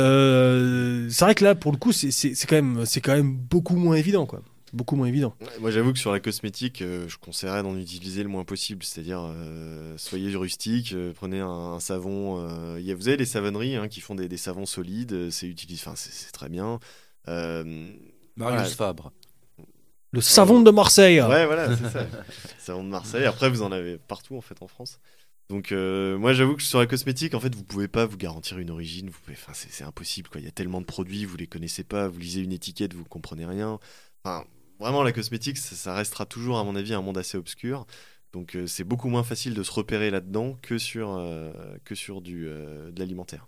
[0.00, 2.10] Euh, c'est vrai que là, pour le coup, c'est
[2.48, 4.42] quand même, c'est quand même beaucoup moins évident, quoi.
[4.72, 5.34] Beaucoup moins évident.
[5.60, 9.20] Moi j'avoue que sur la cosmétique, euh, je conseillerais d'en utiliser le moins possible, c'est-à-dire
[9.22, 12.38] euh, soyez rustique, euh, prenez un, un savon.
[12.46, 15.30] euh, il y a, vous avez les savonneries hein, qui font des, des savons solides,
[15.30, 16.78] c'est utilisé, enfin c'est très bien.
[17.28, 17.90] Euh,
[18.36, 18.74] Marius.
[18.74, 19.12] Fabre.
[20.12, 21.20] Le savon de Marseille.
[21.20, 22.06] Ouais, voilà, c'est ça.
[22.58, 23.24] Savon de Marseille.
[23.26, 24.98] Après, vous en avez partout en fait en France.
[25.50, 28.58] Donc, euh, moi, j'avoue que sur la cosmétique, en fait, vous pouvez pas vous garantir
[28.58, 29.08] une origine.
[29.08, 30.28] Vous pouvez, enfin, c'est c'est impossible.
[30.28, 30.40] Quoi.
[30.40, 32.08] Il y a tellement de produits, vous les connaissez pas.
[32.08, 33.78] Vous lisez une étiquette, vous comprenez rien.
[34.24, 34.44] Enfin,
[34.80, 37.86] vraiment, la cosmétique, ça, ça restera toujours, à mon avis, un monde assez obscur.
[38.32, 41.52] Donc, euh, c'est beaucoup moins facile de se repérer là-dedans que sur euh,
[41.84, 43.46] que sur du euh, de l'alimentaire.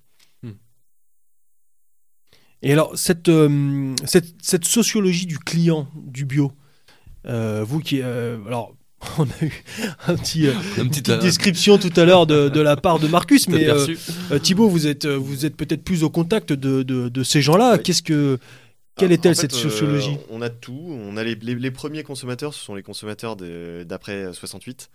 [2.64, 6.52] Et alors, cette, euh, cette, cette sociologie du client du bio,
[7.26, 8.00] euh, vous qui.
[8.02, 8.76] euh, alors,
[9.18, 9.64] on a eu
[10.06, 13.00] un petit, euh, Un une petit petite description tout à l'heure de, de la part
[13.00, 17.08] de Marcus, mais euh, Thibaut, vous êtes, vous êtes peut-être plus au contact de, de,
[17.08, 17.74] de ces gens-là.
[17.76, 17.82] Oui.
[17.82, 18.38] Qu'est-ce que.
[18.96, 20.78] Quelle Ah, est-elle en fait, cette euh, sociologie On a tout.
[20.88, 24.90] On a les, les- les premiers consommateurs, ce sont les consommateurs de- d'après euh, 68.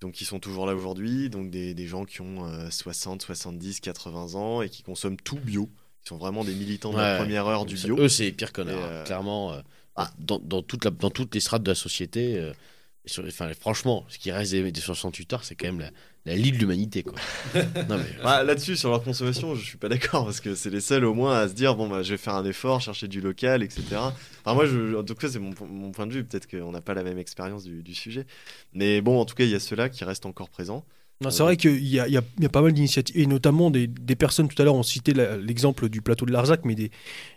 [0.00, 1.28] Donc, qui sont toujours là aujourd'hui.
[1.28, 5.36] Donc, des, des gens qui ont euh, 60, 70, 80 ans et qui consomment tout
[5.38, 5.68] bio.
[6.04, 7.98] Ils sont vraiment des militants de la première heure du bio.
[7.98, 8.78] Eux, c'est pire connards.
[8.82, 8.88] Hein.
[8.88, 9.60] euh, Clairement, euh,
[9.96, 10.10] ah.
[10.18, 12.52] dans, dans, toute la, dans toutes les strates de la société, euh,
[13.06, 15.90] sur- enfin, franchement, ce qui reste des, des 68 heures, c'est quand même la,
[16.26, 17.02] la lie de l'humanité.
[17.02, 17.14] quoi.
[17.54, 20.80] non, mais, Ah, Là-dessus, sur leur consommation, je suis pas d'accord parce que c'est les
[20.80, 23.20] seuls au moins à se dire bon, bah, je vais faire un effort, chercher du
[23.20, 23.82] local, etc.
[24.44, 26.24] Enfin, moi, je, en tout cas, c'est mon, mon point de vue.
[26.24, 28.26] Peut-être qu'on n'a pas la même expérience du, du sujet.
[28.74, 30.84] Mais bon, en tout cas, il y a ceux-là qui restent encore présents.
[31.22, 33.70] Non, C'est vrai qu'il y y a- il y a pas mal d'initiatives, et notamment
[33.70, 36.90] des, des personnes, tout à l'heure on citait l'exemple du plateau de Larzac, mais des,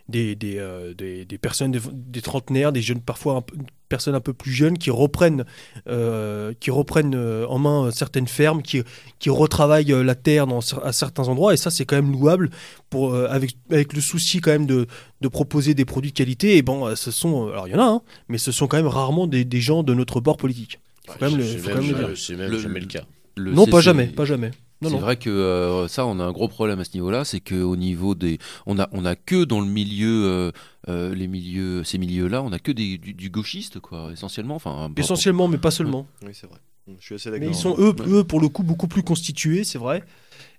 [0.08, 3.56] des, des, euh, des- des personnes, des, des trentenaires, des jeunes, parfois un peu-
[3.88, 5.44] personnes un peu plus jeunes, qui reprennent,
[5.88, 8.82] euh, qui reprennent euh, en main certaines fermes, qui,
[9.18, 12.50] qui retravaillent euh, la terre dans, à certains endroits, et ça c'est quand même louable,
[12.90, 14.86] pour, euh, avec, avec le souci quand même de,
[15.20, 17.80] de proposer des produits de qualité, et bon, euh, ce sont, alors il y en
[17.80, 20.80] a, hein, mais ce sont quand même rarement des, des gens de notre bord politique.
[21.06, 22.16] Faut quand même le- c'est faut quand même le même, dire.
[22.18, 23.02] c'est même Le- jamais le cas.
[23.36, 24.52] Le Non, pas jamais, pas jamais.
[24.82, 27.76] C'est vrai que euh, ça, on a un gros problème à ce niveau-là, c'est qu'au
[27.76, 30.52] niveau des, on a, on a que dans le milieu, euh,
[30.88, 34.56] euh, les milieux, ces milieux-là, on a que des, du, du gauchiste, quoi, essentiellement.
[34.56, 36.06] Enfin, Essentiellement, mais pas seulement.
[36.22, 36.58] Oui, c'est vrai.
[36.98, 37.54] Je suis assez Mais d'accord.
[37.54, 40.02] ils sont eux, eux, pour le coup, beaucoup plus constitués, c'est vrai.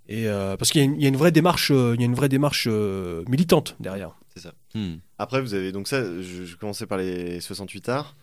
[0.07, 1.99] Et euh, parce qu'il y, a une- il y a une vraie démarche, euh, il
[2.01, 4.11] y a une vraie démarche euh, militante derrière.
[4.73, 4.95] hmm.
[5.19, 8.15] Après, vous avez donc ça, je, je commençais par les 68 arts.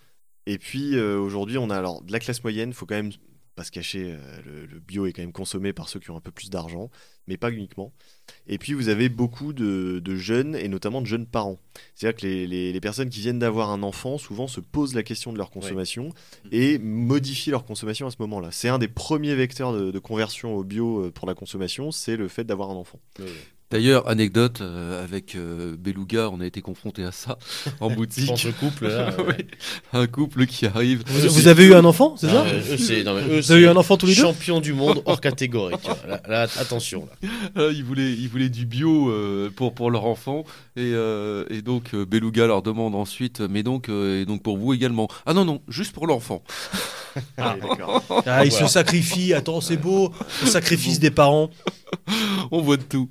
[0.47, 2.71] Et puis euh, aujourd'hui, on a alors de la classe moyenne.
[2.71, 3.11] Il faut quand même
[3.55, 6.17] pas se cacher, euh, le, le bio est quand même consommé par ceux qui ont
[6.17, 6.91] un peu plus d'argent,
[7.27, 7.93] mais pas uniquement.
[8.47, 11.59] Et puis vous avez beaucoup de, de jeunes, et notamment de jeunes parents.
[11.95, 15.03] C'est-à-dire que les, les- les personnes qui viennent d'avoir un enfant, souvent se posent la
[15.03, 16.11] question de leur consommation
[16.51, 18.49] et modifient leur consommation à ce moment-là.
[18.53, 22.17] C'est un des premiers vecteurs de, de conversion au bio euh, pour la consommation, c'est
[22.17, 23.01] le fait d'avoir un enfant.
[23.19, 23.31] Ouais, ouais.
[23.73, 27.39] D'ailleurs, anecdote, euh, avec euh, Beluga, on a été confronté à ça
[27.81, 28.27] en Je boutique.
[28.29, 29.11] pense au couple là.
[29.27, 29.47] Oui.
[29.95, 31.03] Un couple qui arrive.
[31.07, 33.33] Vous, vous avez eu un enfant, c'est ça Ah, eux, c'est- non, mais eux, Vous
[33.33, 35.75] avez c'est eu un enfant tous les deux Champion du monde hors catégorie.
[35.83, 35.99] tu vois.
[36.07, 37.09] Là, là, attention.
[37.23, 37.29] Là.
[37.57, 40.45] Ah, ils, voulaient, ils voulaient du bio euh, pour, pour leur enfant.
[40.77, 44.57] Et, euh, et donc, euh, Beluga leur demande ensuite Mais donc, euh, et donc pour
[44.59, 46.43] vous également Ah non, non, juste pour l'enfant.
[47.37, 48.03] Ah, d'accord.
[48.27, 48.67] Ah, il Voilà.
[48.67, 50.13] se sacrifie, attends, c'est beau,
[50.43, 51.51] le sacrifice des parents.
[52.51, 53.11] On voit de tout.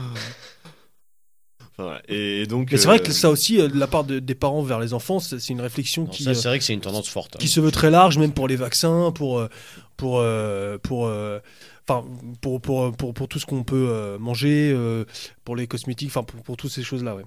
[1.78, 2.02] Voilà.
[2.08, 4.34] et, donc, Mais c'est vrai euh, que ça aussi, euh, de la part de- des
[4.34, 6.74] parents vers les enfants, c'est une réflexion Non, qui, ça, euh, c'est vrai que c'est
[6.74, 7.36] une tendance forte.
[7.36, 7.38] hein.
[7.38, 9.48] qui se veut très large, même pour les vaccins, pour, euh,
[9.96, 11.38] pour, euh, pour, euh,
[11.88, 12.06] enfin,
[12.42, 15.06] pour, pour, pour, pour tout ce qu'on peut euh, manger, euh,
[15.44, 17.16] pour les cosmétiques, enfin, pour, pour toutes ces choses-là.
[17.16, 17.24] Ouais.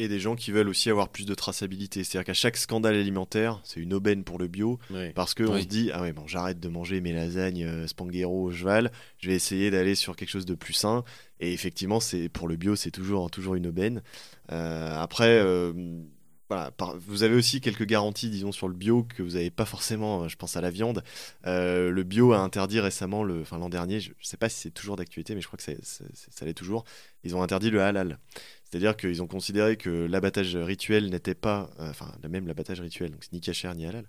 [0.00, 2.04] et des gens qui veulent aussi avoir plus de traçabilité.
[2.04, 4.78] C'est-à-dire qu'à chaque scandale alimentaire, c'est une aubaine pour le bio,
[5.16, 5.62] parce qu'on Oui.
[5.64, 9.28] se dit, ah ouais, bon, j'arrête de manger mes lasagnes euh, Spanghero au cheval, je
[9.28, 11.02] vais essayer d'aller sur quelque chose de plus sain.
[11.40, 14.02] Et effectivement, c'est pour le bio, c'est toujours, toujours une aubaine.
[14.50, 15.72] Euh, après, euh,
[17.06, 20.28] vous avez aussi quelques garanties, disons, sur le bio que vous n'avez pas forcément, euh,
[20.28, 21.02] je pense à la viande.
[21.44, 25.34] Le bio a interdit récemment, l'an dernier, je ne sais pas si c'est toujours d'actualité,
[25.34, 26.84] mais je crois que ça l'est toujours,
[27.22, 28.18] ils ont interdit le halal.
[28.64, 33.32] C'est-à-dire qu'ils ont considéré que l'abattage rituel n'était pas, enfin même l'abattage rituel, donc c'est
[33.32, 34.04] ni cachère ni halal,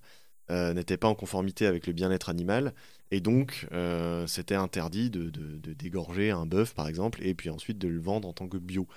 [0.73, 2.73] n'était pas en conformité avec le bien-être animal,
[3.11, 7.49] et donc euh, c'était interdit de, de- de dégorger un bœuf par exemple, et puis
[7.49, 8.87] ensuite de le vendre en tant que bio.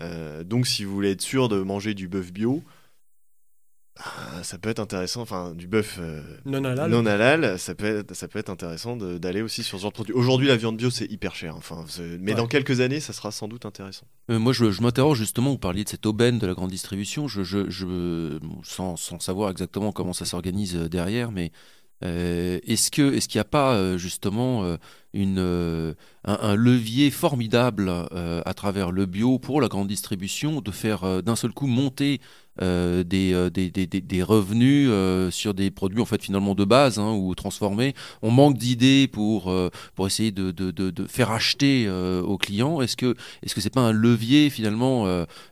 [0.00, 2.62] Euh, donc si vous voulez être sûr de manger du bœuf bio,
[3.98, 7.86] ah, ça peut être intéressant, enfin du bœuf euh, Non, là, non halal, ça peut
[7.86, 10.12] être, ça peut être intéressant d'aller aussi sur ce genre de produit.
[10.12, 11.56] Aujourd'hui, la viande bio, c'est hyper cher.
[11.56, 12.36] Enfin, c'est- mais Ouais.
[12.36, 14.06] dans quelques années, ça sera sans doute intéressant.
[14.30, 17.26] Euh, moi, je, je m'interroge justement, vous parliez de cette aubaine de la grande distribution,
[17.26, 21.50] je, je, je- sans, sans savoir exactement comment ça s'organise euh, derrière, mais euh,
[22.02, 24.76] est-ce que est-ce qu'il n'y a pas euh, justement euh,
[25.22, 25.94] une, euh,
[26.24, 31.04] un, un levier formidable euh, à travers le bio pour la grande distribution de faire
[31.04, 32.20] euh, d'un seul coup monter
[32.58, 34.88] des, des, des, des- revenus
[35.30, 37.92] sur des produits en fait finalement de base hein, ou transformés.
[38.22, 39.54] On manque d'idées pour,
[39.94, 41.86] pour essayer de, de, de, de faire acheter
[42.30, 42.80] aux clients.
[42.80, 45.04] Est-ce que est-ce que c'est pas un levier finalement,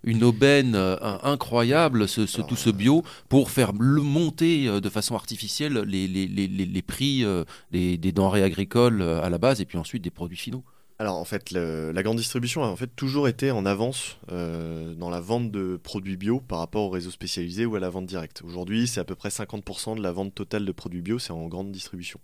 [0.02, 0.74] une aubaine
[1.22, 6.48] incroyable, ce, tout ce bio, pour faire le monter de façon artificielle les, les, les,
[6.48, 7.22] les, prix
[7.70, 9.53] des, des denrées agricoles à la base?
[9.60, 10.64] Et puis ensuite des produits finaux
[10.98, 15.10] Alors en fait, la grande distribution a en fait toujours été en avance euh, dans
[15.10, 18.42] la vente de produits bio par rapport aux réseaux spécialisés ou à la vente directe.
[18.44, 21.46] Aujourd'hui, c'est à peu près 50% de la vente totale de produits bio, c'est en
[21.48, 22.20] grande distribution.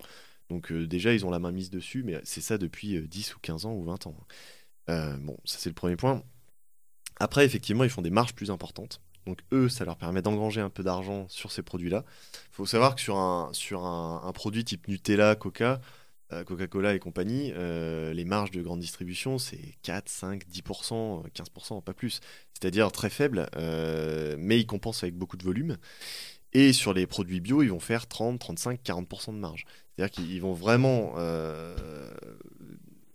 [0.51, 3.37] Donc euh, déjà, ils ont la main mise dessus, mais c'est ça depuis euh, 10
[3.37, 4.17] ou 15 ans ou 20 ans.
[4.89, 6.23] Euh, bon, ça c'est le premier point.
[7.21, 9.01] Après, effectivement, ils font des marges plus importantes.
[9.27, 12.05] Donc eux, ça leur permet d'engranger un peu d'argent sur ces produits-là.
[12.35, 15.77] Il faut savoir que sur un, sur un, produit type Nutella, Coca, euh,
[16.45, 21.83] Coca-Cola et compagnie, euh, les marges de grande distribution, c'est 4, 5, 10%, euh, 15%,
[21.83, 22.21] pas plus.
[22.53, 25.77] C'est-à-dire très faible, euh, mais ils compensent avec beaucoup de volume.
[26.53, 29.65] Et sur les produits bio, ils vont faire 30, 35, 40% de marge.
[29.97, 31.15] C'est-à-dire qu'ils vont vraiment...
[31.19, 31.75] euh,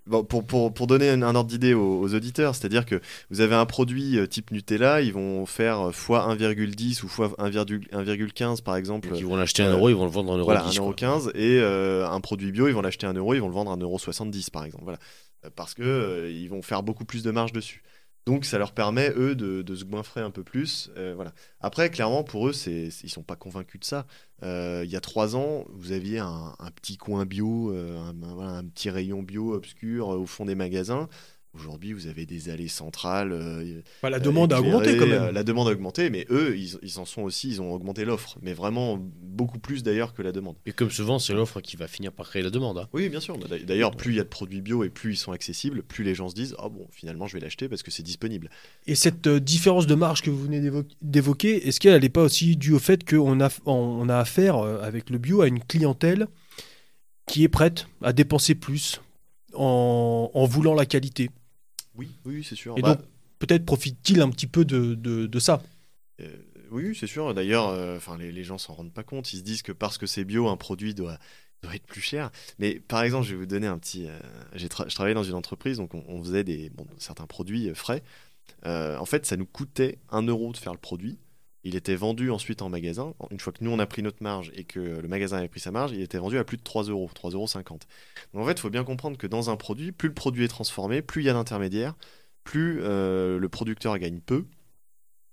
[0.07, 2.99] bon, pour, pour, pour donner un, un ordre d'idée aux, aux auditeurs, c'est-à-dire que
[3.29, 7.89] vous avez un produit euh, type Nutella, ils vont faire fois 1,10 ou fois 1,1
[7.91, 9.09] 1,15 par exemple.
[9.09, 10.45] Donc, ils vont l'acheter euh, 1 euro, ils vont le vendre 1 euro.
[10.45, 10.91] Voilà, 10, quoi.
[10.93, 13.71] 1,15€ et euh, un produit bio, ils vont l'acheter 1 euro, ils vont le vendre
[13.71, 14.83] à 1,70€ par exemple.
[14.83, 14.99] Voilà.
[15.45, 17.83] Euh, Parce que euh, ils vont faire beaucoup plus de marge dessus.
[18.25, 20.89] Donc ça leur permet, eux, de, se goinfrer un peu plus.
[20.97, 21.31] euh, voilà.
[21.61, 24.07] Après, clairement, pour eux, c'est, ils sont pas convaincus de ça.
[24.43, 28.89] Euh, il y a trois ans, vous aviez un, petit coin bio, euh, un, petit
[28.89, 31.07] rayon bio obscur au fond des magasins.
[31.55, 33.31] Aujourd'hui, vous avez des allées centrales.
[33.31, 35.21] euh, Bah, la demande a augmenté quand même.
[35.23, 38.03] euh, La demande a augmenté, mais eux, ils, ils en sont aussi, ils ont augmenté
[38.05, 38.37] l'offre.
[38.41, 40.55] Mais vraiment beaucoup plus d'ailleurs que la demande.
[40.65, 42.77] Et comme souvent, c'est l'offre qui va finir par créer la demande.
[42.77, 42.89] hein.
[42.93, 43.37] Oui, bien sûr.
[43.37, 45.81] Bah, d'a- D'ailleurs, plus il y a de produits bio et plus ils sont accessibles,
[45.83, 48.49] plus les gens se disent Ah bon, finalement, je vais l'acheter parce que c'est disponible.
[48.85, 52.23] Et cette euh, différence de marge que vous venez d'évo- d'évoquer, est-ce qu'elle n'est pas
[52.23, 55.59] aussi due au fait qu'on a, on a affaire euh, avec le bio à une
[55.63, 56.27] clientèle
[57.27, 59.01] qui est prête à dépenser plus
[59.53, 61.29] en, en voulant la qualité?
[61.97, 62.77] Oui, oui, c'est sûr.
[62.77, 63.05] Et Bah, donc,
[63.39, 65.61] peut-être profite-t-il un petit peu de, de- de ça
[66.21, 66.27] euh,
[66.71, 67.33] oui, c'est sûr.
[67.33, 69.31] D'ailleurs, euh, les, les gens s'en rendent pas compte.
[69.33, 71.19] Ils se disent que parce que c'est bio, un produit doit,
[71.61, 72.31] doit être plus cher.
[72.57, 74.07] Mais par exemple, je vais vous donner un petit.
[74.07, 74.17] euh,
[74.53, 77.73] j'ai tra- je travaillais dans une entreprise, donc on, on faisait des, bon, certains produits
[77.75, 78.01] frais.
[78.63, 81.19] En fait, ça nous coûtait 1 euro de faire le produit.
[81.65, 83.15] Il était vendu ensuite en magasin.
[83.31, 85.59] Une fois que nous, on a pris notre marge et que le magasin avait pris
[85.59, 87.47] sa marge, il était vendu à plus de 3 euros, 3,50 euros.
[88.33, 90.47] Donc en fait, il faut bien comprendre que dans un produit, plus le produit est
[90.47, 91.95] transformé, plus il y a d'intermédiaires,
[92.43, 94.45] plus euh, le producteur gagne peu.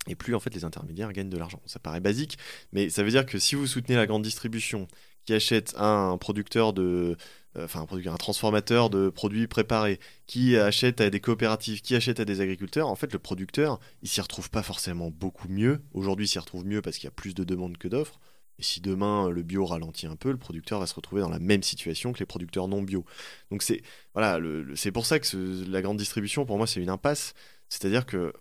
[0.08, 1.60] Et plus en fait les intermédiaires gagnent de l'argent.
[1.66, 2.38] Ça paraît basique,
[2.72, 4.88] mais ça veut dire que si vous soutenez la grande distribution
[5.26, 7.16] qui achète un producteur de,
[7.58, 12.40] enfin un, transformateur de produits préparés, qui achète à des coopératives, qui achète à des
[12.40, 15.82] agriculteurs, en fait le producteur, il s'y retrouve pas forcément beaucoup mieux.
[15.92, 18.20] Aujourd'hui, il s'y retrouve mieux parce qu'il y a plus de demandes que d'offres.
[18.58, 21.38] Et si demain le bio ralentit un peu, le producteur va se retrouver dans la
[21.38, 23.04] même situation que les producteurs non bio.
[23.50, 23.82] Donc c'est
[24.14, 24.38] voilà,
[24.74, 27.34] c'est pour ça que la grande distribution, pour moi, c'est une impasse.
[27.68, 28.32] C'est-à-dire que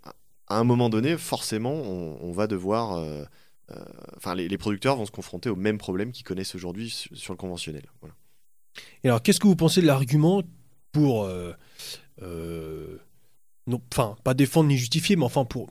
[0.48, 3.24] à un moment donné, forcément, on, va devoir, euh,
[3.72, 3.84] euh,
[4.18, 7.34] enfin, les, les producteurs vont se confronter aux mêmes problèmes qu'ils connaissent aujourd'hui sur, sur
[7.34, 7.86] le conventionnel.
[8.02, 8.16] Voilà.
[9.04, 10.44] Et alors, qu'est-ce que vous pensez de l'argument
[10.92, 11.24] pour.
[11.24, 11.54] euh,
[12.22, 12.98] euh,
[13.92, 15.70] enfin, pas défendre ni justifier, mais enfin, pour.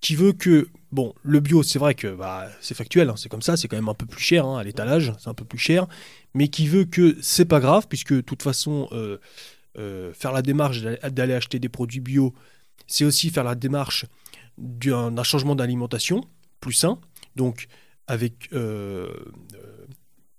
[0.00, 0.68] Qui veut que.
[0.92, 3.76] Bon, le bio, c'est vrai que bah, c'est factuel, hein, c'est comme ça, c'est quand
[3.76, 5.88] même un peu plus cher hein, à l'étalage, c'est un peu plus cher,
[6.34, 9.18] mais qui veut que c'est pas grave, puisque de toute façon, euh,
[10.12, 12.32] faire la démarche d'aller- acheter des produits bio,
[12.86, 14.06] c'est aussi faire la démarche
[14.56, 16.20] d'un changement d'alimentation
[16.60, 17.00] plus sain,
[17.34, 17.66] donc
[18.06, 18.50] avec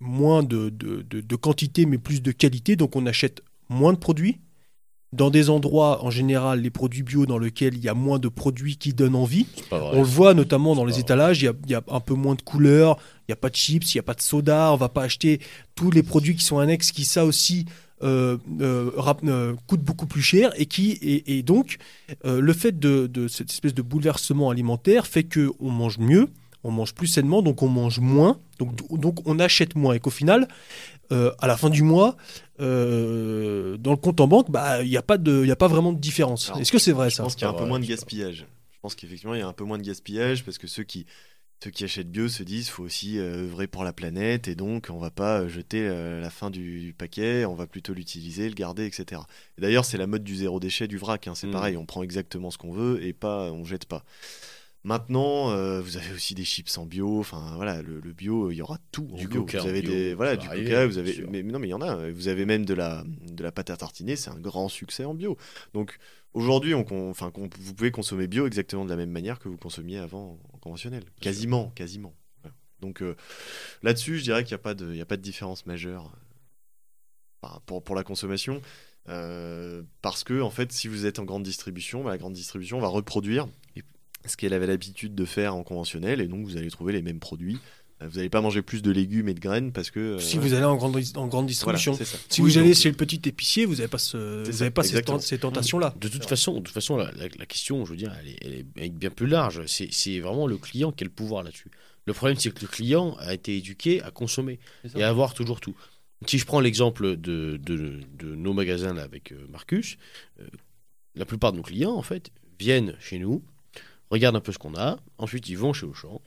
[0.05, 3.97] moins de, de- de- de quantité mais plus de qualité, donc on achète moins de
[3.97, 4.37] produits.
[5.13, 8.27] Dans des endroits, en général, les produits bio dans lesquels il y a moins de
[8.27, 9.45] produits qui donnent envie.
[9.93, 12.15] On le voit notamment dans les étalages, il y, a, il y a un peu
[12.15, 14.73] moins de couleurs, il n'y a pas de chips, il n'y a pas de soda,
[14.73, 15.39] on va pas acheter
[15.73, 17.65] tous les produits qui sont annexes qui, ça aussi,
[18.03, 21.77] euh, euh, rap- euh, coûtent beaucoup plus cher et qui et, et donc
[22.25, 26.27] euh, le fait de, de cette espèce de bouleversement alimentaire fait que on mange mieux,
[26.65, 30.09] on mange plus sainement, donc on mange moins, donc, donc on achète moins et qu'au
[30.09, 30.47] final,
[31.11, 32.17] euh, à la fin du mois,
[32.59, 35.55] euh, dans le compte en banque, bah il n'y a pas de, il y a
[35.55, 36.49] pas vraiment de différence.
[36.49, 37.79] Alors, Est-ce que c'est vrai Je ça pense qu'il y a un peu vrai, moins
[37.79, 38.45] de gaspillage.
[38.73, 41.05] Je pense qu'effectivement, il y a un peu moins de gaspillage parce que ceux qui,
[41.63, 44.87] ceux qui achètent bio se disent faut aussi euh, œuvrer pour la planète et donc
[44.91, 48.53] on va pas jeter euh, la fin du, du paquet, on va plutôt l'utiliser, le
[48.55, 49.21] garder, etc.
[49.57, 51.27] Et D'ailleurs, c'est la mode du zéro déchet du vrac.
[51.27, 51.51] hein, C'est Mm.
[51.51, 54.03] pareil, on prend exactement ce qu'on veut et pas, on jette pas.
[54.85, 57.19] Maintenant, euh, vous avez aussi des chips en bio.
[57.19, 59.41] Enfin, voilà, le, le bio, il y aura tout en Du bio.
[59.43, 60.85] coca vous en avez bio, des, voilà, du arriver, coca.
[60.87, 62.11] Vous avez, mais, mais non, mais il y en a.
[62.11, 64.15] Vous avez même de la, de la pâte à tartiner.
[64.15, 65.37] C'est un grand succès en bio.
[65.73, 65.97] Donc,
[66.33, 69.99] Aujourd'hui, on, enfin, vous pouvez consommer bio exactement de la même manière que vous consommiez
[69.99, 71.03] avant en conventionnel.
[71.21, 72.13] Quasiment, quasiment.
[72.81, 73.15] Donc euh,
[73.83, 76.11] là-dessus, je dirais qu'il n'y a, pas de- il y a pas de différence majeure
[76.13, 76.19] euh,
[77.41, 78.61] enfin, pour, pour la consommation.
[79.07, 82.79] Euh, parce que, en fait, si vous êtes en grande distribution, bah, la grande distribution
[82.79, 83.47] va reproduire
[84.27, 87.19] ce qu'elle avait l'habitude de faire en conventionnel, et donc vous allez trouver les mêmes
[87.19, 87.57] produits.
[88.01, 89.99] Euh, Vous n'allez pas manger plus de légumes et de graines parce que.
[89.99, 91.93] euh, Si vous allez en grande, en grande distribution.
[91.93, 92.17] c'est ça.
[92.29, 94.63] Si Oui, vous allez donc, chez le petit épicier, vous n'avez pas, ce, vous ça,
[94.65, 95.01] avez pas ces,
[95.39, 95.95] tentations-là.
[95.99, 98.65] De toute façon, de toute façon la, la- la question, je veux dire, elle est,
[98.75, 99.65] elle bien plus large.
[99.67, 101.71] C'est c'est vraiment le client qui a le pouvoir là-dessus.
[102.05, 104.59] Le problème, c'est que le client a été éduqué à consommer
[104.95, 105.75] et à avoir toujours tout.
[106.27, 109.97] Si je prends l'exemple de, de- de nos magasins là, avec euh, Marcus,
[110.41, 110.43] euh,
[111.15, 112.29] la plupart de nos clients, en fait,
[112.59, 113.41] viennent chez nous,
[114.11, 116.21] regardent un peu ce qu'on a, ensuite ils vont chez Auchan,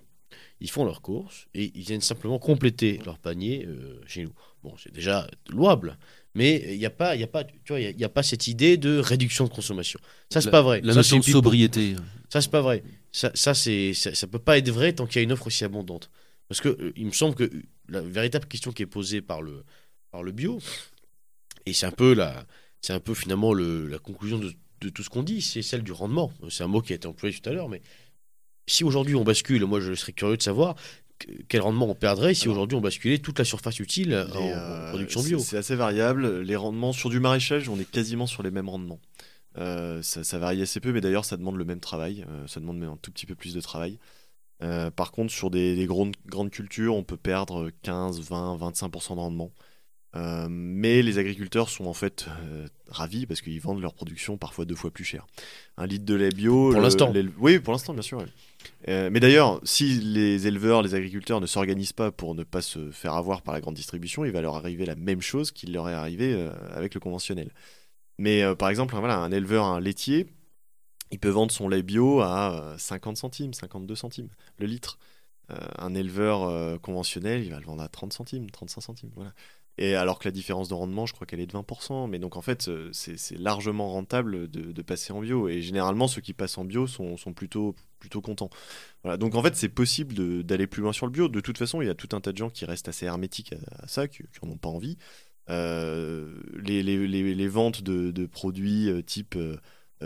[0.61, 4.33] ils font leurs courses et ils viennent simplement compléter leur panier euh, chez nous.
[4.63, 5.97] Bon, c'est déjà louable,
[6.35, 8.01] mais il n'y a pas, il y a pas, tu vois, il y a- il
[8.01, 10.01] y a pas cette idée de réduction de consommation.
[10.31, 10.81] Ça c'est pas vrai.
[10.83, 11.95] La Ça, notion de sobriété.
[12.31, 12.83] Ça, c'est pas vrai.
[13.11, 15.47] Ça, ça, c'est, ça, ça peut pas être vrai tant qu'il y a une offre
[15.47, 16.11] aussi abondante.
[16.47, 19.41] Parce que euh, il me semble que euh, la véritable question qui est posée par
[19.41, 19.65] le,
[20.11, 20.59] par le bio,
[21.65, 22.47] et c'est un peu la,
[22.83, 25.83] c'est un peu finalement le, la conclusion de, de tout ce qu'on dit, c'est celle
[25.83, 26.33] du rendement.
[26.51, 27.83] C'est un mot qui a été employé tout à l'heure, mais
[28.67, 30.75] si aujourd'hui on bascule, moi je serais curieux de savoir
[31.19, 34.89] que- quel rendement on perdrait si aujourd'hui on basculait toute la surface utile en, euh,
[34.91, 35.39] production bio.
[35.39, 36.41] C'est assez variable.
[36.43, 39.01] Les rendements sur du maraîchage, on est quasiment sur les mêmes rendements.
[39.57, 42.25] Euh, ça, ça varie assez peu, mais d'ailleurs, ça demande le même travail.
[42.29, 43.99] Euh, ça demande même un tout petit peu plus de travail.
[44.97, 49.21] Par contre, sur des, des grandes, grandes cultures, on peut perdre 15, 20, 25% de
[49.21, 49.53] rendement.
[50.17, 54.65] Euh, mais les agriculteurs sont en fait euh, ravis parce qu'ils vendent leur production parfois
[54.65, 55.27] deux fois plus cher.
[55.77, 56.73] Un litre de lait bio.
[56.73, 57.13] Pour l'instant.
[57.39, 58.25] Oui, pour l'instant, bien sûr.
[58.89, 62.91] Euh, mais d'ailleurs, si les éleveurs, les agriculteurs ne s'organisent pas pour ne pas se
[62.91, 65.89] faire avoir par la grande distribution, il va leur arriver la même chose qu'il leur
[65.89, 67.53] est arrivé avec le conventionnel.
[68.19, 70.27] Mais par exemple, un, voilà, un éleveur, un laitier,
[71.11, 74.29] il peut vendre son lait bio à euh, 50 centimes, 52 centimes
[74.59, 74.99] le litre.
[75.79, 79.11] Un éleveur conventionnel, il va le vendre à 30 centimes, 35 centimes.
[79.15, 79.33] Voilà.
[79.79, 82.09] Et alors que la différence de rendement, je crois qu'elle est de 20%.
[82.09, 85.49] Mais donc en fait, euh, c'est largement rentable de, passer en bio.
[85.49, 87.75] Et généralement, ceux qui passent en bio sont, plutôt,
[88.23, 88.51] contents.
[89.05, 89.17] Voilà.
[89.17, 91.29] Donc en fait, c'est possible d'aller plus loin sur le bio.
[91.29, 93.55] De toute façon, il y a tout un tas de gens qui restent assez hermétiques
[93.79, 94.99] à, ça, qui n'en ont pas envie.
[95.51, 99.57] Euh, les, ventes de, produits euh, type euh,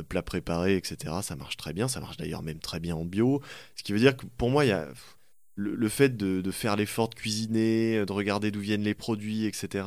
[0.09, 1.17] plats préparés, etc.
[1.23, 1.89] Ça marche très bien.
[1.89, 3.43] Ça marche d'ailleurs même très bien en bio.
[3.77, 4.89] Ce qui veut dire que pour moi, il y a
[5.55, 8.95] le, le fait de, de faire l'effort de cuisiner, euh, de regarder d'où viennent les
[8.95, 9.85] produits, etc.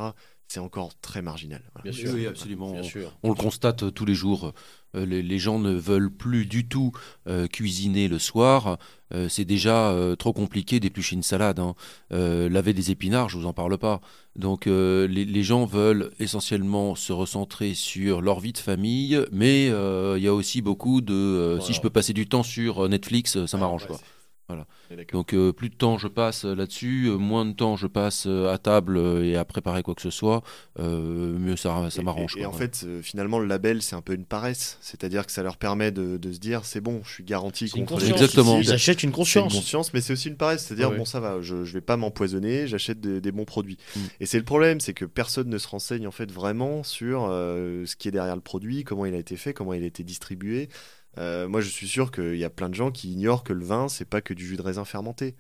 [0.48, 1.64] C'est encore très marginal.
[1.74, 1.90] Voilà.
[1.92, 2.14] Bien sûr.
[2.14, 2.74] Oui, absolument.
[2.74, 3.18] Bien sûr.
[3.24, 4.54] On le constate euh, tous les jours.
[4.96, 6.92] Euh, les, les gens ne veulent plus du tout
[7.28, 8.78] euh, cuisiner le soir.
[9.12, 11.60] Euh, c'est déjà euh, trop compliqué d'éplucher une salade.
[11.60, 11.74] hein.
[12.14, 14.02] Euh, laver des épinards, je vous en parle pas.
[14.36, 19.70] Donc euh, les, les gens veulent essentiellement se recentrer sur leur vie de famille, mais
[19.70, 22.88] euh, il y a aussi beaucoup de euh, si je peux passer du temps sur
[22.88, 24.00] Netflix, ça m'arrange Ouais, quoi.
[24.48, 24.68] Voilà.
[25.12, 28.26] Donc euh, plus de temps je passe euh, là-dessus, euh, moins de temps je passe
[28.28, 30.44] euh, à table euh, et à préparer quoi que ce soit,
[30.80, 32.36] euh, mieux ça, m'arrange.
[32.38, 34.78] Et, en fait, euh, finalement, le label, c'est un peu une paresse.
[34.82, 37.80] C'est-à-dire que ça leur permet de, de se dire, c'est bon, je suis garanti contre
[37.80, 38.22] les conscience.
[38.22, 38.60] Exactement.
[38.60, 39.54] Ils achètent une C'est une conscience.
[39.54, 40.66] conscience, mais c'est aussi une paresse.
[40.66, 40.98] C'est-à-dire, Ouais.
[40.98, 43.78] bon, ça va, je, je vais pas m'empoisonner, j'achète des, des bons produits.
[43.96, 44.00] Mm.
[44.20, 47.86] Et c'est le problème, c'est que personne ne se renseigne en fait vraiment sur euh,
[47.88, 50.04] ce qui est derrière le produit, comment il a été fait, comment il a été
[50.04, 50.70] distribué.
[51.18, 53.64] Euh, moi, je suis sûr qu'il y a plein de gens qui ignorent que le
[53.66, 55.36] vin, c'est pas que du jus de raisin fermenté.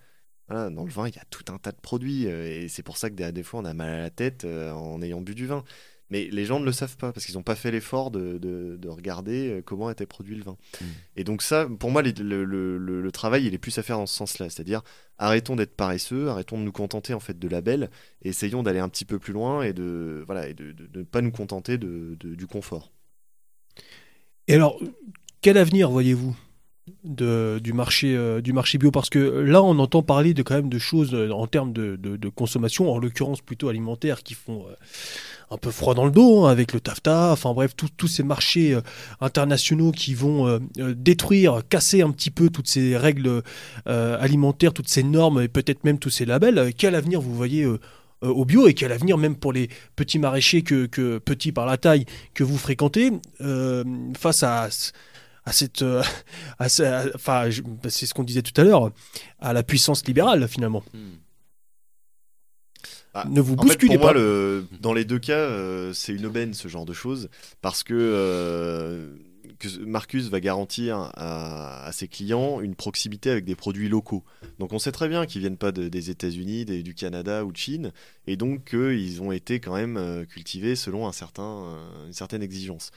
[0.48, 2.84] Voilà, dans le vin, il y a tout un tas de produits, euh, et c'est
[2.84, 5.22] pour ça que des, des fois, on a mal à la tête euh, en ayant
[5.22, 5.64] bu du vin.
[6.12, 8.78] Mais les gens ne le savent pas, parce qu'ils n'ont pas fait l'effort de, de-
[8.80, 10.56] de regarder comment était produit le vin.
[10.80, 10.86] Mm.
[11.16, 13.82] Et donc ça, pour moi, les- le, le- le- le travail, il est plus à
[13.82, 14.52] faire dans ce sens-là.
[14.52, 14.84] C'est-à-dire,
[15.18, 17.90] arrêtons d'être paresseux, arrêtons de nous contenter en fait de labels,
[18.22, 21.00] et essayons d'aller un petit peu plus loin et de voilà et de de- de
[21.00, 22.92] ne pas nous contenter de, de- du confort.
[24.48, 24.80] Et alors,
[25.46, 26.36] quel avenir voyez-vous
[27.04, 28.90] de, du, marché, euh, du marché bio?
[28.90, 32.30] Parce que là, on entend parler de, quand même de choses euh, en termes de,
[32.30, 34.74] consommation, en l'occurrence plutôt alimentaires, qui font euh,
[35.52, 38.76] un peu froid dans le dos, hein, avec le TAFTA, enfin bref, tous- ces marchés
[39.22, 43.44] internationaux qui vont détruire, casser un petit peu toutes ces règles
[43.86, 46.74] alimentaires, toutes ces normes, et peut-être même tous ces labels.
[46.76, 47.68] Quel avenir vous voyez
[48.22, 52.44] au bio et quel avenir même pour les petits maraîchers petits par la taille que
[52.44, 53.12] vous fréquentez
[54.18, 54.70] face à,
[55.46, 56.02] à cette euh,
[56.60, 58.92] à ce- à- enfin je- c'est ce qu'on disait tout à l'heure
[59.40, 61.16] à la puissance libérale finalement Hmm.
[63.18, 65.94] Ah, ne vous En fait, bousculez pour moi, pas le- dans les deux cas, euh,
[65.94, 67.30] c'est une aubaine ce genre de choses
[67.62, 69.08] parce que, euh,
[69.86, 74.24] Marcus va garantir à, ses clients une proximité avec des produits locaux.
[74.60, 77.58] Donc on sait très bien qu'ils viennent pas de- des États-Unis, du Canada ou de
[77.58, 77.92] Chine,
[78.28, 82.42] et donc qu'ils ont été quand même euh, cultivés selon un certain, euh, une certaine
[82.44, 82.92] exigence.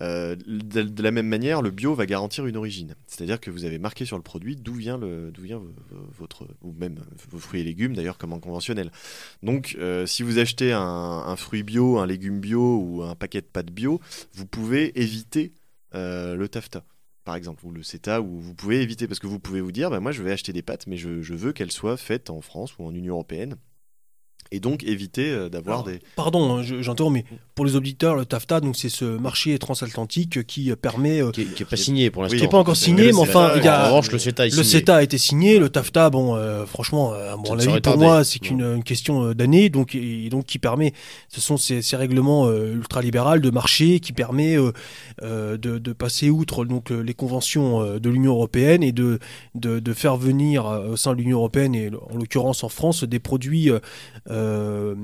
[0.00, 3.78] Euh, de, la même manière, le bio va garantir une origine, c'est-à-dire que vous avez
[3.78, 5.60] marqué sur le produit d'où vient le, vient
[6.78, 6.96] même
[7.30, 8.90] vos fruits et légumes d'ailleurs comme en conventionnel.
[9.42, 13.40] Donc, euh, si vous achetez un, un fruit bio, un légume bio ou un paquet
[13.40, 14.00] de pâtes bio,
[14.34, 15.52] vous pouvez éviter
[15.94, 16.84] euh, le TAFTA,
[17.24, 19.90] par exemple, ou le CETA, ou vous pouvez éviter, parce que vous pouvez vous dire,
[19.90, 22.78] bah, moi je vais acheter des pâtes, mais je veux qu'elles soient faites en France
[22.78, 23.56] ou en Union Européenne.
[24.52, 26.00] Et donc éviter euh, d'avoir des...
[26.16, 27.24] pardon hein, je- j'interromps mais
[27.54, 31.42] pour les auditeurs le TAFTA donc c'est ce marché transatlantique qui euh, permet euh, Qui
[31.42, 32.36] est, qui est pas signé pour l'instant.
[32.38, 34.50] qui est pas encore signé mais enfin il y a En revanche, le CETA Le.
[34.50, 38.24] CETA a été signé, le TAFTA, bon, euh, franchement, euh, à mon avis, pour moi,
[38.24, 40.92] c'est qu'une une question euh, d'années, donc, et, donc qui permet,
[41.28, 44.72] ce sont ces, règlements euh, ultralibéraux de marché qui permet euh,
[45.22, 49.18] euh, de, passer outre donc euh, les conventions euh, de l'Union européenne et de,
[49.94, 53.70] faire venir euh, au sein de l'Union européenne et en l'occurrence en France des produits
[53.70, 53.80] euh,
[54.40, 54.94] euh,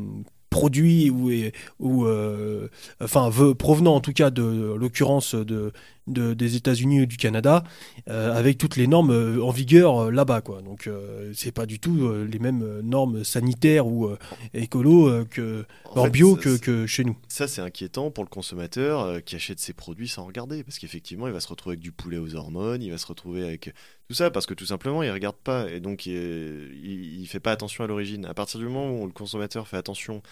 [0.51, 2.69] produits ou, euh,
[3.03, 5.73] enfin ve- provenant en tout cas de l'occurrence de,
[6.07, 7.65] de- des États-Unis et du Canada
[8.09, 10.89] euh, avec toutes les normes euh, en vigueur euh, là-bas quoi donc
[11.35, 14.09] c'est pas du tout les mêmes normes sanitaires ou
[14.55, 18.25] écolo que En en fait, bio ça- que, que chez nous Ça, c'est inquiétant pour
[18.25, 20.63] le consommateur qui achète ses produits sans regarder.
[20.65, 23.45] Parce qu'effectivement, il va se retrouver avec du poulet aux hormones, il va se retrouver
[23.45, 23.73] avec
[24.09, 25.69] tout ça, parce que tout simplement, il regarde pas.
[25.71, 28.25] Et donc, euh, il, il fait pas attention à l'origine.
[28.27, 30.23] À partir du moment où le consommateur fait attention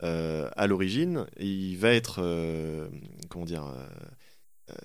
[0.00, 2.20] à l'origine, il va être,
[3.28, 3.64] comment dire,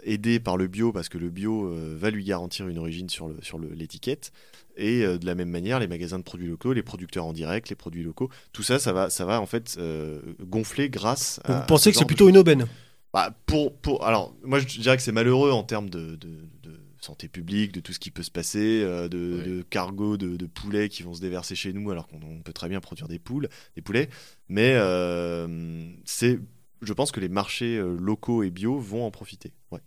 [0.03, 3.27] aidé par le bio, parce que le bio euh, va lui garantir une origine sur
[3.27, 4.31] le- sur le- l'étiquette.
[4.75, 7.69] Et euh, de la même manière, les magasins de produits locaux, les producteurs en direct,
[7.69, 11.59] les produits locaux, tout ça, ça va, ça va en fait euh, gonfler grâce à.
[11.61, 12.65] vous pensez que c'est plutôt une aubaine
[13.13, 16.27] Bah, pour, pour, alors, moi, je dirais que c'est malheureux en termes de, de-
[16.63, 19.49] de santé publique, de tout ce qui peut se passer, euh, de, Oui.
[19.49, 22.53] de cargo de, de poulets qui vont se déverser chez nous, alors qu'on on peut
[22.53, 24.09] très bien produire des poules, des poulets.
[24.49, 26.39] Mais euh, c'est,
[26.81, 29.53] je pense que les marchés euh, locaux et bio vont en profiter.
[29.71, 29.81] Ouais.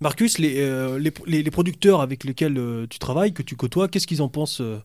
[0.00, 3.88] Marcus les, euh, les, les- les producteurs avec lesquels euh, tu travailles que tu côtoies
[3.88, 4.80] qu'est-ce qu'ils en pensent euh,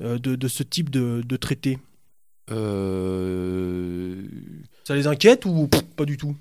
[0.00, 1.78] de, de ce type de, de traité?
[2.50, 4.22] Euh,
[4.84, 6.36] ça les inquiète ou pff, pas du tout?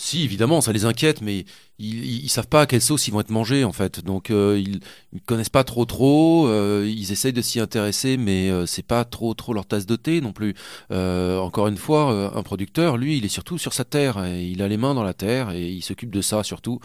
[0.00, 1.44] Si, évidemment, ça les inquiète, mais
[1.80, 4.04] ils, ils savent pas à quelle sauce ils vont être mangés en fait.
[4.04, 4.78] Donc euh, ils,
[5.12, 6.46] ils connaissent pas trop trop.
[6.46, 9.96] euh, ils essayent de s'y intéresser, mais euh, c'est pas trop trop leur tasse de
[9.96, 10.54] thé non plus.
[10.92, 14.24] Euh, encore une fois, un producteur, lui, il est surtout sur sa terre.
[14.24, 16.78] Et il a les mains dans la terre et il s'occupe de ça surtout.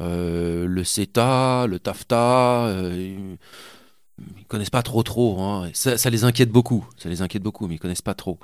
[0.00, 2.66] Le CETA, le TAFTA.
[2.66, 3.36] euh,
[4.38, 5.40] ils connaissent pas trop trop.
[5.40, 5.70] hein.
[5.74, 6.84] Ça, ça les inquiète beaucoup.
[6.96, 8.38] Ça les inquiète beaucoup, mais ils connaissent pas trop.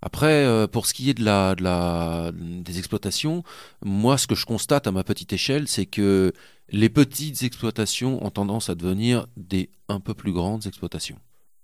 [0.00, 3.42] Après, euh, pour ce qui est de la, de la, des exploitations,
[3.84, 6.32] moi, ce que je constate à ma petite échelle, c'est que
[6.70, 11.18] les petites exploitations ont tendance à devenir des un peu plus grandes exploitations.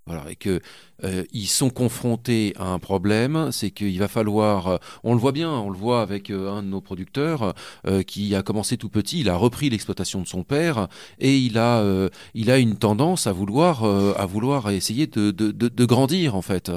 [0.07, 0.61] Voilà, et que
[1.03, 5.33] euh, ils sont confrontés à un problème, c'est qu'il va falloir, euh, on le voit
[5.33, 7.55] bien, on le voit avec euh, un de nos producteurs
[7.87, 11.57] euh, qui a commencé tout petit, il a repris l'exploitation de son père et il
[11.57, 15.69] a, euh, il a une tendance à vouloir, euh, à vouloir essayer de, de, de,
[15.69, 16.71] de grandir en fait,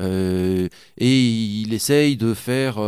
[0.00, 0.68] et
[0.98, 2.78] il essaye de faire.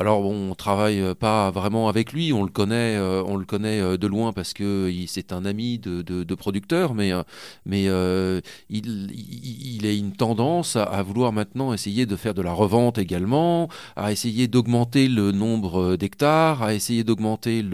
[0.00, 3.36] Euh, euh, alors bon, on travaille pas vraiment avec lui, on le connaît, euh, on
[3.36, 7.22] le connaît euh, de loin parce que c'est un ami de, de, producteur, mais euh,
[7.66, 12.98] mais euh, il, a une tendance à, vouloir maintenant essayer de faire de la revente
[12.98, 17.64] également, à essayer d'augmenter le nombre d'hectares, à essayer d'augmenter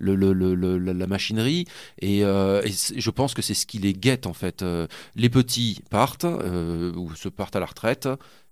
[0.00, 1.66] la machinerie,
[2.00, 4.62] et, euh, et je pense que c'est ce qui les guette en fait.
[4.62, 8.08] Euh, les petits partent euh, ou se partent à la retraite.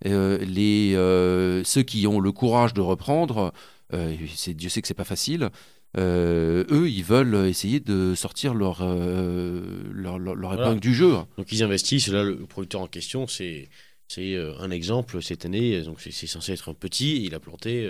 [0.07, 3.53] Euh, les, euh, ceux qui ont le courage de reprendre,
[3.93, 4.15] euh,
[4.49, 5.51] Dieu sait que c'est pas facile.
[5.97, 9.61] euh, eux, ils veulent essayer de sortir leur, euh,
[9.93, 10.67] leur, leur- leur Voilà.
[10.67, 11.13] épingle du jeu.
[11.39, 12.09] Donc ils investissent.
[12.09, 13.69] Là, le producteur en question, c'est
[14.09, 15.81] c'est un exemple cette année.
[15.83, 17.25] Donc c'est c'est censé être un petit.
[17.25, 17.89] Il a planté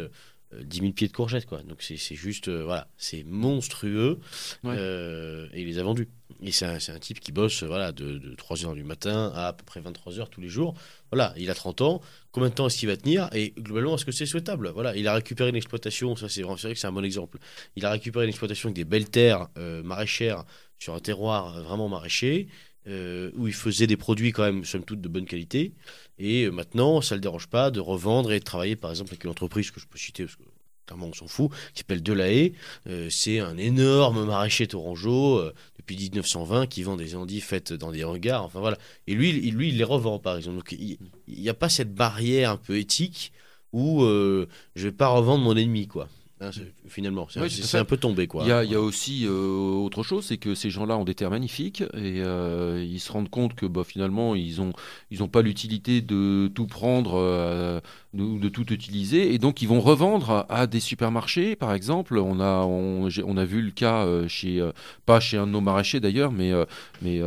[0.53, 1.63] 10 000 pieds de courgettes, quoi.
[1.63, 4.21] Donc c'est juste, euh, voilà, c'est monstrueux.
[4.63, 4.75] Ouais.
[4.79, 6.09] Euh, et il les a vendus.
[6.43, 9.49] Et c'est un, un type qui bosse, euh, voilà, de, de 3h du matin à
[9.49, 10.75] à peu près 23h tous les jours.
[11.11, 12.01] Voilà, il a 30 ans.
[12.33, 13.29] Combien de temps est-ce qu'il va tenir?
[13.33, 14.71] Et globalement, est-ce que c'est souhaitable?
[14.71, 16.17] Voilà, il a récupéré une exploitation.
[16.17, 17.39] Ça, c'est vrai que c'est un bon exemple.
[17.77, 20.45] Il a récupéré une exploitation avec des belles terres euh, maraîchères
[20.79, 22.49] sur un terroir euh, vraiment maraîcher
[22.87, 25.73] euh, où il faisait des produits quand même, somme toute, de bonne qualité.
[26.19, 29.11] Et euh, maintenant, ça ne le dérange pas de revendre et de travailler, par exemple,
[29.11, 30.43] avec une entreprise que je peux citer, parce que
[30.87, 32.53] clairement, on s'en fout, qui s'appelle Delahaye.
[32.87, 37.91] Euh, c'est un énorme maraîcher tourangeau euh, depuis 1920 qui vend des endives faites dans
[37.91, 38.45] des hangars.
[38.45, 38.79] Enfin voilà.
[39.07, 40.57] Et lui, il, lui, il les revend, par exemple.
[40.57, 40.99] Donc, il
[41.29, 43.33] n'y a pas cette barrière un peu éthique
[43.73, 44.47] où je
[44.77, 46.09] vais pas revendre mon ennemi, quoi.
[46.45, 46.51] Hein,
[46.89, 48.43] finalement, c'est un peu tombé, quoi.
[48.45, 51.05] Il y a, il y a aussi euh, autre chose, c'est que ces gens-là ont
[51.05, 54.73] des terres magnifiques et euh, ils se rendent compte que bah, finalement ils ont
[55.11, 57.81] ils ont pas l'utilité de tout prendre euh,
[58.17, 62.17] ou de tout utiliser et donc ils vont revendre à, à des supermarchés par exemple.
[62.19, 64.73] On a on, a vu le cas euh, chez euh,
[65.07, 66.65] pas chez un de nos maraîchers d'ailleurs, mais euh,
[67.03, 67.21] mais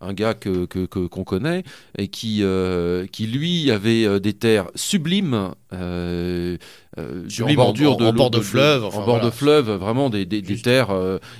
[0.00, 1.62] un gars que que- que- qu'on connaît
[1.98, 2.42] et qui
[3.12, 5.50] qui lui avait des terres sublimes.
[5.72, 9.24] en bordure en- de en bord de fleuve, en bord voilà.
[9.24, 10.90] de fleuve, vraiment des, des- terres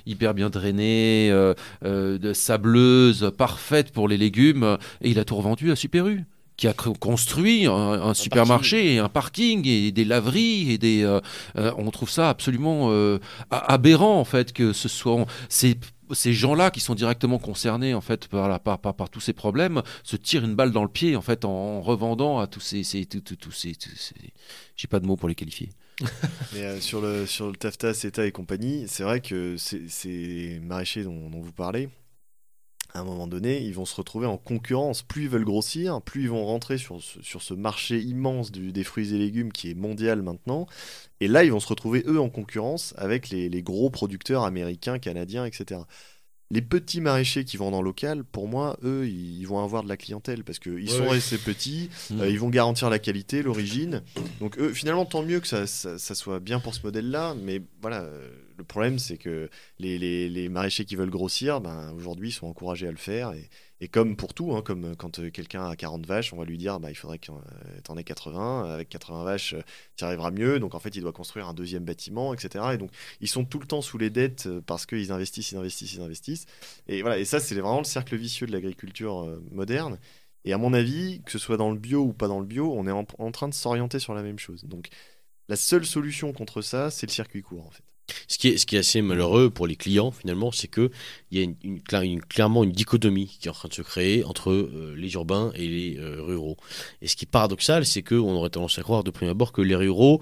[0.06, 1.30] hyper bien drainées,
[1.82, 4.78] de sableuses, parfaites pour les légumes.
[5.02, 6.24] Et il a tout revendu à Super U
[6.56, 11.20] qui a construit un, un supermarché et un parking et des laveries et des euh,
[11.56, 13.18] euh, on trouve ça absolument euh,
[13.50, 15.76] aberrant en fait que ce soit ces
[16.12, 19.32] ces gens-là qui sont directement concernés en fait par, la- par, par, par tous ces
[19.32, 22.60] problèmes se tirent une balle dans le pied en fait en, en revendant à tous
[22.60, 24.14] ces, ces, tous- tous- tous ces, tous ces-
[24.76, 25.70] j'ai pas de mots pour les qualifier.
[26.52, 30.60] Mais euh, sur, le, sur le TAFTA, CETA et compagnie, c'est vrai que ces, ces
[30.62, 31.88] maraîchers dont, dont vous parlez,
[32.96, 35.02] à un moment donné, ils vont se retrouver en concurrence.
[35.02, 38.70] Plus ils veulent grossir, plus ils vont rentrer sur ce, sur ce marché immense du-
[38.70, 40.66] des fruits et légumes qui est mondial maintenant.
[41.20, 45.00] Et là, ils vont se retrouver, eux, en concurrence avec les, les gros producteurs américains,
[45.00, 45.80] canadiens, etc.
[46.52, 49.88] Les petits maraîchers qui vendent en local, pour moi, eux, ils, ils vont avoir de
[49.88, 52.20] la clientèle parce qu'ils Ouais, sont restés petits, Mm.
[52.20, 54.02] euh, ils vont garantir la qualité, l'origine.
[54.40, 57.34] Donc eux, finalement, tant mieux que ça, ça- ça soit bien pour ce modèle-là.
[57.42, 59.48] Mais voilà, euh, le problème, c'est que
[59.78, 63.32] les, maraîchers qui veulent grossir, ben, aujourd'hui, sont encouragés à le faire.
[63.80, 66.46] Et, comme pour tout, hein, comme euh, quand euh, quelqu'un a 40 vaches, on va
[66.46, 68.72] lui dire, bah, il faudrait que tu en aies 80.
[68.72, 69.54] Avec 80 vaches,
[69.96, 70.58] tu arriveras mieux.
[70.58, 72.64] Donc en fait, il doit construire un deuxième bâtiment, etc.
[72.72, 72.90] Et donc,
[73.20, 76.00] ils sont tout le temps sous les dettes euh, parce qu'ils investissent, ils investissent, ils
[76.00, 76.46] investissent.
[76.88, 79.98] Et voilà, et ça, c'est vraiment le cercle vicieux de l'agriculture euh, moderne.
[80.46, 82.72] Et à mon avis, que ce soit dans le bio ou pas dans le bio,
[82.74, 84.64] on est en train de s'orienter sur la même chose.
[84.64, 84.88] Donc,
[85.48, 87.93] la seule solution contre ça, c'est le circuit court, en fait.
[88.28, 90.90] Ce qui, est, ce qui est assez malheureux pour les clients, finalement, c'est qu'il
[91.32, 93.80] y a une, une- cla- une- clairement une dichotomie qui est en train de se
[93.82, 96.58] créer entre euh, les urbains et les euh, ruraux.
[97.00, 99.62] Et ce qui est paradoxal, c'est qu'on aurait tendance à croire de prime abord que
[99.62, 100.20] les ruraux,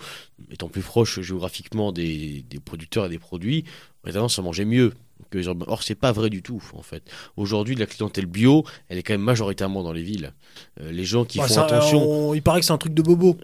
[0.52, 3.64] étant plus proches géographiquement des, des producteurs et des produits,
[4.04, 4.92] auraient tendance à manger mieux
[5.30, 5.66] que les urbains.
[5.68, 7.02] Or, c'est pas vrai du tout, en fait.
[7.36, 10.34] Aujourd'hui, la clientèle bio, elle est quand même majoritairement dans les villes.
[10.80, 12.00] Euh, les gens qui Bah, font ça, attention...
[12.08, 13.36] on- il paraît que c'est un truc de bobo.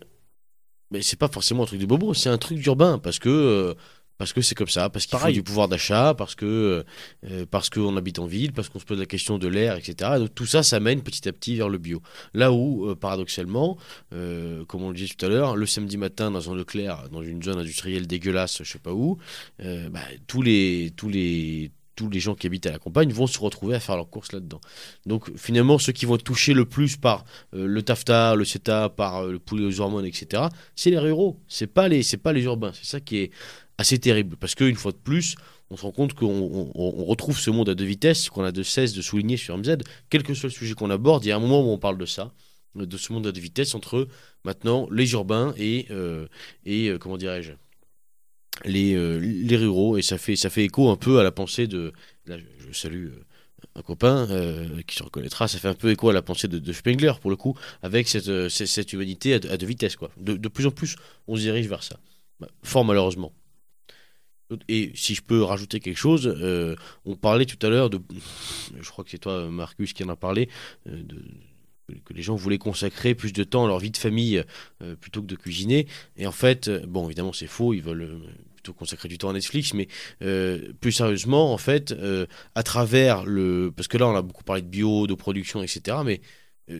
[0.90, 3.74] mais c'est pas forcément un truc de bobo, c'est un truc d'urbain parce que
[4.18, 6.84] parce que c'est comme ça, parce qu'il faut du pouvoir d'achat, parce que
[7.24, 10.18] euh, parce qu'on habite en ville, parce qu'on se pose la question de l'air, etc.
[10.18, 12.02] Donc tout ça, ça mène petit à petit vers le bio.
[12.34, 13.78] Là où, euh, paradoxalement,
[14.12, 17.22] euh, comme on le disait tout à l'heure, le samedi matin dans un Leclerc, dans
[17.22, 19.18] une zone industrielle dégueulasse, je sais pas où,
[19.60, 23.26] euh, bah, tous les tous les tous les gens qui habitent à la campagne vont
[23.26, 24.60] se retrouver à faire leurs courses là-dedans.
[25.04, 27.24] Donc finalement, ceux qui vont être touchés le plus par
[27.54, 30.44] euh, le taffeta, le CETA, par euh, le poulet aux hormones, etc.,
[30.76, 31.40] c'est les ruraux.
[31.48, 32.70] C'est pas les, c'est pas les urbains.
[32.72, 33.30] C'est ça qui est
[33.78, 34.36] assez terrible.
[34.36, 35.36] Parce qu'une fois de plus,
[35.70, 38.52] on se rend compte qu'on on- on retrouve ce monde à deux vitesses qu'on a
[38.52, 39.78] de cesse de souligner sur MZ.
[40.10, 41.98] Quel que soit le sujet qu'on aborde, il y a un moment où on parle
[41.98, 42.32] de ça,
[42.74, 44.08] de ce monde à deux vitesses entre
[44.44, 46.26] maintenant les urbains et euh,
[46.64, 47.52] et euh, comment dirais-je
[48.64, 49.96] les, euh, les ruraux.
[49.98, 51.92] Et ça fait ça fait écho un peu à la pensée de
[52.26, 53.08] là je, salue
[53.74, 54.26] un copain
[54.86, 55.48] qui se reconnaîtra.
[55.48, 58.06] Ça fait un peu écho à la pensée de, de Spengler pour le coup avec
[58.08, 60.96] cette, cette, humanité à, deux- vitesses de plus en plus
[61.26, 61.98] on se dirige vers ça.
[62.40, 63.32] Bah, fort malheureusement
[64.68, 68.00] et si je peux rajouter quelque chose, euh, on parlait tout à l'heure de,
[68.80, 70.48] je crois que c'est toi Marcus qui en a parlé,
[70.88, 71.02] euh,
[72.04, 74.42] que les gens voulaient consacrer plus de temps à leur vie de famille
[74.82, 75.86] euh, plutôt que de cuisiner.
[76.16, 78.20] Et en fait, bon, évidemment, c'est faux, ils veulent
[78.56, 79.88] plutôt consacrer du temps à Netflix, mais
[80.80, 81.94] plus sérieusement, en fait,
[82.54, 83.72] à travers le.
[83.74, 85.98] Parce que là, on a beaucoup parlé de bio, de production, etc.
[86.04, 86.20] Mais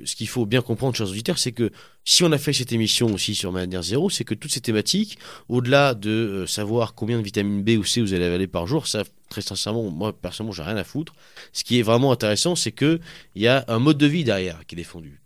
[0.05, 1.71] ce qu'il faut bien comprendre, chers auditeurs, c'est que
[2.05, 5.19] si on a fait cette émission aussi sur Manière Zéro, c'est que toutes ces thématiques,
[5.49, 8.87] au-delà de euh, savoir combien de vitamine B ou C vous allez avaler par jour,
[8.87, 11.15] ça, très sincèrement, moi, personnellement, j'ai rien à foutre.
[11.53, 13.01] Ce qui est vraiment intéressant, c'est que
[13.35, 15.21] il y a un mode de vie derrière qui est défendu.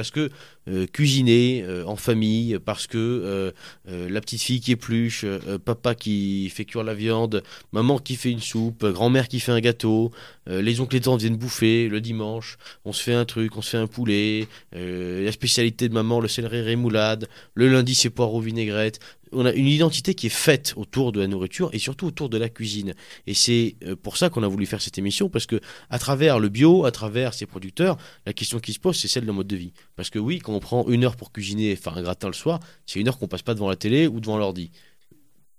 [0.00, 0.30] Parce que
[0.66, 5.26] euh, cuisiner euh, en famille, parce que euh, la petite fille qui épluche,
[5.64, 9.60] papa qui fait cuire la viande, maman qui fait une soupe, grand-mère qui fait un
[9.60, 10.10] gâteau,
[10.46, 13.70] les oncles et tantes viennent bouffer le dimanche, on se fait un truc, on se
[13.70, 19.00] fait un poulet, la spécialité de maman, le céleri rémoulade, le lundi c'est poireaux vinaigrette.
[19.32, 22.36] On a une identité qui est faite autour de la nourriture et surtout autour de
[22.38, 22.94] la cuisine.
[23.26, 26.38] Et c'est euh, pour ça qu'on a voulu faire cette émission, parce que à travers
[26.40, 27.96] le bio, à travers ces producteurs,
[28.26, 29.72] la question qui se pose, c'est celle de mode de vie.
[29.96, 32.60] Parce que oui, quand on prend une heure pour cuisiner, faire un gratin le soir,
[32.86, 34.70] c'est une heure qu'on passe pas devant la télé ou devant l'ordi.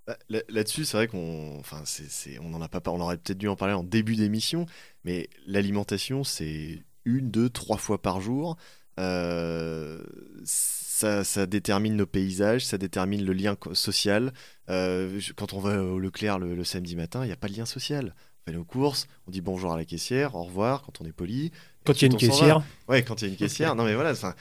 [0.08, 3.38] Bah, là- Là-dessus, c'est vrai qu'on, enfin, c'est, on en a pas, on aurait peut-être
[3.38, 4.66] dû en parler en début d'émission,
[5.06, 8.58] mais l'alimentation, c'est une, deux, trois fois par jour.
[9.00, 10.04] Euh,
[11.02, 14.32] ça, ça détermine nos paysages, ça détermine le lien social.
[14.70, 17.54] Euh, quand on va au Leclerc le, le samedi matin, il n'y a pas de
[17.56, 18.14] lien social.
[18.16, 21.12] On fait nos courses, on dit bonjour à la caissière, au revoir quand on est
[21.12, 21.52] poli.
[21.86, 23.76] Quand il y a une caissière, Ouais, quand il y a une caissière.
[23.76, 24.36] non, mais voilà, enfin,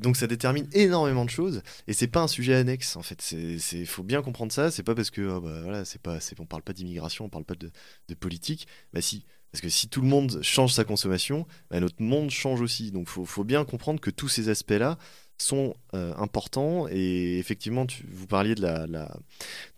[0.00, 3.20] donc ça détermine énormément de choses et c'est pas un sujet annexe en fait.
[3.22, 4.70] C'est, faut bien comprendre ça.
[4.70, 7.44] C'est pas parce que oh, bah, voilà, c'est pas, on parle pas d'immigration, on parle
[7.44, 7.70] pas de,
[8.08, 8.66] de politique.
[8.92, 12.60] Bah si, parce que si tout le monde change sa consommation, bah, notre monde change
[12.60, 12.90] aussi.
[12.90, 14.98] Donc faut, faut bien comprendre que tous ces aspects-là
[15.38, 19.14] sont euh, importants et effectivement, tu- vous parliez de la, la-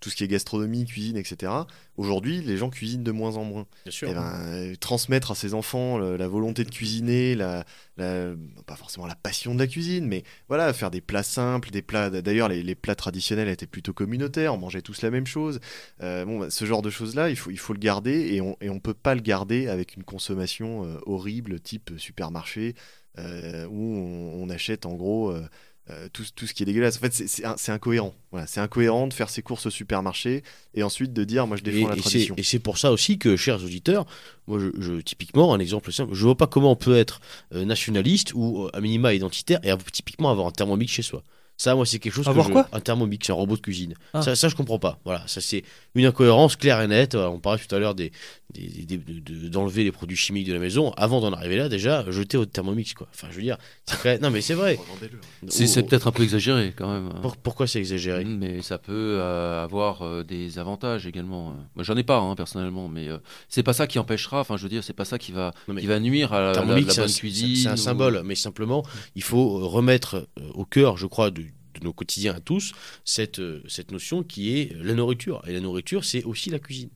[0.00, 1.52] tout ce qui est gastronomie, cuisine, etc.
[1.96, 3.66] Aujourd'hui, les gens cuisinent de moins en moins.
[3.84, 4.08] Bien sûr.
[4.08, 7.64] Eh ben, transmettre à ses enfants le- la volonté de cuisiner, la,
[7.96, 8.34] la-
[8.66, 12.08] pas forcément la passion de la cuisine, mais voilà, faire des plats simples, des plats.
[12.10, 15.58] D'ailleurs, les, les plats traditionnels étaient plutôt communautaires, on mangeait tous la même chose.
[16.02, 18.70] Euh, bon, ce genre de choses-là, il faut, il faut le garder et on, et
[18.70, 22.74] on peut pas le garder avec une consommation euh, horrible, type supermarché,
[23.18, 25.30] euh, où on, on achète en gros.
[25.30, 25.42] euh,
[25.90, 26.98] euh, tout, tout ce qui est dégueulasse.
[26.98, 28.14] En fait, c'est- incohérent.
[28.30, 30.42] Voilà, c'est incohérent de faire ses courses au supermarché
[30.74, 32.34] et ensuite de dire, moi, je Et, défends la et c'est- tradition.
[32.36, 34.04] et c'est pour ça aussi que, chers auditeurs,
[34.46, 37.22] moi, je, je- typiquement, un exemple simple, je vois pas comment on peut être
[37.54, 41.22] euh, nationaliste ou euh, à minima identitaire et avoir- typiquement avoir un thermomix chez soi.
[41.56, 42.68] Ça, moi, c'est quelque chose Avoir que je- quoi?
[42.72, 43.94] Un thermomix, un robot de cuisine.
[44.12, 44.20] Ah.
[44.20, 45.00] Ça, ça, je comprends pas.
[45.06, 45.64] Voilà, ça, c'est
[45.94, 47.14] une incohérence claire et nette.
[47.14, 48.12] On parlait tout à l'heure des,
[48.54, 50.90] d'enlever les produits chimiques de la maison.
[50.96, 53.06] Avant d'en arriver là, déjà, jeter au thermomix, quoi.
[53.12, 53.58] Enfin, je veux dire,
[54.22, 54.78] non, mais c'est vrai.
[55.48, 57.10] C'est Ou- c'est peut-être un peu exagéré quand même.
[57.14, 57.18] hein.
[57.20, 58.24] pour- pourquoi c'est exagéré?
[58.24, 61.54] Mm, Mais ça peut euh, avoir euh, des avantages également.
[61.74, 63.18] Moi, j'en ai pas hein, personnellement, mais euh,
[63.48, 64.40] c'est pas ça qui empêchera.
[64.40, 66.52] Enfin, je veux dire, c'est pas ça qui va, qui va nuire à la, la-
[66.54, 67.56] Thermomix, la c'est bonne un- cuisine.
[67.56, 68.84] C'est un ou- symbole, mais simplement,
[69.14, 72.72] il faut euh, remettre euh, au cœur, je crois, de, de nos quotidiens à tous,
[73.04, 75.42] cette, euh, cette notion qui est la nourriture.
[75.46, 76.90] Et la nourriture, c'est aussi la cuisine.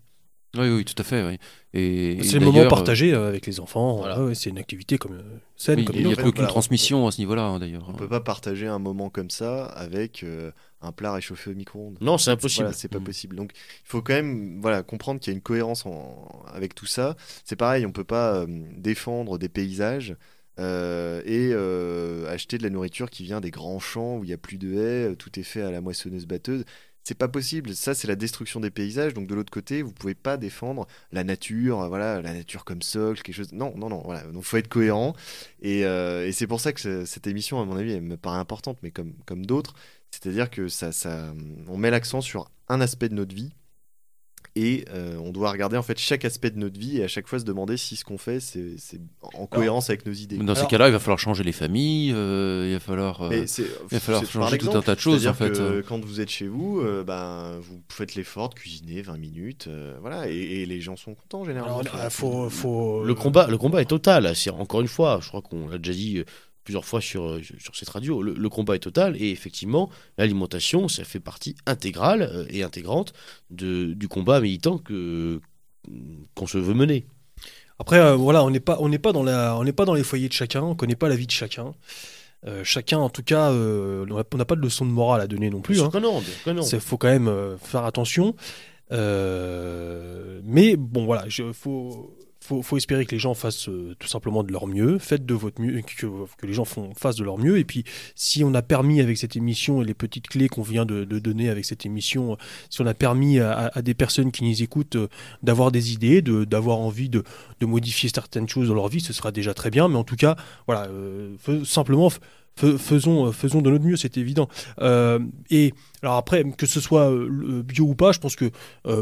[0.54, 1.26] Oui, oui, tout à fait.
[1.26, 1.38] Oui.
[1.72, 3.96] Et, c'est le moment d'ailleurs, partagé euh, avec les enfants.
[3.96, 4.20] Voilà.
[4.20, 5.22] Ouais, ouais, c'est une activité comme euh,
[5.56, 7.86] saine, oui, comme il n'y a plus aucune Voilà, transmission à ce niveau-là, hein, d'ailleurs.
[7.88, 10.50] On peut pas partager un moment comme ça avec euh,
[10.82, 11.96] un plat réchauffé au micro-ondes.
[12.02, 12.64] Non, c'est impossible.
[12.64, 13.04] Voilà, c'est pas Mm.
[13.04, 13.36] possible.
[13.36, 16.86] Donc, il faut quand même voilà, comprendre qu'il y a une cohérence en- avec tout
[16.86, 17.16] ça.
[17.46, 18.46] C'est pareil, on peut pas euh,
[18.76, 20.14] défendre des paysages
[20.58, 24.34] euh, et euh, acheter de la nourriture qui vient des grands champs où il y
[24.34, 26.64] a plus de haies, euh, tout est fait à la moissonneuse-batteuse.
[27.04, 27.74] C'est pas possible.
[27.74, 29.12] Ça, c'est la destruction des paysages.
[29.14, 32.80] Donc, de l'autre côté, vous pouvez pas défendre la nature, euh, voilà, la nature comme
[32.82, 33.52] socle, quelque chose.
[33.52, 34.02] Non, non, non.
[34.04, 34.22] Voilà.
[34.30, 35.14] Donc, faut être cohérent.
[35.60, 38.38] Et, euh, c'est pour ça que ce- cette émission, à mon avis, elle me paraît
[38.38, 39.74] importante, mais comme, comme d'autres,
[40.14, 41.32] C'est-à-dire que ça, ça,
[41.68, 43.50] on met l'accent sur un aspect de notre vie
[44.54, 47.26] et euh, on doit regarder en fait chaque aspect de notre vie et à chaque
[47.26, 49.00] fois se demander si ce qu'on fait c'est c'est
[49.34, 50.36] en cohérence avec nos idées.
[50.36, 53.22] Mais Dans ces cas-là, il va falloir changer les familles, euh, il va falloir.
[53.22, 55.58] euh, Mais c'est- il va falloir changer tout un tas de choses, C'est-à-dire en fait.
[55.58, 59.66] que quand vous êtes chez vous, euh, ben, vous faites l'effort de cuisiner 20 minutes,
[59.68, 61.80] euh, voilà, et, et les gens sont contents généralement.
[61.80, 64.36] Alors, faut, faut, Le combat, le combat est total.
[64.36, 66.24] C'est encore une fois, je crois qu'on l'a déjà dit euh,
[66.64, 68.22] plusieurs fois sur, euh, sur cette radio.
[68.22, 73.12] Le, le combat est total et effectivement, l'alimentation, ça fait partie intégrale euh, et intégrante
[73.50, 75.40] de, du combat militant que
[76.34, 77.06] qu'on se veut mener.
[77.80, 79.94] Après, euh, voilà, on n'est pas, on n'est pas dans la, on n'est pas dans
[79.94, 81.74] les foyers de chacun, on connaît pas la vie de chacun.
[82.46, 85.50] Euh, chacun, en tout cas, euh, on n'a- pas de leçon de morale à donner
[85.50, 85.74] non plus.
[85.76, 85.90] Bien hein.
[86.72, 88.34] Il faut quand même faire attention.
[90.44, 94.42] Mais bon, voilà, il faut, faut, faut espérer que les gens fassent euh, tout simplement
[94.42, 94.98] de leur mieux.
[94.98, 96.06] Faites de votre mieux, que,
[96.46, 97.58] les gens font, fassent de leur mieux.
[97.58, 97.84] Et puis,
[98.16, 101.48] si on a permis avec cette émission et les petites clés qu'on vient de, donner
[101.48, 102.36] avec cette émission,
[102.68, 105.08] si on a permis à, des personnes qui nous écoutent euh,
[105.42, 107.22] d'avoir des idées, de- d'avoir envie de,
[107.60, 109.88] de modifier certaines choses dans leur vie, ce sera déjà très bien.
[109.88, 110.36] Mais en tout cas,
[110.66, 112.10] voilà, euh, simplement.
[112.56, 114.48] Faisons, euh, faisons de notre mieux, c'est évident.
[114.80, 115.18] Euh,
[115.50, 115.72] et
[116.02, 118.50] alors après, que ce soit euh, bio ou pas, je pense que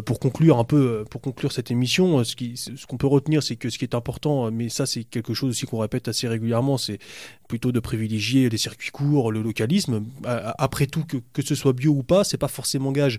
[0.01, 3.79] pour conclure un peu, pour conclure cette émission, ce qu'on peut retenir, c'est que ce
[3.79, 6.99] qui est important, mais ça c'est quelque chose aussi qu'on répète assez régulièrement, c'est
[7.49, 10.05] plutôt de privilégier les circuits courts, le localisme.
[10.25, 13.19] Après tout, que, que ce soit bio ou pas, c'est pas forcément gage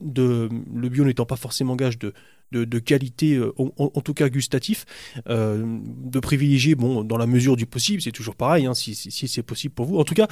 [0.00, 2.12] de le bio n'étant pas forcément gage de
[2.52, 4.84] de, qualité, euh, en, tout cas gustatif,
[5.28, 5.64] euh,
[6.04, 9.74] de privilégier, bon, dans la mesure du possible, c'est toujours pareil, hein, si, c'est possible
[9.74, 10.28] pour vous, en tout cas,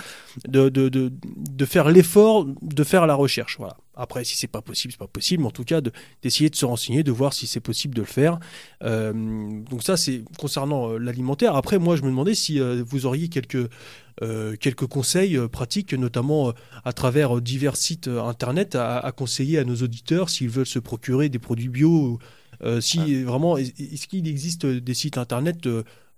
[0.47, 3.57] de, de, de faire l'effort de faire la recherche.
[3.59, 3.77] Voilà.
[4.01, 6.57] Après, si c'est pas possible, c'est pas possible, mais en tout cas, de- d'essayer de,
[6.57, 8.39] se renseigner, de voir si c'est possible de le faire.
[8.83, 9.13] Euh,
[9.71, 11.55] donc ça, c'est concernant euh, l'alimentaire.
[11.55, 13.69] Après, moi, je me demandais si euh, vous auriez quelques,
[14.23, 16.53] euh, quelques conseils euh, pratiques, notamment euh,
[16.85, 21.29] à travers divers sites internet, à, à conseiller à nos auditeurs s'ils veulent se procurer
[21.29, 22.19] des produits bio.
[22.81, 25.69] si vraiment, est- est-ce qu'il existe des sites internet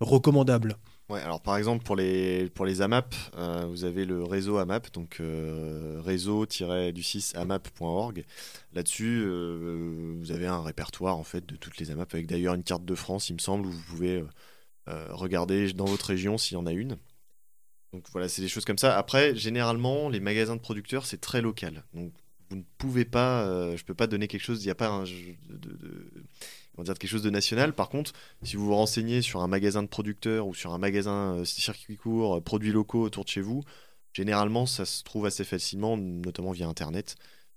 [0.00, 0.76] recommandables?
[1.20, 5.18] Alors par exemple pour les, pour les AMAP, euh, vous avez le réseau AMAP, donc
[5.20, 8.24] euh, réseau-du6 amap.org.
[8.72, 12.62] Là-dessus, euh, vous avez un répertoire en fait de toutes les AMAP, avec d'ailleurs une
[12.62, 14.24] carte de France, il me semble, où vous pouvez
[14.86, 16.96] regarder dans votre région s'il y en a une.
[17.92, 18.98] Donc voilà, c'est des choses comme ça.
[18.98, 21.84] Après, généralement, les magasins de producteurs, c'est très local.
[21.94, 22.12] Donc
[22.50, 25.04] vous ne pouvez pas, je peux pas donner quelque chose, il n'y a pas un,
[25.04, 26.08] de-
[26.72, 27.72] de- comment dire, quelque chose de national.
[27.74, 28.12] Par contre,
[28.42, 31.96] si vous vous renseignez sur un magasin de producteurs ou sur un magasin euh, circuit
[31.96, 33.62] court, euh, produits locaux autour de chez vous,
[34.12, 37.16] généralement ça se trouve assez facilement, notamment via Internet.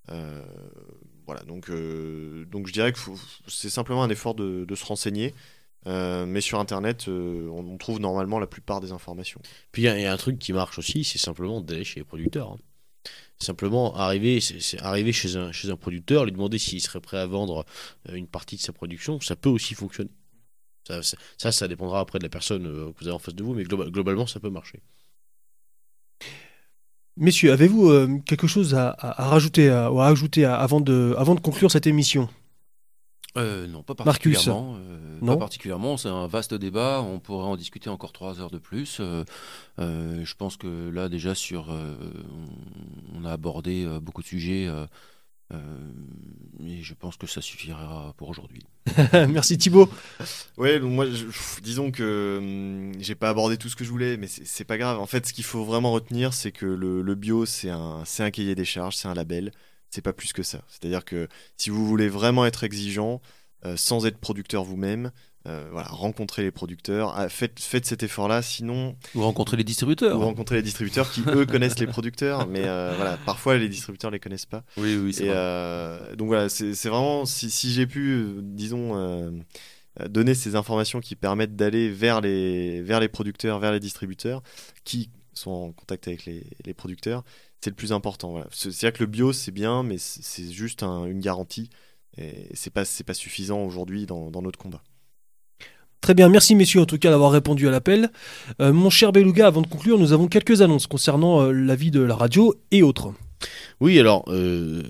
[0.09, 0.45] Euh,
[1.25, 2.99] voilà, donc, donc je dirais que
[3.47, 5.33] c'est simplement un effort de, se renseigner.
[5.87, 7.11] Mais sur Internet, on,
[7.67, 9.39] on trouve normalement la plupart des informations.
[9.71, 11.83] Puis il y, a- il y a un truc qui marche aussi, c'est simplement d'aller
[11.83, 12.51] chez les producteurs.
[12.53, 12.57] hein.
[13.39, 14.39] Simplement arriver,
[14.79, 17.65] arriver chez un, chez un producteur, lui demander s'il serait prêt à vendre
[18.09, 20.09] euh, une partie de sa production, ça peut aussi fonctionner.
[20.87, 23.53] Ça, ça, dépendra après de la personne euh, que vous avez en face de vous,
[23.53, 24.79] mais globa- globalement, ça peut marcher.
[27.17, 31.71] Messieurs, avez-vous euh, quelque chose à, rajouter, ou à ajouter avant, de, avant de conclure
[31.71, 32.29] cette émission?
[33.37, 34.33] Euh, non, pas Marcus.
[34.33, 34.75] particulièrement.
[34.77, 35.97] euh, Non pas particulièrement.
[35.97, 37.01] C'est un vaste débat.
[37.01, 38.97] On pourrait en discuter encore trois heures de plus.
[38.99, 39.23] Euh,
[39.79, 41.95] euh, je pense que là, déjà, sur, euh,
[43.13, 44.67] on, a abordé euh, beaucoup de sujets.
[44.67, 44.85] euh,
[45.53, 45.57] euh,
[46.65, 48.63] et je pense que ça suffira pour aujourd'hui.
[49.13, 49.89] Merci Thibaut.
[50.57, 51.25] Donc moi, je-
[51.61, 54.99] disons que hum, j'ai pas abordé tout ce que je voulais, mais c'est pas grave.
[54.99, 58.23] En fait, ce qu'il faut vraiment retenir, c'est que le, le bio, c'est un, c'est
[58.23, 59.51] un cahier des charges, c'est un label.
[59.89, 60.61] C'est pas plus que ça.
[60.67, 63.21] C'est-à-dire que si vous voulez vraiment être exigeant,
[63.65, 65.11] euh, sans être producteur vous-même,
[65.47, 68.41] euh, voilà, rencontrez les producteurs, ah, faites, faites cet effort-là.
[68.41, 70.17] Sinon, Vous rencontrez les distributeurs.
[70.17, 74.11] vous rencontrez les distributeurs qui eux connaissent les producteurs, mais euh, voilà, parfois les distributeurs
[74.11, 74.63] les connaissent pas.
[74.77, 76.15] Oui, oui, c'est vrai.
[76.15, 79.43] donc voilà, c'est vraiment si, si j'ai pu, disons,
[80.09, 84.43] donner ces informations qui permettent d'aller vers les, vers les producteurs, vers les distributeurs,
[84.83, 87.23] qui sont en contact avec les, les producteurs,
[87.65, 88.29] c'est le plus important.
[88.31, 88.47] Voilà.
[88.51, 91.69] C'est- C'est-à-dire que le bio, c'est bien, mais c'est juste un- une garantie.
[92.17, 94.81] Et c'est pas, pas suffisant aujourd'hui dans, dans notre combat.
[95.99, 98.11] Très bien, merci messieurs en tout cas d'avoir répondu à l'appel.
[98.61, 101.89] Euh, mon cher Beluga, avant de conclure, nous avons quelques annonces concernant euh, la vie
[101.91, 103.11] de la radio et autres.
[103.81, 104.83] Oui, alors, euh,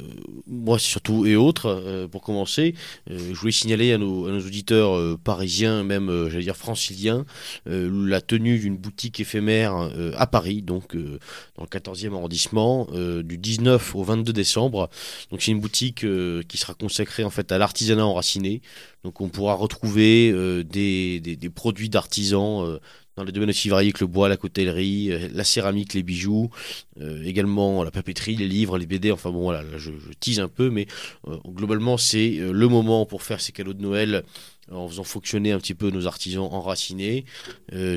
[0.46, 2.76] moi surtout et autres, euh, pour commencer,
[3.10, 7.26] euh, je voulais signaler à nos, auditeurs parisiens, même, j'allais dire franciliens,
[7.66, 12.88] la tenue d'une boutique éphémère à Paris, donc dans le 14e arrondissement,
[13.24, 14.90] du 19 au 22 décembre.
[15.32, 16.06] Donc c'est une boutique
[16.48, 18.62] qui sera consacrée en fait à l'artisanat enraciné.
[19.04, 20.32] Donc on pourra retrouver
[20.64, 22.80] des produits d'artisans.
[23.16, 26.50] Dans les domaines aussi variés que le bois, la coutellerie, euh, la céramique, les bijoux,
[27.00, 29.12] euh, également la papeterie, les livres, les BD.
[29.12, 30.88] Enfin bon, voilà, là, je, tease un peu, mais
[31.28, 34.24] euh, globalement, c'est le moment pour faire ces cadeaux de Noël
[34.72, 37.26] en faisant fonctionner un petit peu nos artisans enracinés.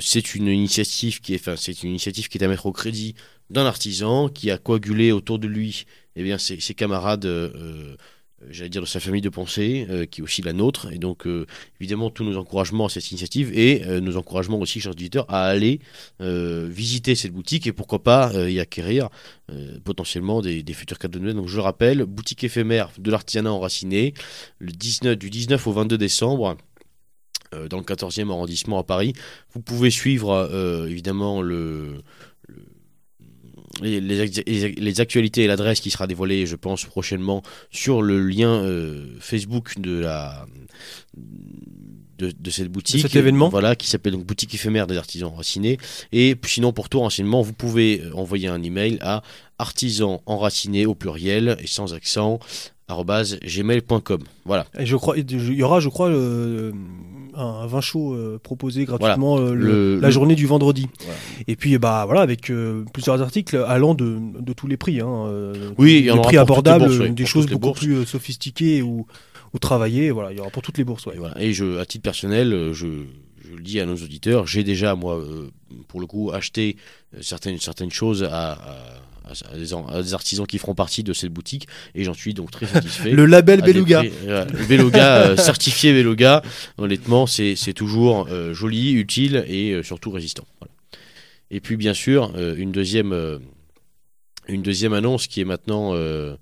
[0.00, 3.14] C'est une initiative qui est, enfin, c'est une initiative qui est à mettre au crédit
[3.48, 7.26] d'un artisan qui a coagulé autour de lui, eh bien, ses camarades.
[8.42, 10.98] Euh, J'allais dire de sa famille de pensée, euh, qui est aussi la nôtre, et
[10.98, 11.46] donc euh,
[11.80, 15.80] évidemment tous nos encouragements à cette initiative et nos encouragements aussi, chers auditeurs, à aller
[16.20, 19.08] visiter cette boutique et pourquoi pas y acquérir
[19.84, 21.36] potentiellement des, futurs cadeaux de Noël.
[21.36, 24.14] Donc je le rappelle, boutique éphémère de l'artisanat enraciné,
[24.58, 26.56] le 19, du 19 au 22 décembre.
[27.52, 29.14] dans le 14e arrondissement à Paris.
[29.54, 30.50] Vous pouvez suivre
[30.88, 32.02] évidemment le-
[33.82, 38.02] les, les act- les- les actualités et l'adresse qui sera dévoilée, je pense, prochainement sur
[38.02, 40.46] le lien euh, Facebook de la
[42.18, 43.00] de, de cette boutique.
[43.02, 43.48] cet événement.
[43.48, 45.78] Voilà, qui s'appelle donc Boutique éphémère des artisans enracinés.
[46.12, 49.22] Et sinon, pour tout renseignement, vous pouvez envoyer un email à
[49.58, 52.38] artisan enraciné au pluriel et sans accent
[52.88, 54.22] gmail.com.
[54.44, 54.66] Voilà.
[54.78, 56.72] Et je crois, il y aura, je crois, le-
[57.34, 60.86] un, vin chaud euh, proposé gratuitement euh, le- Le- la journée du vendredi.
[61.00, 61.14] Voilà.
[61.46, 65.00] Et puis, bah voilà, avec euh, plusieurs articles allant de, de tous les prix.
[65.00, 67.78] Hein, euh, Oui, il y en des prix abordables, bourses, oui, des choses beaucoup bourses.
[67.80, 69.06] plus euh, sophistiquées ou,
[69.54, 70.10] ou travaillées.
[70.10, 71.06] Voilà, il y aura pour toutes les bourses.
[71.06, 71.14] ouais.
[71.14, 71.40] Et, voilà.
[71.40, 72.86] Et je, à titre personnel, euh, je,
[73.48, 75.50] je le dis à nos auditeurs, j'ai déjà, moi, euh,
[75.86, 76.76] pour le coup, acheté
[77.14, 78.58] euh, certaines, certaines choses à, à-
[79.28, 82.50] à des, à des artisans qui feront partie de cette boutique et j'en suis donc
[82.50, 83.10] très satisfait.
[83.12, 84.00] Le label Beluga.
[84.00, 86.42] prix- le Beluga, euh, certifié Beluga,
[86.78, 90.46] honnêtement, c'est c'est toujours euh, joli, utile et euh, surtout résistant.
[90.60, 90.72] Voilà.
[91.50, 93.38] Et puis, bien sûr, euh, une, deuxième, euh,
[94.48, 95.92] une deuxième annonce qui est maintenant.
[95.94, 96.36] euh,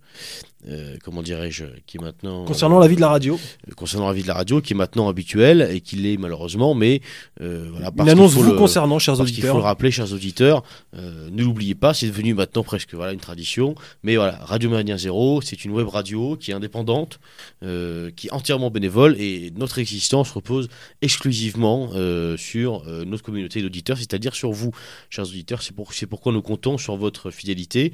[0.69, 2.45] euh, comment dirais-je Qui est maintenant.
[2.45, 3.39] Concernant la vie de la radio,
[3.69, 6.75] euh, concernant la vie de la radio, qui est maintenant habituelle et qui l'est malheureusement,
[6.75, 7.01] mais
[7.41, 9.65] euh, voilà, parce une annonce vous le- concernant, chers parce qu'il faut le auditeurs.
[9.65, 10.63] rappeler, chers auditeurs,
[10.95, 13.75] ne l'oubliez pas, c'est devenu maintenant presque voilà, une tradition.
[14.03, 17.21] Mais voilà, Radio Méridien Zéro, c'est une web radio qui est indépendante,
[17.61, 20.69] qui est entièrement bénévole et notre existence repose
[21.03, 21.91] exclusivement
[22.37, 24.73] sur notre communauté d'auditeurs, c'est-à-dire sur vous,
[25.11, 25.63] chers auditeurs.
[25.63, 27.93] C'est pour, c'est pourquoi nous comptons sur votre fidélité.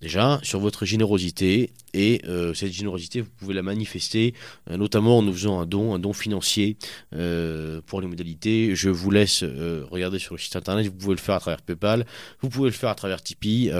[0.00, 4.34] Déjà, sur votre générosité, et euh, cette générosité, vous pouvez la manifester,
[4.70, 6.76] euh, notamment en nous faisant un don, un don financier
[7.14, 8.74] euh, pour les modalités.
[8.74, 12.06] Je vous laisse regarder sur le site internet, vous pouvez le faire à travers PayPal,
[12.40, 13.70] vous pouvez le faire à travers Tipeee.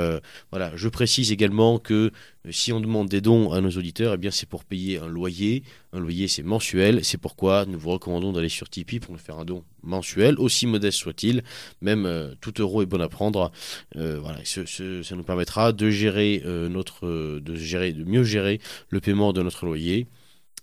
[0.51, 2.11] voilà, je précise également que
[2.49, 5.63] si on demande des dons à nos auditeurs, eh bien c'est pour payer un loyer.
[5.93, 7.05] Un loyer, c'est mensuel.
[7.05, 10.67] C'est pourquoi nous vous recommandons d'aller sur Tipeee pour nous faire un don mensuel, aussi
[10.67, 11.43] modeste soit-il.
[11.83, 13.51] Même tout euro est bon à prendre.
[13.95, 19.43] Voilà, ça nous permettra de gérer notre, de gérer, de mieux gérer le paiement de
[19.43, 20.07] notre loyer.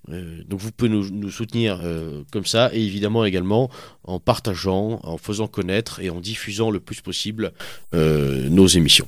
[0.10, 3.70] Euh, donc vous pouvez nous, soutenir euh, comme ça et évidemment également
[4.04, 7.52] en partageant, en faisant connaître et en diffusant le plus possible
[7.94, 9.08] euh, nos émissions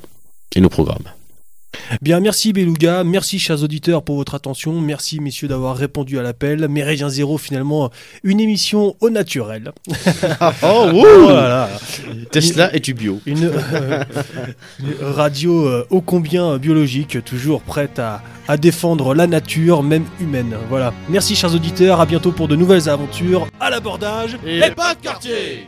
[0.55, 1.09] et nos programmes.
[2.01, 6.67] Bien, merci Beluga, merci chers auditeurs pour votre attention, merci messieurs d'avoir répondu à l'appel.
[6.67, 7.89] Méridien Zéro, finalement,
[8.23, 9.71] une émission au naturel.
[10.63, 10.89] oh,
[11.23, 11.69] Voilà.
[12.31, 14.03] Tesla est tu bio Une, euh,
[14.79, 20.55] une radio euh, ô combien biologique, toujours prête à, à défendre la nature, même humaine.
[20.69, 20.93] Voilà.
[21.09, 24.37] Merci chers auditeurs, à bientôt pour de nouvelles aventures à l'abordage.
[24.45, 25.67] Et pas de quartier